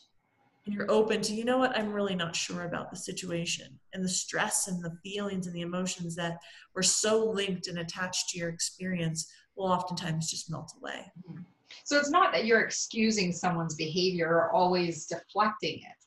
And 0.65 0.73
you're 0.73 0.89
open 0.89 1.21
to, 1.21 1.33
you 1.35 1.45
know 1.45 1.59
what, 1.59 1.77
I'm 1.77 1.93
really 1.93 2.15
not 2.15 2.35
sure 2.35 2.63
about 2.63 2.89
the 2.89 2.97
situation. 2.97 3.79
And 3.93 4.03
the 4.03 4.09
stress 4.09 4.67
and 4.67 4.83
the 4.83 4.97
feelings 5.03 5.45
and 5.45 5.55
the 5.55 5.61
emotions 5.61 6.15
that 6.15 6.39
were 6.73 6.81
so 6.81 7.23
linked 7.23 7.67
and 7.67 7.77
attached 7.77 8.29
to 8.29 8.39
your 8.39 8.49
experience 8.49 9.31
will 9.55 9.71
oftentimes 9.71 10.31
just 10.31 10.49
melt 10.49 10.73
away. 10.81 11.05
Mm-hmm. 11.29 11.43
So 11.83 11.97
it's 11.97 12.09
not 12.09 12.31
that 12.33 12.45
you're 12.45 12.61
excusing 12.61 13.31
someone's 13.31 13.75
behavior 13.75 14.29
or 14.29 14.51
always 14.51 15.05
deflecting 15.05 15.79
it. 15.79 15.99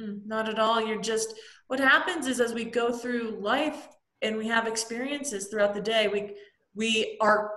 Mm-mm, 0.00 0.26
not 0.26 0.48
at 0.48 0.58
all. 0.58 0.84
You're 0.84 1.00
just, 1.00 1.34
what 1.68 1.80
happens 1.80 2.26
is 2.26 2.40
as 2.40 2.52
we 2.52 2.64
go 2.64 2.92
through 2.92 3.38
life, 3.40 3.88
and 4.22 4.36
we 4.36 4.46
have 4.48 4.66
experiences 4.66 5.48
throughout 5.48 5.74
the 5.74 5.80
day 5.80 6.08
we 6.08 6.34
we 6.74 7.16
are 7.20 7.52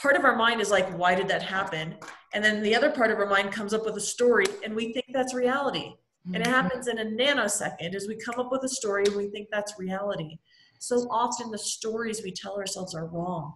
part 0.00 0.16
of 0.16 0.24
our 0.24 0.36
mind 0.36 0.60
is 0.60 0.70
like 0.70 0.88
why 0.98 1.14
did 1.14 1.28
that 1.28 1.42
happen 1.42 1.96
and 2.34 2.44
then 2.44 2.62
the 2.62 2.74
other 2.74 2.90
part 2.90 3.10
of 3.10 3.18
our 3.18 3.28
mind 3.28 3.52
comes 3.52 3.74
up 3.74 3.84
with 3.84 3.96
a 3.96 4.00
story 4.00 4.46
and 4.64 4.74
we 4.74 4.92
think 4.92 5.06
that's 5.12 5.34
reality 5.34 5.88
mm-hmm. 5.88 6.34
and 6.34 6.42
it 6.42 6.46
mm-hmm. 6.46 6.54
happens 6.54 6.88
in 6.88 6.98
a 6.98 7.04
nanosecond 7.04 7.94
as 7.94 8.06
we 8.08 8.16
come 8.16 8.38
up 8.38 8.50
with 8.50 8.62
a 8.64 8.68
story 8.68 9.04
and 9.04 9.16
we 9.16 9.28
think 9.28 9.48
that's 9.50 9.78
reality 9.78 10.38
so 10.78 10.96
often 11.10 11.50
the 11.50 11.58
stories 11.58 12.22
we 12.22 12.32
tell 12.32 12.56
ourselves 12.56 12.94
are 12.94 13.06
wrong 13.06 13.54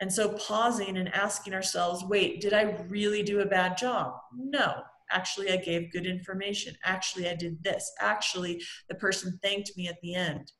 and 0.00 0.12
so 0.12 0.30
pausing 0.34 0.96
and 0.96 1.12
asking 1.14 1.54
ourselves 1.54 2.04
wait 2.04 2.40
did 2.40 2.52
i 2.52 2.62
really 2.88 3.22
do 3.22 3.40
a 3.40 3.46
bad 3.46 3.76
job? 3.76 4.14
No. 4.36 4.82
Actually 5.10 5.50
i 5.50 5.56
gave 5.56 5.92
good 5.92 6.06
information. 6.06 6.74
Actually 6.84 7.28
i 7.28 7.34
did 7.34 7.62
this. 7.62 7.92
Actually 8.00 8.62
the 8.88 8.94
person 8.94 9.38
thanked 9.42 9.76
me 9.76 9.88
at 9.88 10.00
the 10.02 10.14
end. 10.14 10.52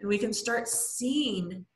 And 0.00 0.08
we 0.08 0.18
can 0.18 0.32
start 0.32 0.68
seeing 0.68 1.66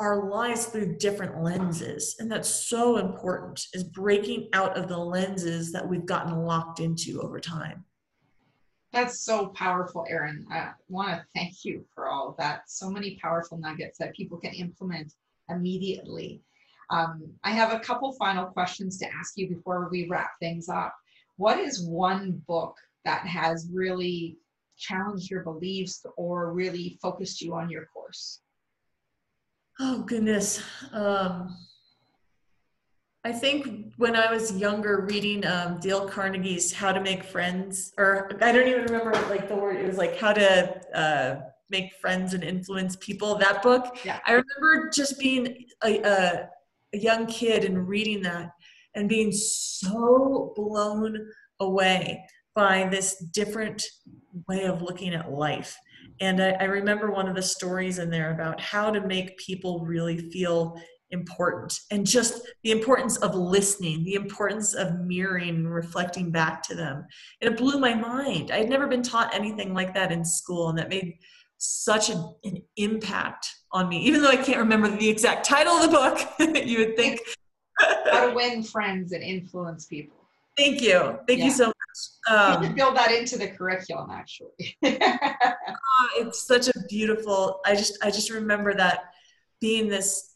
our 0.00 0.30
lives 0.30 0.66
through 0.66 0.96
different 0.96 1.42
lenses. 1.42 2.16
And 2.18 2.32
that's 2.32 2.48
so 2.48 2.96
important 2.96 3.66
is 3.74 3.84
breaking 3.84 4.48
out 4.54 4.76
of 4.76 4.88
the 4.88 4.96
lenses 4.96 5.72
that 5.72 5.86
we've 5.86 6.06
gotten 6.06 6.44
locked 6.44 6.80
into 6.80 7.20
over 7.20 7.38
time. 7.38 7.84
That's 8.92 9.20
so 9.20 9.48
powerful 9.48 10.06
erin. 10.08 10.46
I 10.50 10.70
want 10.88 11.10
to 11.10 11.24
thank 11.34 11.64
you 11.64 11.84
for 11.94 12.08
all 12.08 12.30
of 12.30 12.36
that. 12.38 12.62
So 12.68 12.90
many 12.90 13.18
powerful 13.22 13.58
nuggets 13.58 13.98
that 13.98 14.16
people 14.16 14.38
can 14.38 14.52
implement 14.54 15.12
immediately 15.48 16.42
um, 16.90 17.22
i 17.44 17.50
have 17.50 17.72
a 17.72 17.80
couple 17.80 18.12
final 18.12 18.46
questions 18.46 18.98
to 18.98 19.06
ask 19.18 19.34
you 19.36 19.48
before 19.48 19.88
we 19.90 20.08
wrap 20.08 20.30
things 20.40 20.68
up 20.68 20.94
what 21.36 21.58
is 21.58 21.82
one 21.82 22.42
book 22.46 22.76
that 23.04 23.26
has 23.26 23.68
really 23.72 24.36
challenged 24.80 25.30
your 25.30 25.42
beliefs 25.42 26.04
or 26.16 26.52
really 26.52 26.98
focused 27.00 27.40
you 27.40 27.54
on 27.54 27.70
your 27.70 27.86
course? 27.86 28.40
Oh, 29.78 30.02
goodness. 30.02 30.62
Um, 30.92 31.56
I 33.24 33.32
think 33.32 33.92
when 33.98 34.16
I 34.16 34.32
was 34.32 34.56
younger, 34.56 35.06
reading 35.08 35.46
um, 35.46 35.78
Dale 35.78 36.08
Carnegie's 36.08 36.72
How 36.72 36.92
to 36.92 37.00
Make 37.00 37.22
Friends, 37.22 37.92
or 37.98 38.30
I 38.40 38.52
don't 38.52 38.66
even 38.66 38.82
remember 38.84 39.12
like 39.28 39.48
the 39.48 39.56
word, 39.56 39.76
it 39.76 39.86
was 39.86 39.98
like 39.98 40.18
How 40.18 40.32
to 40.32 40.96
uh, 40.98 41.40
Make 41.68 41.92
Friends 42.00 42.34
and 42.34 42.42
Influence 42.42 42.96
People, 42.96 43.36
that 43.36 43.62
book. 43.62 43.98
Yeah. 44.04 44.20
I 44.26 44.32
remember 44.32 44.90
just 44.92 45.18
being 45.18 45.66
a, 45.84 46.00
a, 46.00 46.48
a 46.94 46.98
young 46.98 47.26
kid 47.26 47.64
and 47.64 47.88
reading 47.88 48.22
that 48.22 48.50
and 48.94 49.08
being 49.08 49.32
so 49.32 50.52
blown 50.56 51.16
away 51.60 52.24
by 52.54 52.88
this 52.90 53.16
different 53.32 53.82
way 54.48 54.64
of 54.64 54.82
looking 54.82 55.14
at 55.14 55.30
life. 55.30 55.76
And 56.20 56.42
I, 56.42 56.50
I, 56.52 56.64
remember 56.64 57.10
one 57.10 57.28
of 57.28 57.36
the 57.36 57.42
stories 57.42 57.98
in 57.98 58.10
there 58.10 58.32
about 58.32 58.60
how 58.60 58.90
to 58.90 59.06
make 59.06 59.38
people 59.38 59.84
really 59.84 60.30
feel 60.30 60.80
important 61.10 61.76
and 61.90 62.06
just 62.06 62.42
the 62.62 62.70
importance 62.70 63.16
of 63.18 63.34
listening, 63.34 64.04
the 64.04 64.14
importance 64.14 64.74
of 64.74 65.00
mirroring 65.00 65.66
reflecting 65.66 66.30
back 66.30 66.62
to 66.62 66.74
them. 66.74 67.04
And 67.40 67.52
it 67.52 67.58
blew 67.58 67.78
my 67.78 67.94
mind. 67.94 68.50
I 68.50 68.58
had 68.58 68.68
never 68.68 68.86
been 68.86 69.02
taught 69.02 69.34
anything 69.34 69.74
like 69.74 69.94
that 69.94 70.12
in 70.12 70.24
school, 70.24 70.68
and 70.68 70.78
that 70.78 70.88
made 70.88 71.18
such 71.60 72.08
a, 72.08 72.14
an 72.44 72.62
impact 72.76 73.54
on 73.70 73.88
me. 73.88 73.98
Even 73.98 74.22
though 74.22 74.30
I 74.30 74.36
can't 74.36 74.58
remember 74.58 74.88
the 74.88 75.08
exact 75.08 75.44
title 75.44 75.74
of 75.74 75.82
the 75.82 75.88
book, 75.88 76.66
you 76.66 76.78
would 76.78 76.96
think. 76.96 77.20
how 77.78 78.28
to 78.28 78.34
win 78.34 78.62
friends 78.62 79.12
and 79.12 79.22
influence 79.22 79.84
people. 79.84 80.16
Thank 80.56 80.80
you. 80.80 81.18
Thank 81.28 81.40
yeah. 81.40 81.44
you 81.44 81.50
so 81.50 81.66
much. 81.66 81.76
Um, 82.28 82.62
you 82.62 82.68
can 82.68 82.76
build 82.76 82.96
that 82.96 83.12
into 83.12 83.36
the 83.36 83.48
curriculum, 83.48 84.10
actually. 84.10 84.76
oh, 84.84 86.08
it's 86.16 86.46
such 86.46 86.68
a 86.68 86.72
beautiful. 86.88 87.60
I 87.64 87.74
just 87.74 87.98
I 88.02 88.10
just 88.10 88.30
remember 88.30 88.74
that 88.74 89.12
being 89.60 89.88
this 89.88 90.34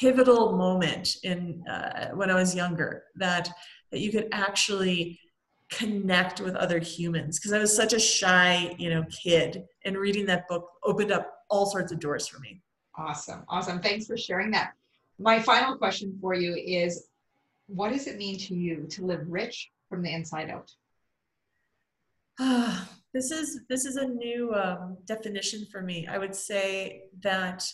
pivotal 0.00 0.56
moment 0.56 1.16
in 1.24 1.64
uh, 1.68 2.10
when 2.14 2.30
I 2.30 2.34
was 2.34 2.54
younger 2.54 3.04
that 3.16 3.48
that 3.90 4.00
you 4.00 4.12
could 4.12 4.28
actually 4.32 5.18
connect 5.70 6.40
with 6.40 6.54
other 6.54 6.78
humans 6.78 7.38
because 7.38 7.52
I 7.52 7.58
was 7.58 7.74
such 7.74 7.92
a 7.92 7.98
shy, 7.98 8.74
you 8.78 8.90
know, 8.90 9.04
kid 9.22 9.64
and 9.88 9.96
reading 9.98 10.26
that 10.26 10.46
book 10.46 10.70
opened 10.84 11.10
up 11.10 11.40
all 11.50 11.66
sorts 11.66 11.90
of 11.90 11.98
doors 11.98 12.28
for 12.28 12.38
me. 12.38 12.60
Awesome. 12.96 13.42
Awesome. 13.48 13.80
Thanks 13.80 14.06
for 14.06 14.16
sharing 14.16 14.50
that. 14.52 14.72
My 15.18 15.40
final 15.40 15.76
question 15.76 16.16
for 16.20 16.34
you 16.34 16.54
is 16.54 17.08
what 17.66 17.92
does 17.92 18.06
it 18.06 18.16
mean 18.16 18.38
to 18.38 18.54
you 18.54 18.86
to 18.90 19.04
live 19.04 19.22
rich 19.26 19.70
from 19.88 20.02
the 20.02 20.12
inside 20.12 20.50
out? 20.50 20.70
this 23.12 23.32
is 23.32 23.62
this 23.68 23.84
is 23.84 23.96
a 23.96 24.06
new 24.06 24.54
um, 24.54 24.96
definition 25.06 25.66
for 25.72 25.82
me. 25.82 26.06
I 26.06 26.18
would 26.18 26.34
say 26.34 27.04
that 27.20 27.64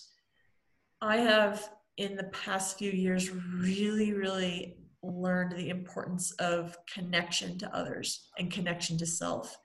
I 1.02 1.18
have 1.18 1.68
in 1.98 2.16
the 2.16 2.24
past 2.24 2.78
few 2.78 2.90
years 2.90 3.30
really, 3.30 4.12
really 4.14 4.78
learned 5.02 5.52
the 5.52 5.68
importance 5.68 6.32
of 6.32 6.76
connection 6.92 7.58
to 7.58 7.76
others 7.76 8.28
and 8.38 8.50
connection 8.50 8.96
to 8.98 9.06
self. 9.06 9.56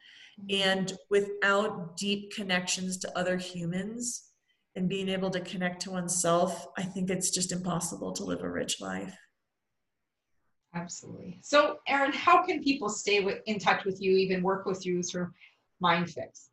And 0.50 0.94
without 1.10 1.98
deep 1.98 2.34
connections 2.34 2.98
to 3.00 3.18
other 3.18 3.38
humans 3.38 4.30
and 4.76 4.88
being 4.88 5.10
able 5.10 5.32
to 5.32 5.42
connect 5.42 5.82
to 5.84 5.92
oneself, 5.92 6.68
I 6.78 6.84
think 6.84 7.10
it's 7.10 7.32
just 7.32 7.52
impossible 7.52 8.14
to 8.14 8.24
live 8.24 8.42
a 8.42 8.50
rich 8.50 8.80
life. 8.80 9.16
Absolutely. 10.76 11.40
So, 11.42 11.78
Erin, 11.88 12.14
how 12.14 12.44
can 12.44 12.64
people 12.64 12.90
stay 12.90 13.22
with, 13.22 13.40
in 13.48 13.58
touch 13.60 13.86
with 13.86 14.02
you, 14.02 14.18
even 14.18 14.44
work 14.44 14.66
with 14.66 14.86
you 14.86 15.02
through 15.02 15.30
MindFix? 15.84 16.50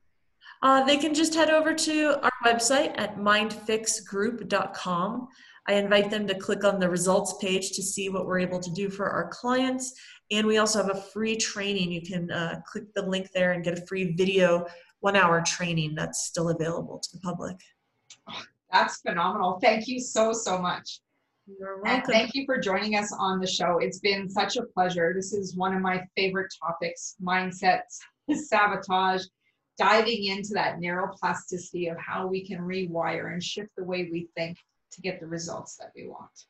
Uh, 0.62 0.82
they 0.84 0.96
can 0.96 1.12
just 1.12 1.34
head 1.34 1.50
over 1.50 1.74
to 1.74 2.18
our 2.22 2.30
website 2.44 2.98
at 2.98 3.18
mindfixgroup.com. 3.18 5.28
I 5.68 5.74
invite 5.74 6.10
them 6.10 6.26
to 6.28 6.34
click 6.34 6.64
on 6.64 6.78
the 6.78 6.88
results 6.88 7.34
page 7.40 7.72
to 7.72 7.82
see 7.82 8.08
what 8.08 8.24
we're 8.26 8.38
able 8.38 8.60
to 8.60 8.70
do 8.70 8.88
for 8.88 9.10
our 9.10 9.28
clients. 9.28 9.92
And 10.30 10.46
we 10.46 10.58
also 10.58 10.82
have 10.82 10.94
a 10.94 11.00
free 11.00 11.36
training. 11.36 11.92
You 11.92 12.02
can 12.02 12.30
uh, 12.30 12.60
click 12.66 12.92
the 12.94 13.02
link 13.02 13.30
there 13.32 13.52
and 13.52 13.62
get 13.62 13.78
a 13.78 13.86
free 13.86 14.12
video, 14.12 14.66
one 15.00 15.16
hour 15.16 15.40
training 15.40 15.94
that's 15.94 16.26
still 16.26 16.48
available 16.48 16.98
to 16.98 17.08
the 17.12 17.20
public. 17.20 17.56
Oh, 18.28 18.42
that's 18.72 19.00
phenomenal. 19.00 19.58
Thank 19.60 19.86
you 19.86 20.00
so, 20.00 20.32
so 20.32 20.58
much. 20.58 21.00
You're 21.46 21.80
welcome. 21.80 21.90
And 21.92 22.04
thank 22.04 22.34
you 22.34 22.44
for 22.44 22.58
joining 22.58 22.96
us 22.96 23.14
on 23.16 23.38
the 23.38 23.46
show. 23.46 23.78
It's 23.78 24.00
been 24.00 24.28
such 24.28 24.56
a 24.56 24.62
pleasure. 24.62 25.12
This 25.14 25.32
is 25.32 25.56
one 25.56 25.74
of 25.74 25.80
my 25.80 26.02
favorite 26.16 26.52
topics 26.60 27.14
mindsets, 27.22 28.00
sabotage, 28.34 29.24
diving 29.78 30.24
into 30.24 30.50
that 30.54 30.78
neuroplasticity 30.78 31.90
of 31.90 31.98
how 31.98 32.26
we 32.26 32.44
can 32.44 32.58
rewire 32.58 33.32
and 33.32 33.42
shift 33.42 33.70
the 33.76 33.84
way 33.84 34.08
we 34.10 34.28
think 34.34 34.58
to 34.90 35.00
get 35.00 35.20
the 35.20 35.26
results 35.26 35.76
that 35.76 35.92
we 35.94 36.08
want. 36.08 36.46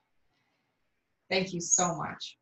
Thank 1.29 1.53
you 1.53 1.61
so 1.61 1.95
much. 1.97 2.39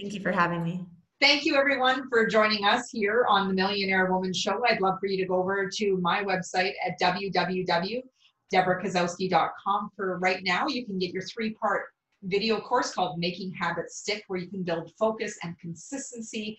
Thank 0.00 0.14
you 0.14 0.20
for 0.20 0.30
having 0.30 0.62
me. 0.62 0.86
Thank 1.20 1.44
you, 1.44 1.56
everyone, 1.56 2.08
for 2.08 2.24
joining 2.24 2.64
us 2.64 2.90
here 2.90 3.26
on 3.28 3.48
the 3.48 3.54
Millionaire 3.54 4.12
Woman 4.12 4.32
Show. 4.32 4.62
I'd 4.64 4.80
love 4.80 5.00
for 5.00 5.08
you 5.08 5.16
to 5.16 5.24
go 5.24 5.34
over 5.34 5.68
to 5.68 5.96
my 5.96 6.22
website 6.22 6.74
at 6.86 7.00
www.debrakasowski.com. 7.00 9.90
For 9.96 10.18
right 10.18 10.44
now, 10.44 10.68
you 10.68 10.86
can 10.86 11.00
get 11.00 11.12
your 11.12 11.24
three 11.24 11.54
part 11.54 11.86
video 12.22 12.60
course 12.60 12.94
called 12.94 13.18
Making 13.18 13.52
Habits 13.52 13.96
Stick, 13.96 14.22
where 14.28 14.38
you 14.38 14.46
can 14.46 14.62
build 14.62 14.92
focus 14.96 15.36
and 15.42 15.58
consistency 15.58 16.56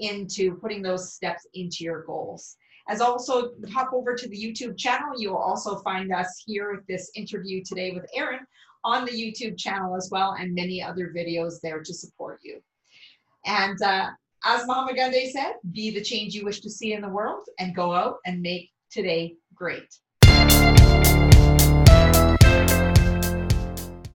into 0.00 0.56
putting 0.56 0.82
those 0.82 1.12
steps 1.12 1.46
into 1.54 1.84
your 1.84 2.02
goals. 2.02 2.56
As 2.88 3.00
also 3.00 3.52
hop 3.72 3.92
over 3.92 4.16
to 4.16 4.28
the 4.28 4.36
YouTube 4.36 4.76
channel, 4.76 5.12
you 5.16 5.30
will 5.30 5.38
also 5.38 5.78
find 5.78 6.12
us 6.12 6.42
here 6.44 6.74
with 6.74 6.84
this 6.88 7.12
interview 7.14 7.62
today 7.64 7.92
with 7.92 8.10
Erin 8.16 8.40
on 8.82 9.04
the 9.04 9.12
YouTube 9.12 9.56
channel 9.56 9.94
as 9.94 10.08
well, 10.10 10.34
and 10.40 10.52
many 10.52 10.82
other 10.82 11.12
videos 11.16 11.60
there 11.60 11.84
to 11.84 11.94
support 11.94 12.40
you. 12.42 12.60
And 13.46 13.80
uh, 13.82 14.10
as 14.44 14.66
Mahatma 14.66 14.94
Gandhi 14.94 15.30
said, 15.30 15.54
be 15.72 15.90
the 15.90 16.02
change 16.02 16.34
you 16.34 16.44
wish 16.44 16.60
to 16.60 16.70
see 16.70 16.92
in 16.92 17.02
the 17.02 17.08
world 17.08 17.46
and 17.58 17.74
go 17.74 17.92
out 17.92 18.16
and 18.26 18.40
make 18.40 18.70
today 18.90 19.34
great. 19.54 19.88